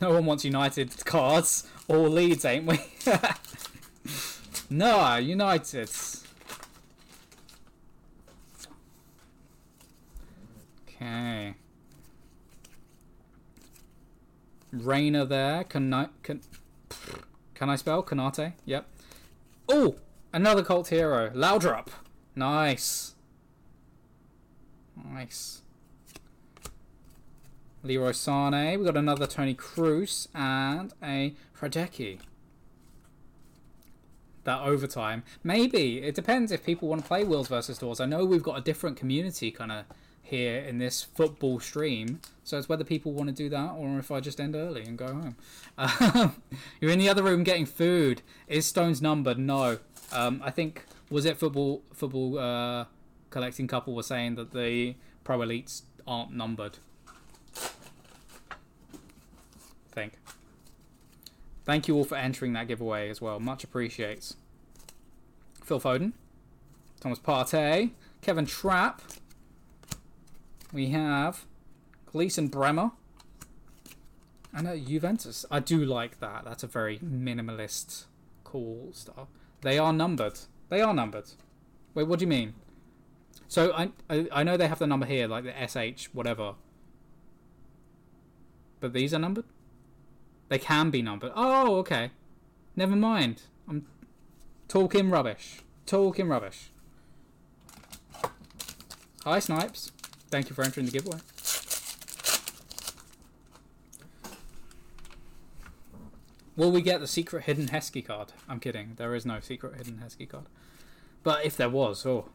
[0.00, 2.80] No one wants United cards or Leeds, ain't we?
[4.70, 5.90] no, United.
[10.88, 11.54] Okay.
[14.72, 15.64] Rainer there.
[15.64, 16.40] Can I can
[17.54, 18.54] can I spell Kanate?
[18.64, 18.88] Yep.
[19.68, 19.94] Oh,
[20.32, 21.30] another cult hero.
[21.30, 21.88] Laudrup.
[22.34, 23.14] Nice.
[24.96, 25.62] Nice.
[27.82, 28.78] Leroy Sane.
[28.78, 32.18] We got another Toni Kroos and a Hradecky.
[34.44, 35.22] That overtime.
[35.44, 35.98] Maybe.
[35.98, 38.00] It depends if people want to play Wheels versus Doors.
[38.00, 39.84] I know we've got a different community kind of
[40.22, 42.20] here in this football stream.
[42.42, 44.96] So it's whether people want to do that or if I just end early and
[44.96, 45.36] go home.
[45.76, 46.42] Um,
[46.80, 48.22] you're in the other room getting food.
[48.48, 49.38] Is Stones numbered?
[49.38, 49.78] No.
[50.12, 52.84] Um, I think was it football football uh,
[53.30, 54.94] collecting couple was saying that the
[55.24, 56.78] pro elites aren't numbered.
[57.56, 58.50] I
[59.90, 60.14] think.
[61.64, 63.38] Thank you all for entering that giveaway as well.
[63.38, 64.36] Much appreciates.
[65.62, 66.12] Phil Foden,
[67.00, 69.00] Thomas Partey, Kevin Trapp,
[70.72, 71.44] we have
[72.12, 72.92] Gleison Bremer.
[74.54, 75.46] And a Juventus.
[75.50, 76.44] I do like that.
[76.44, 78.04] That's a very minimalist,
[78.44, 79.28] cool stuff.
[79.62, 80.38] They are numbered.
[80.68, 81.30] They are numbered.
[81.94, 82.54] Wait, what do you mean?
[83.48, 86.54] So I, I I know they have the number here, like the SH whatever.
[88.80, 89.44] But these are numbered.
[90.48, 91.32] They can be numbered.
[91.34, 92.10] Oh, okay.
[92.74, 93.42] Never mind.
[93.68, 93.86] I'm
[94.68, 95.60] talking rubbish.
[95.86, 96.70] Talking rubbish.
[99.24, 99.92] Hi, Snipes.
[100.30, 101.18] Thank you for entering the giveaway.
[106.62, 108.34] Will we get the secret hidden Heskey card?
[108.48, 108.92] I'm kidding.
[108.94, 110.44] There is no secret hidden Heskey card.
[111.24, 112.28] But if there was, oh.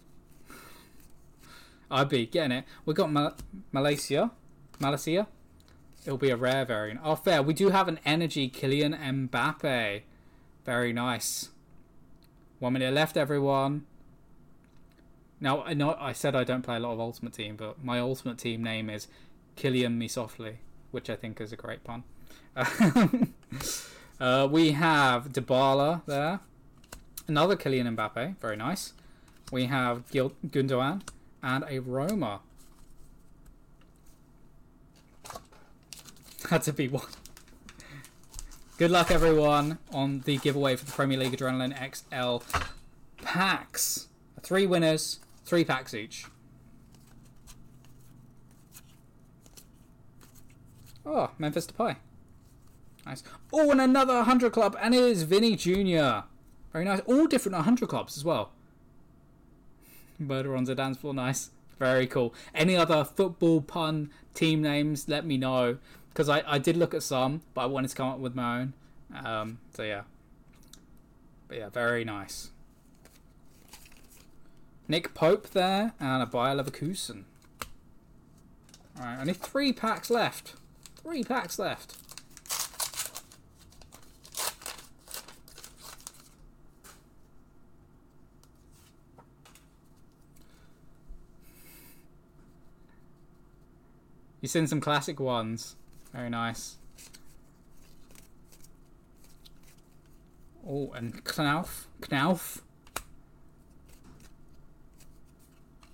[1.90, 2.66] I'd be getting it.
[2.86, 3.38] We got Mal
[3.74, 4.32] Malacia.
[4.82, 5.28] Malacia.
[6.06, 7.00] It'll be a rare variant.
[7.06, 7.42] Oh, fair.
[7.42, 9.00] We do have an energy Kylian
[9.30, 10.02] Mbappe.
[10.66, 11.52] Very nice.
[12.60, 13.86] One minute left, everyone.
[15.40, 18.02] Now I know I said I don't play a lot of Ultimate Team, but my
[18.02, 19.08] Ultimate Team name is
[19.56, 20.58] Killian Me Softly,
[20.92, 22.04] which I think is a great pun.
[24.20, 26.40] uh, we have Dybala there,
[27.28, 28.94] another Kylian Mbappe, very nice.
[29.52, 31.02] We have Gil- Gundogan
[31.42, 32.42] and a Roma.
[36.50, 37.06] Had to be one.
[38.78, 42.44] Good luck, everyone, on the giveaway for the Premier League Adrenaline XL
[43.24, 44.08] packs.
[44.44, 46.26] Three winners, Three packs each.
[51.06, 51.96] Oh, Memphis Depay.
[53.08, 53.24] Nice.
[53.54, 56.26] Oh, and another 100 club, and it is Vini Jr.
[56.74, 57.00] Very nice.
[57.06, 58.52] All different 100 clubs as well.
[60.20, 61.52] Murder on the dance floor, nice.
[61.80, 62.34] Very cool.
[62.54, 65.78] Any other football pun team names, let me know.
[66.10, 68.60] Because I, I did look at some, but I wanted to come up with my
[68.60, 68.74] own.
[69.24, 70.02] Um, so yeah.
[71.48, 72.50] But yeah, very nice.
[74.90, 77.24] Nick Pope there, and a Bayer Leverkusen.
[79.00, 80.56] Alright, only three packs left.
[81.02, 81.96] Three packs left.
[94.42, 95.76] You've seen some classic ones.
[96.14, 96.78] Very nice.
[100.68, 101.86] Oh, and Knauff.
[102.02, 102.62] Knauff.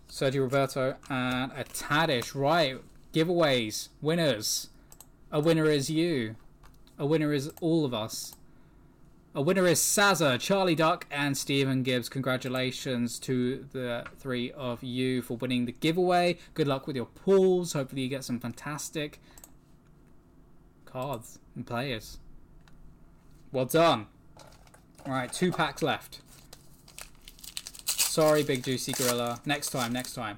[0.09, 2.35] Sergio Roberto and a Tadic.
[2.39, 2.77] Right,
[3.13, 4.69] giveaways, winners.
[5.31, 6.35] A winner is you.
[6.99, 8.35] A winner is all of us.
[9.35, 12.07] A winner is Saza, Charlie Duck, and Stephen Gibbs.
[12.07, 16.37] Congratulations to the three of you for winning the giveaway.
[16.53, 17.73] Good luck with your pools.
[17.73, 19.19] Hopefully, you get some fantastic
[20.85, 22.19] cards and players.
[23.51, 24.05] Well done.
[25.03, 26.21] Alright, two packs left.
[27.87, 29.41] Sorry, Big Juicy Gorilla.
[29.47, 30.37] Next time, next time.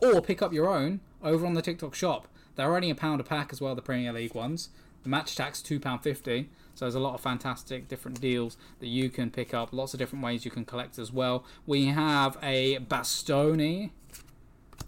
[0.00, 2.26] Or pick up your own over on the TikTok shop.
[2.54, 4.70] They're only a pound a pack as well, the Premier League ones.
[5.02, 6.46] The Match Attax £2.50.
[6.76, 9.72] So there's a lot of fantastic different deals that you can pick up.
[9.72, 11.42] Lots of different ways you can collect as well.
[11.66, 13.92] We have a Bastoni,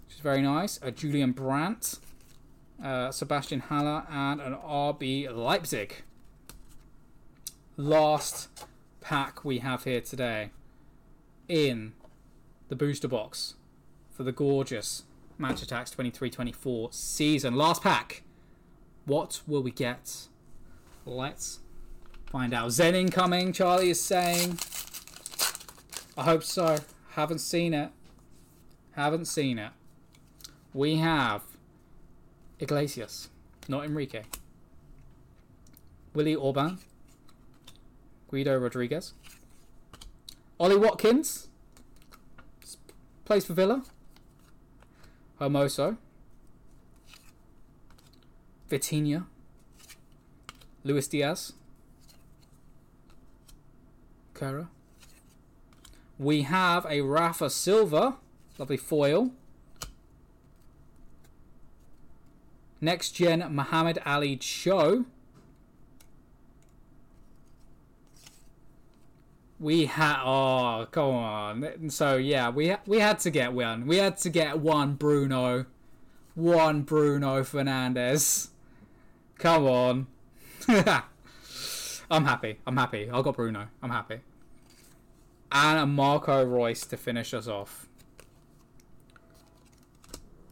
[0.05, 0.79] which is very nice.
[0.83, 1.97] A Julian Brandt,
[2.83, 6.03] uh, Sebastian Haller, and an RB Leipzig.
[7.75, 8.49] Last
[9.01, 10.51] pack we have here today
[11.47, 11.93] in
[12.67, 13.55] the booster box
[14.11, 15.05] for the gorgeous
[15.39, 17.55] Match Attax 23-24 season.
[17.55, 18.21] Last pack.
[19.05, 20.27] What will we get?
[21.03, 21.61] Let's
[22.29, 22.71] find out.
[22.71, 24.59] Zen incoming, Charlie is saying.
[26.17, 26.77] I hope so.
[27.11, 27.91] Haven't seen it.
[28.91, 29.71] Haven't seen it.
[30.73, 31.41] We have
[32.59, 33.29] Iglesias,
[33.67, 34.23] not Enrique.
[36.13, 36.79] Willi Orban.
[38.29, 39.13] Guido Rodriguez.
[40.59, 41.47] Ollie Watkins.
[43.25, 43.83] Plays for Villa.
[45.39, 45.97] Hermoso.
[48.69, 49.25] Vitinha.
[50.83, 51.53] Luis Diaz.
[54.39, 54.69] Kara.
[56.17, 58.15] We have a Rafa Silva.
[58.57, 59.31] Lovely foil.
[62.81, 65.05] Next gen Mohamed-Ali Cho.
[69.59, 71.89] We had oh come on.
[71.89, 73.87] So yeah, we we had to get one.
[73.87, 75.65] We had to get one Bruno,
[76.33, 78.49] one Bruno Fernandes.
[79.37, 80.07] Come on.
[82.11, 82.59] I'm happy.
[82.65, 83.09] I'm happy.
[83.11, 83.67] I got Bruno.
[83.83, 84.21] I'm happy.
[85.51, 87.87] And a Marco Reus to finish us off.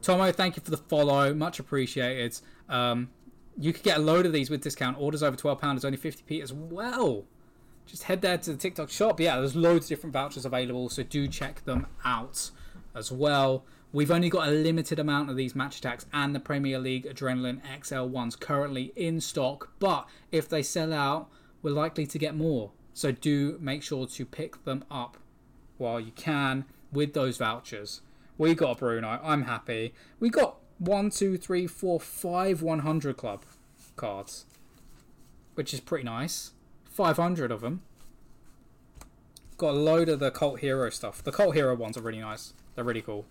[0.01, 1.33] Tomo, thank you for the follow.
[1.33, 2.39] Much appreciated.
[2.69, 3.09] Um,
[3.57, 4.97] you could get a load of these with discount.
[4.99, 7.25] Orders over £12 is only 50p as well.
[7.85, 9.19] Just head there to the TikTok shop.
[9.19, 12.51] Yeah, there's loads of different vouchers available, so do check them out
[12.95, 13.65] as well.
[13.93, 17.61] We've only got a limited amount of these Match Attax and the Premier League Adrenaline
[17.83, 21.29] XL ones currently in stock, but if they sell out,
[21.61, 22.71] we're likely to get more.
[22.97, 25.17] So do make sure to pick them up
[25.77, 28.01] while you can with those vouchers.
[28.39, 29.19] We got a Bruno.
[29.23, 29.93] I'm happy.
[30.19, 33.43] We got one, two, three, four, five 100 club
[33.97, 34.45] cards,
[35.53, 36.53] which is pretty nice.
[36.85, 37.83] 500 of them.
[39.57, 41.23] Got a load of the Cult Hero stuff.
[41.23, 42.53] The Cult Hero ones are really nice.
[42.73, 43.27] They're really cool.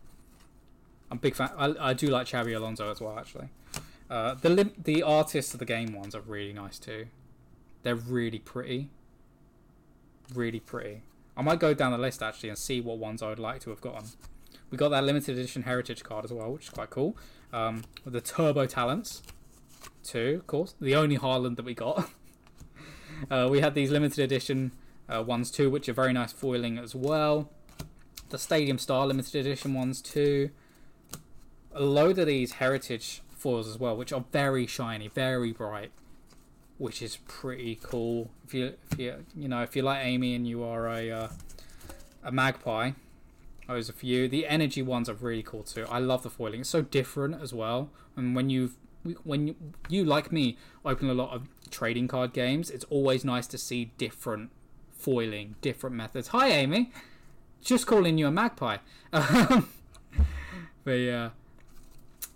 [1.11, 1.51] I'm big fan.
[1.59, 3.49] I, I do like Xabi Alonso as well, actually.
[4.09, 7.07] Uh, the lim- the artists of the game ones are really nice too.
[7.83, 8.91] They're really pretty.
[10.35, 11.03] Really pretty.
[11.37, 13.71] I might go down the list actually and see what ones I would like to
[13.71, 14.09] have gotten.
[14.71, 17.17] We got that limited edition heritage card as well, which is quite cool.
[17.53, 19.23] Um, the turbo talents,
[20.03, 20.75] too, of course.
[20.81, 22.11] The only Haaland that we got.
[23.31, 24.73] uh, we had these limited edition
[25.09, 27.51] uh, ones too, which are very nice foiling as well.
[28.31, 30.51] The Stadium Star limited edition ones too.
[31.73, 35.93] A load of these heritage foils as well, which are very shiny, very bright,
[36.79, 38.31] which is pretty cool.
[38.47, 41.29] If you, if you, you know, if you like Amy and you are a uh,
[42.23, 42.93] a magpie,
[43.69, 44.29] those are for you.
[44.29, 45.87] The energy ones are really cool too.
[45.91, 46.61] I love the foiling.
[46.61, 47.91] It's so different as well.
[48.17, 48.77] And when you've
[49.23, 49.57] when you,
[49.89, 53.93] you like me open a lot of trading card games, it's always nice to see
[53.99, 54.51] different
[54.93, 56.29] foiling, different methods.
[56.29, 56.91] Hi, Amy.
[57.63, 58.79] Just calling you a magpie.
[59.11, 61.31] but yeah.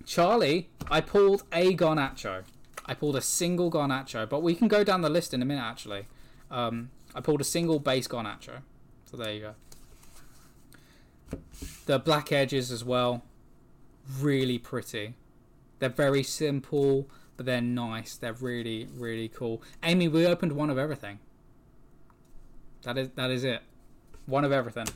[0.06, 2.42] Charlie, I pulled a Garnacho.
[2.90, 5.62] I pulled a single Garnacho, but we can go down the list in a minute
[5.62, 6.06] actually.
[6.50, 8.62] Um, I pulled a single base Garnacho.
[9.04, 9.54] So there you go.
[11.86, 13.22] The black edges as well,
[14.18, 15.14] really pretty.
[15.78, 18.16] They're very simple, but they're nice.
[18.16, 19.62] They're really, really cool.
[19.84, 21.20] Amy, we opened one of everything.
[22.82, 23.62] That is that is it.
[24.26, 24.88] One of everything.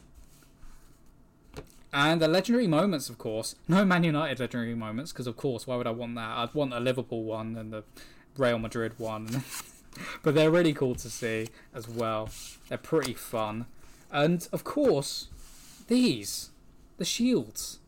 [1.95, 3.55] And the legendary moments, of course.
[3.69, 6.37] No Man United legendary moments, because of course, why would I want that?
[6.37, 7.85] I'd want a Liverpool one and the
[8.37, 9.45] Real Madrid one.
[10.23, 12.31] but they're really cool to see as well.
[12.69, 13.67] They're pretty fun.
[14.11, 15.29] And of course,
[15.87, 16.51] these
[16.97, 17.79] the shields.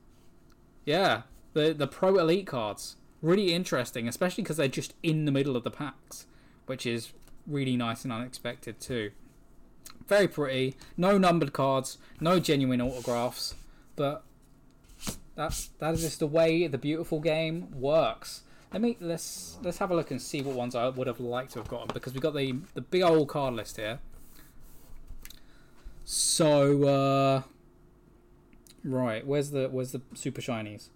[0.84, 1.22] Yeah,
[1.54, 2.94] the the pro elite cards.
[3.22, 6.26] Really interesting, especially because they're just in the middle of the packs,
[6.66, 7.12] which is
[7.44, 9.10] really nice and unexpected too.
[10.06, 10.76] Very pretty.
[10.96, 13.54] No numbered cards, no genuine autographs,
[13.96, 14.24] but
[15.34, 18.42] that's that is just the way the beautiful game works.
[18.72, 21.52] let me let's let's have a look and see what ones I would have liked
[21.52, 23.98] to have gotten because we got the the big old card list here.
[26.04, 27.42] So uh,
[28.84, 30.88] right, where's the where's the super shinies?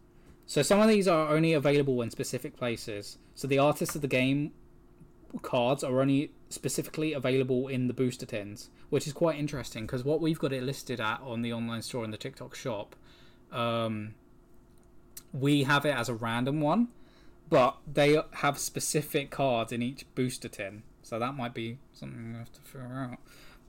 [0.47, 3.19] So some of these are only available in specific places.
[3.35, 4.53] So the artists of the game
[5.43, 10.21] cards are only specifically available in the booster tins, which is quite interesting because what
[10.21, 12.95] we've got it listed at on the online store and the TikTok shop,
[13.53, 14.15] um,
[15.33, 16.89] we have it as a random one,
[17.49, 22.39] but they have specific cards in each booster tin, so that might be something we
[22.39, 23.19] have to figure out.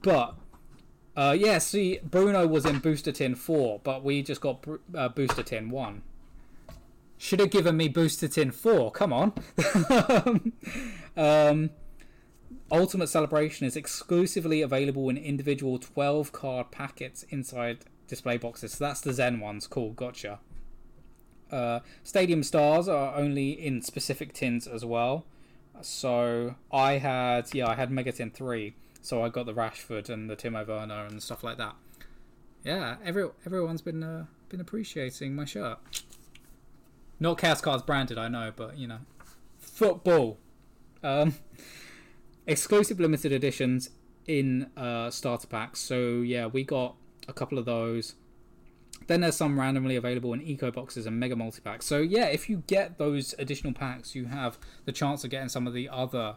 [0.02, 0.34] But
[1.16, 5.42] uh, yeah, see, Bruno was in booster tin four, but we just got uh, booster
[5.42, 6.02] tin one.
[7.18, 8.90] Should have given me booster tin four.
[8.90, 9.32] Come on.
[11.16, 11.70] um,
[12.72, 18.72] Ultimate Celebration is exclusively available in individual 12 card packets inside display boxes.
[18.72, 19.66] So that's the Zen ones.
[19.66, 20.40] Cool, gotcha.
[21.50, 25.26] Uh, Stadium Stars are only in specific tins as well.
[25.82, 28.74] So I had, yeah, I had Megatin 3.
[29.02, 31.74] So I got the Rashford and the Timo Werner and stuff like that.
[32.64, 35.78] Yeah, every everyone's been uh, been appreciating my shirt.
[37.18, 39.00] Not Chaos Cards branded, I know, but you know,
[39.58, 40.38] football.
[41.02, 41.34] Um,
[42.46, 43.90] exclusive limited editions
[44.26, 45.80] in uh, starter packs.
[45.80, 46.96] So yeah, we got
[47.28, 48.14] a couple of those.
[49.08, 51.86] Then there's some randomly available in eco boxes and mega multi packs.
[51.86, 55.66] So yeah, if you get those additional packs, you have the chance of getting some
[55.66, 56.36] of the other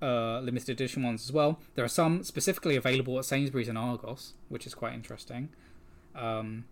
[0.00, 1.58] uh, limited edition ones as well.
[1.74, 5.48] There are some specifically available at Sainsbury's and Argos, which is quite interesting.
[6.14, 6.64] Um,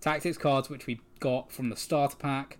[0.00, 2.58] tactics cards, which we got from the starter pack.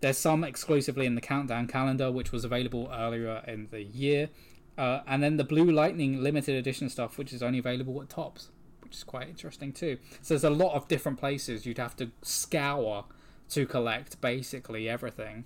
[0.00, 4.30] There's some exclusively in the countdown calendar, which was available earlier in the year.
[4.78, 8.48] Uh, and then the Blue Lightning limited edition stuff, which is only available at Topps,
[8.80, 9.98] which is quite interesting too.
[10.22, 13.04] So there's a lot of different places you'd have to scour
[13.50, 15.44] to collect basically everything.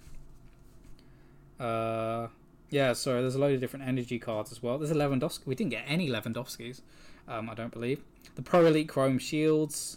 [1.58, 2.28] Uh,
[2.68, 4.76] yeah, so there's a load of different energy cards as well.
[4.76, 5.46] There's a Lewandowski.
[5.46, 6.82] We didn't get any Lewandowskis,
[7.26, 8.02] um, I don't believe.
[8.34, 9.96] The Pro Elite Chrome Shields.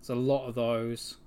[0.00, 1.18] There's a lot of those.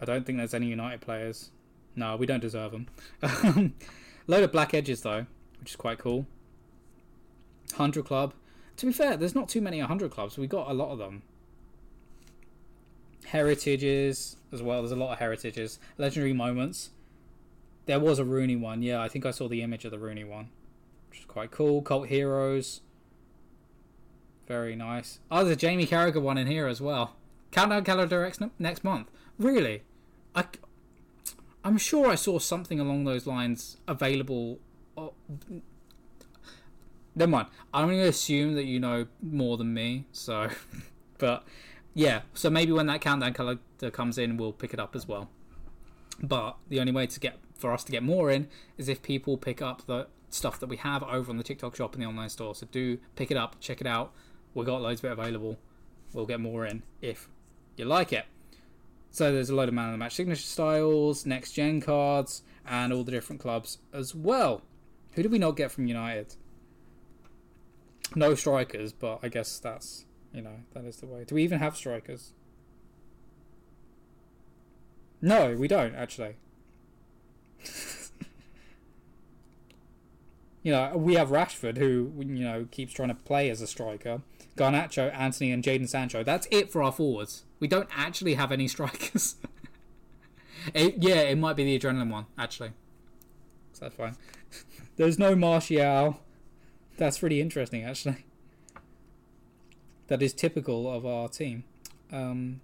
[0.00, 1.50] I don't think there's any United players.
[1.94, 2.86] No, we don't deserve them.
[4.28, 5.26] Load of black edges though,
[5.58, 6.26] which is quite cool.
[7.74, 8.34] Hundred Club.
[8.76, 10.38] To be fair, there's not too many hundred clubs.
[10.38, 11.22] We got a lot of them.
[13.26, 14.82] Heritages as well.
[14.82, 15.80] There's a lot of heritages.
[15.96, 16.90] Legendary moments.
[17.86, 18.82] There was a Rooney one.
[18.82, 20.50] Yeah, I think I saw the image of the Rooney one,
[21.08, 21.82] which is quite cool.
[21.82, 22.82] Cult Heroes.
[24.46, 25.20] Very nice.
[25.30, 27.16] Oh, there's a Jamie Carragher one in here as well.
[27.50, 29.10] Countdown calendar next month.
[29.38, 29.82] Really?
[30.34, 30.44] I,
[31.68, 34.58] I'm sure I saw something along those lines available.
[34.96, 35.12] Oh,
[37.14, 37.48] never mind.
[37.74, 40.06] I'm going to assume that you know more than me.
[40.10, 40.48] So,
[41.18, 41.44] but
[41.92, 42.22] yeah.
[42.32, 45.28] So maybe when that countdown color uh, comes in, we'll pick it up as well.
[46.22, 49.36] But the only way to get for us to get more in is if people
[49.36, 52.30] pick up the stuff that we have over on the TikTok shop and the online
[52.30, 52.54] store.
[52.54, 54.14] So do pick it up, check it out.
[54.54, 55.58] We've got loads of it available.
[56.14, 57.28] We'll get more in if
[57.76, 58.24] you like it.
[59.18, 62.92] So there's a load of man of the match signature styles, next gen cards, and
[62.92, 64.62] all the different clubs as well.
[65.14, 66.36] Who did we not get from United?
[68.14, 71.24] No strikers, but I guess that's you know that is the way.
[71.24, 72.32] Do we even have strikers?
[75.20, 76.36] No, we don't actually.
[80.62, 84.22] you know, we have Rashford who you know keeps trying to play as a striker.
[84.58, 86.22] Garnacho, Antony, and Jadon Sancho.
[86.22, 87.44] That's it for our forwards.
[87.60, 89.36] We don't actually have any strikers.
[90.74, 92.72] it, yeah, it might be the adrenaline one, actually.
[93.72, 94.16] So that's fine.
[94.96, 96.20] There's no Martial.
[96.96, 98.24] That's really interesting, actually.
[100.08, 101.64] That is typical of our team.
[102.10, 102.60] Um,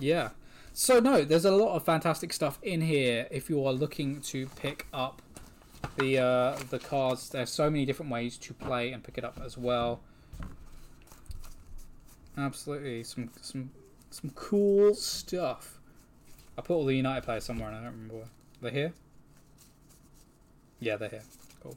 [0.00, 0.30] yeah.
[0.72, 4.46] So, no, there's a lot of fantastic stuff in here if you are looking to
[4.56, 5.22] pick up
[5.98, 7.30] the uh, the cards.
[7.30, 10.00] There's so many different ways to play and pick it up as well.
[12.38, 13.70] Absolutely, some some
[14.10, 15.78] some cool stuff.
[16.58, 18.28] I put all the United players somewhere and I don't remember where.
[18.62, 18.92] They're here?
[20.80, 21.22] Yeah, they're here.
[21.62, 21.76] Cool.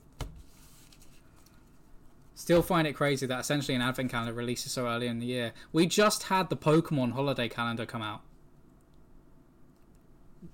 [2.36, 5.52] Still find it crazy that essentially an advent calendar releases so early in the year.
[5.74, 8.22] We just had the Pokemon holiday calendar come out.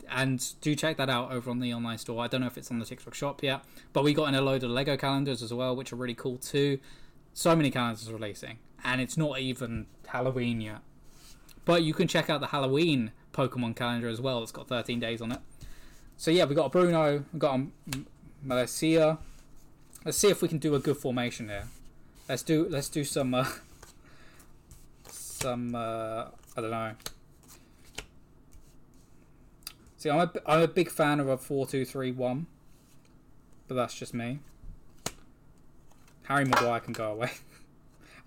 [0.09, 2.23] And do check that out over on the online store.
[2.23, 3.63] I don't know if it's on the TikTok shop yet,
[3.93, 6.37] but we got in a load of Lego calendars as well, which are really cool
[6.37, 6.79] too.
[7.33, 10.79] So many calendars releasing, and it's not even Halloween yet.
[11.65, 14.43] But you can check out the Halloween Pokemon calendar as well.
[14.43, 15.39] It's got 13 days on it.
[16.17, 17.67] So yeah, we got a Bruno, we got a
[18.45, 19.17] Malacia.
[20.05, 21.65] Let's see if we can do a good formation here.
[22.29, 23.45] Let's do let's do some uh,
[25.09, 26.25] some uh,
[26.55, 26.91] I don't know.
[29.97, 32.45] See, I'm a, I'm a big fan of a four-two-three-one,
[33.67, 34.37] but that's just me.
[36.23, 37.31] Harry Maguire can go away.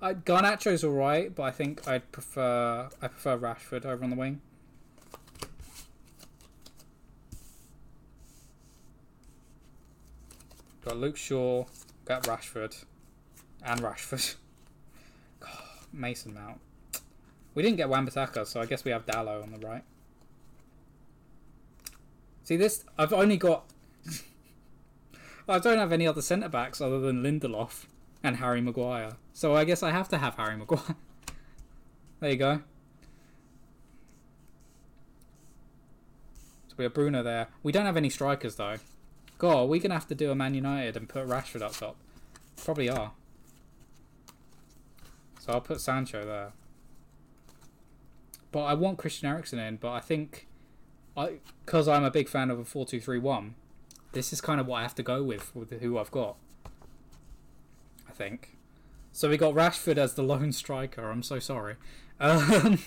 [0.00, 4.40] I, Garnacho's alright, but I think I'd prefer I prefer Rashford over on the wing.
[10.84, 11.64] Got Luke Shaw,
[12.04, 12.84] got Rashford,
[13.64, 14.36] and Rashford.
[15.92, 16.60] Mason Mount.
[17.54, 19.82] We didn't get Wan-Bissaka, so I guess we have Dalot on the right.
[22.44, 22.84] See this?
[22.96, 23.64] I've only got.
[25.48, 27.86] I don't have any other centre backs other than Lindelof
[28.22, 30.96] and Harry Maguire, so I guess I have to have Harry Maguire.
[32.20, 32.62] there you go.
[36.68, 37.48] So we have Bruno there.
[37.62, 38.76] We don't have any strikers though.
[39.38, 41.96] God, are we gonna have to do a Man United and put Rashford up top?
[42.56, 43.12] Probably are.
[45.38, 46.52] So I'll put Sancho there.
[48.50, 50.48] But I want Christian Eriksen in, but I think
[51.16, 53.52] I because I'm a big fan of a 4-2-3-1,
[54.12, 56.36] this is kind of what I have to go with with who I've got.
[58.18, 58.56] Think.
[59.12, 61.08] So we got Rashford as the lone striker.
[61.08, 61.76] I'm so sorry.
[62.18, 62.78] Um,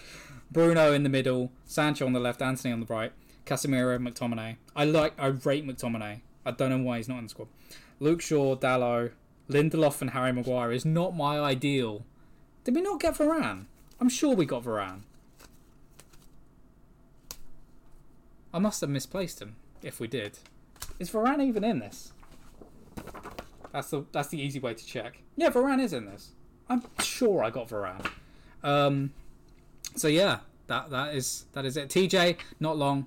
[0.52, 3.12] Bruno in the middle, Sancho on the left, Antony on the right.
[3.46, 4.56] Casemiro, McTominay.
[4.76, 6.20] I like, I rate McTominay.
[6.44, 7.48] I don't know why he's not in the squad.
[8.00, 9.12] Luke Shaw, Dalot,
[9.48, 12.04] Lindelof, and Harry Maguire is not my ideal.
[12.64, 13.64] Did we not get Varane?
[13.98, 15.02] I'm sure we got Varane.
[18.52, 20.38] I must have misplaced him if we did.
[20.98, 22.12] Is Varane even in this?
[23.72, 25.22] That's the that's the easy way to check.
[25.36, 26.32] Yeah, Varane is in this.
[26.68, 28.10] I'm sure I got Varane.
[28.62, 29.12] Um,
[29.94, 31.88] so yeah, that that is that is it.
[31.88, 33.06] TJ, not long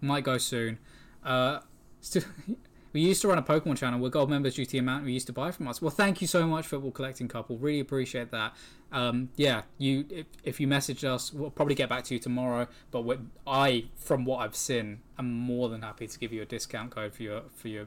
[0.00, 0.78] might go soon.
[1.24, 1.60] Uh,
[2.00, 2.22] still,
[2.92, 5.12] we used to run a Pokemon channel where gold members due to the amount we
[5.12, 5.82] used to buy from us.
[5.82, 7.58] Well, thank you so much, football collecting couple.
[7.58, 8.54] Really appreciate that.
[8.92, 12.68] Um, yeah, you if, if you message us, we'll probably get back to you tomorrow.
[12.90, 16.90] But I, from what I've seen, am more than happy to give you a discount
[16.90, 17.86] code for your for your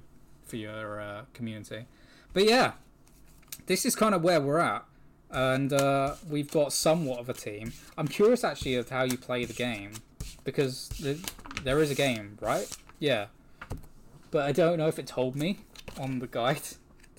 [0.49, 1.85] for your uh, community.
[2.34, 2.73] But yeah,
[3.67, 4.84] this is kind of where we're at.
[5.31, 7.73] And uh, we've got somewhat of a team.
[7.97, 9.91] I'm curious actually of how you play the game
[10.43, 11.19] because the,
[11.63, 12.67] there is a game, right?
[12.97, 13.27] Yeah.
[14.31, 15.59] But I don't know if it told me
[15.99, 16.61] on the guide.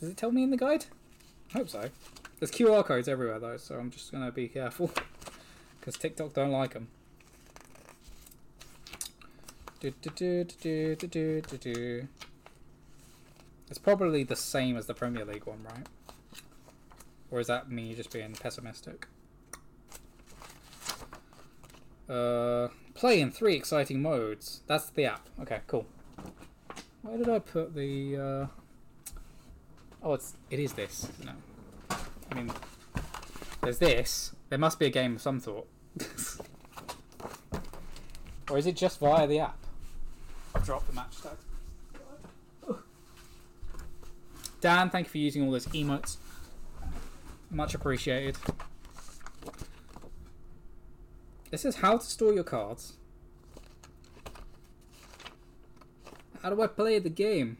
[0.01, 0.86] Does it tell me in the guide?
[1.55, 1.90] I hope so.
[2.39, 4.90] There's QR codes everywhere though, so I'm just gonna be careful
[5.81, 6.89] because TikTok don't like them.
[9.81, 12.09] Do, do, do, do, do, do, do, do.
[13.71, 15.87] It's probably the same as the Premier League one, right?
[17.31, 19.07] Or is that me just being pessimistic?
[22.09, 24.63] Uh, play in three exciting modes.
[24.67, 25.29] That's the app.
[25.41, 25.87] Okay, cool.
[27.03, 28.17] Where did I put the?
[28.17, 28.47] Uh...
[30.03, 31.07] Oh, it's it is this.
[31.25, 31.33] No,
[32.33, 32.51] I mean,
[33.63, 34.35] there's this.
[34.49, 35.67] There must be a game of some sort.
[38.51, 39.59] or is it just via the app?
[40.57, 41.37] I've dropped the match tag.
[44.61, 46.16] Dan, thank you for using all those emotes.
[47.51, 48.37] Much appreciated.
[51.51, 52.95] This is how to store your cards.
[56.43, 57.59] How do I play the game?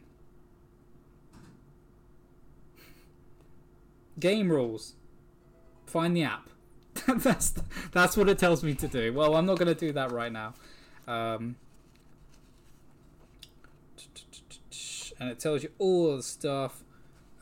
[4.19, 4.93] Game rules.
[5.85, 6.49] Find the app.
[7.17, 7.53] that's
[7.91, 9.13] that's what it tells me to do.
[9.13, 10.53] Well, I'm not going to do that right now.
[11.07, 11.55] Um,
[15.19, 16.83] and it tells you all the stuff.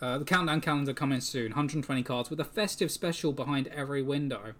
[0.01, 1.51] Uh, the countdown calendar coming soon.
[1.51, 4.53] 120 cards with a festive special behind every window.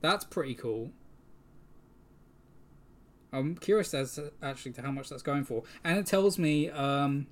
[0.00, 0.90] That's pretty cool.
[3.32, 7.26] I'm curious as actually to how much that's going for, and it tells me um,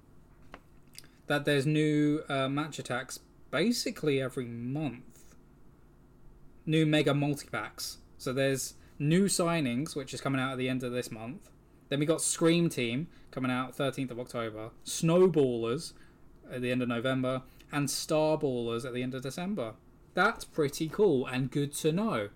[1.26, 3.20] that there's new uh, Match Attax
[3.50, 5.34] basically every month.
[6.66, 7.98] New mega multi packs.
[8.18, 11.50] So there's new signings, which is coming out at the end of this month.
[11.88, 15.94] Then we got Scream Team coming out 13th of October, Snowballers
[16.54, 19.74] at the end of November, and Starballers at the end of December.
[20.14, 22.28] That's pretty cool and good to know.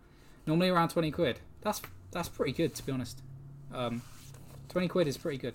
[0.47, 1.41] Normally around 20 quid.
[1.61, 1.81] That's
[2.11, 3.23] that's pretty good to be honest.
[3.73, 4.03] Um,
[4.71, 5.55] 20 quid is pretty good.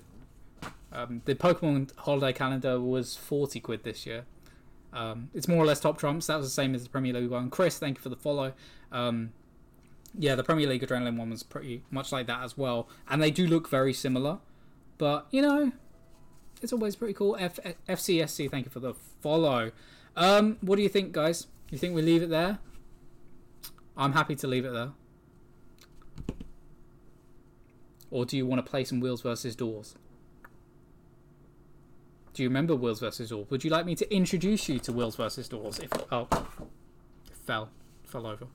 [0.92, 4.26] Um, the Pokemon holiday calendar was 40 quid this year.
[4.94, 6.28] Um, it's more or less top trumps.
[6.28, 7.50] That was the same as the Premier League one.
[7.50, 8.54] Chris, thank you for the follow.
[8.92, 9.34] Um,
[10.18, 12.88] yeah, the Premier League Adrenaline one was pretty much like that as well.
[13.10, 14.38] And they do look very similar.
[15.00, 15.72] But, you know,
[16.64, 17.36] it's always pretty cool.
[17.40, 19.72] F- FCSC, thank you for the follow.
[20.16, 21.48] Um, what do you think, guys?
[21.70, 22.60] You think we leave it there?
[23.98, 24.92] I'm happy to leave it there.
[28.10, 29.96] Or do you want to play some Wheels versus Doors?
[32.34, 33.48] Do you remember Wheels versus Doors?
[33.50, 35.80] Would you like me to introduce you to Wheels versus Doors?
[35.80, 37.70] If oh, it fell,
[38.04, 38.48] fell over.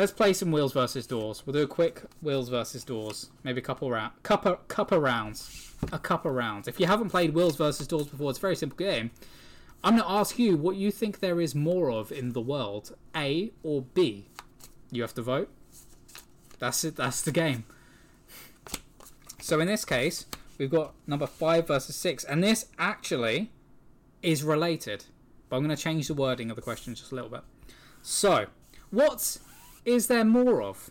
[0.00, 1.42] Let's play some wheels versus doors.
[1.44, 5.98] We'll do a quick wheels versus doors, maybe a couple round, couple couple rounds, a
[5.98, 6.66] couple rounds.
[6.66, 9.10] If you haven't played wheels versus doors before, it's a very simple game.
[9.84, 12.96] I'm going to ask you what you think there is more of in the world,
[13.14, 14.28] A or B.
[14.90, 15.50] You have to vote.
[16.58, 16.96] That's it.
[16.96, 17.64] That's the game.
[19.42, 20.24] So in this case,
[20.56, 23.50] we've got number five versus six, and this actually
[24.22, 25.04] is related.
[25.50, 27.42] But I'm going to change the wording of the question just a little bit.
[28.02, 28.46] So,
[28.90, 29.38] what
[29.84, 30.90] is there more of?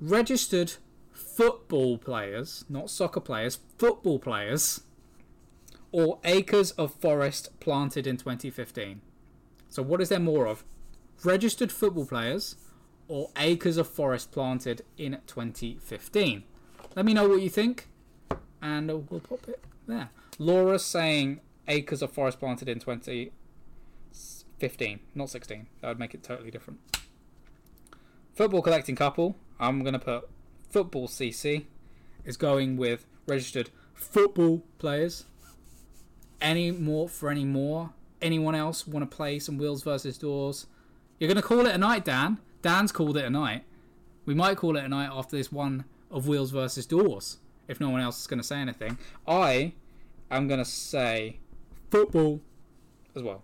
[0.00, 0.74] Registered
[1.12, 4.80] football players, not soccer players, football players,
[5.92, 9.02] or acres of forest planted in 2015?
[9.68, 10.64] So, what is there more of?
[11.24, 12.56] Registered football players
[13.08, 16.44] or acres of forest planted in 2015?
[16.94, 17.88] Let me know what you think,
[18.60, 20.10] and we'll pop it there.
[20.38, 25.68] Laura's saying acres of forest planted in 2015, not 16.
[25.80, 26.80] That would make it totally different.
[28.34, 30.28] Football collecting couple, I'm going to put
[30.70, 31.66] football CC,
[32.24, 35.26] is going with registered football players.
[36.40, 37.90] Any more for any more?
[38.22, 40.66] Anyone else want to play some wheels versus doors?
[41.18, 42.38] You're going to call it a night, Dan.
[42.62, 43.64] Dan's called it a night.
[44.24, 47.36] We might call it a night after this one of wheels versus doors,
[47.68, 48.96] if no one else is going to say anything.
[49.28, 49.74] I
[50.30, 51.38] am going to say
[51.90, 52.40] football
[53.14, 53.42] as well.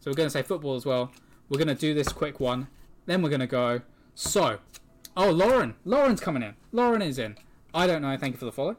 [0.00, 1.12] So we're going to say football as well.
[1.50, 2.68] We're going to do this quick one.
[3.06, 3.82] Then we're to go.
[4.14, 4.58] So,
[5.16, 5.74] oh, Lauren.
[5.84, 6.54] Lauren's coming in.
[6.72, 7.36] Lauren is in.
[7.74, 8.16] I don't know.
[8.16, 8.76] Thank you for the follow.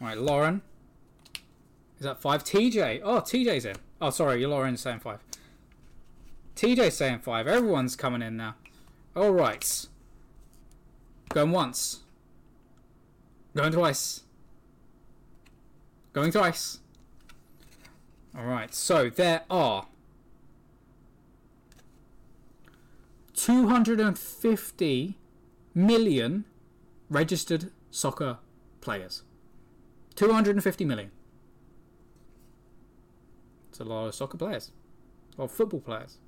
[0.00, 0.62] All right, Lauren.
[1.98, 2.42] Is that five?
[2.42, 3.00] TJ.
[3.04, 3.76] Oh, TJ's in.
[4.00, 4.40] Oh, sorry.
[4.40, 5.20] You're Lauren's saying five.
[6.56, 7.46] TJ's saying five.
[7.46, 8.56] Everyone's coming in now.
[9.14, 9.86] All right.
[11.28, 12.00] Going once.
[13.54, 14.22] Going twice.
[16.12, 16.81] Going
[18.32, 18.44] twice.
[18.44, 19.86] Alright, so there are
[23.34, 25.18] 250
[25.74, 26.44] million
[27.08, 28.38] registered soccer
[28.80, 29.22] players.
[30.14, 31.10] 250 million.
[33.70, 34.70] It's a lot of soccer players.
[35.38, 36.18] Or football players.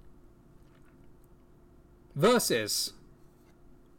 [2.14, 2.94] Versus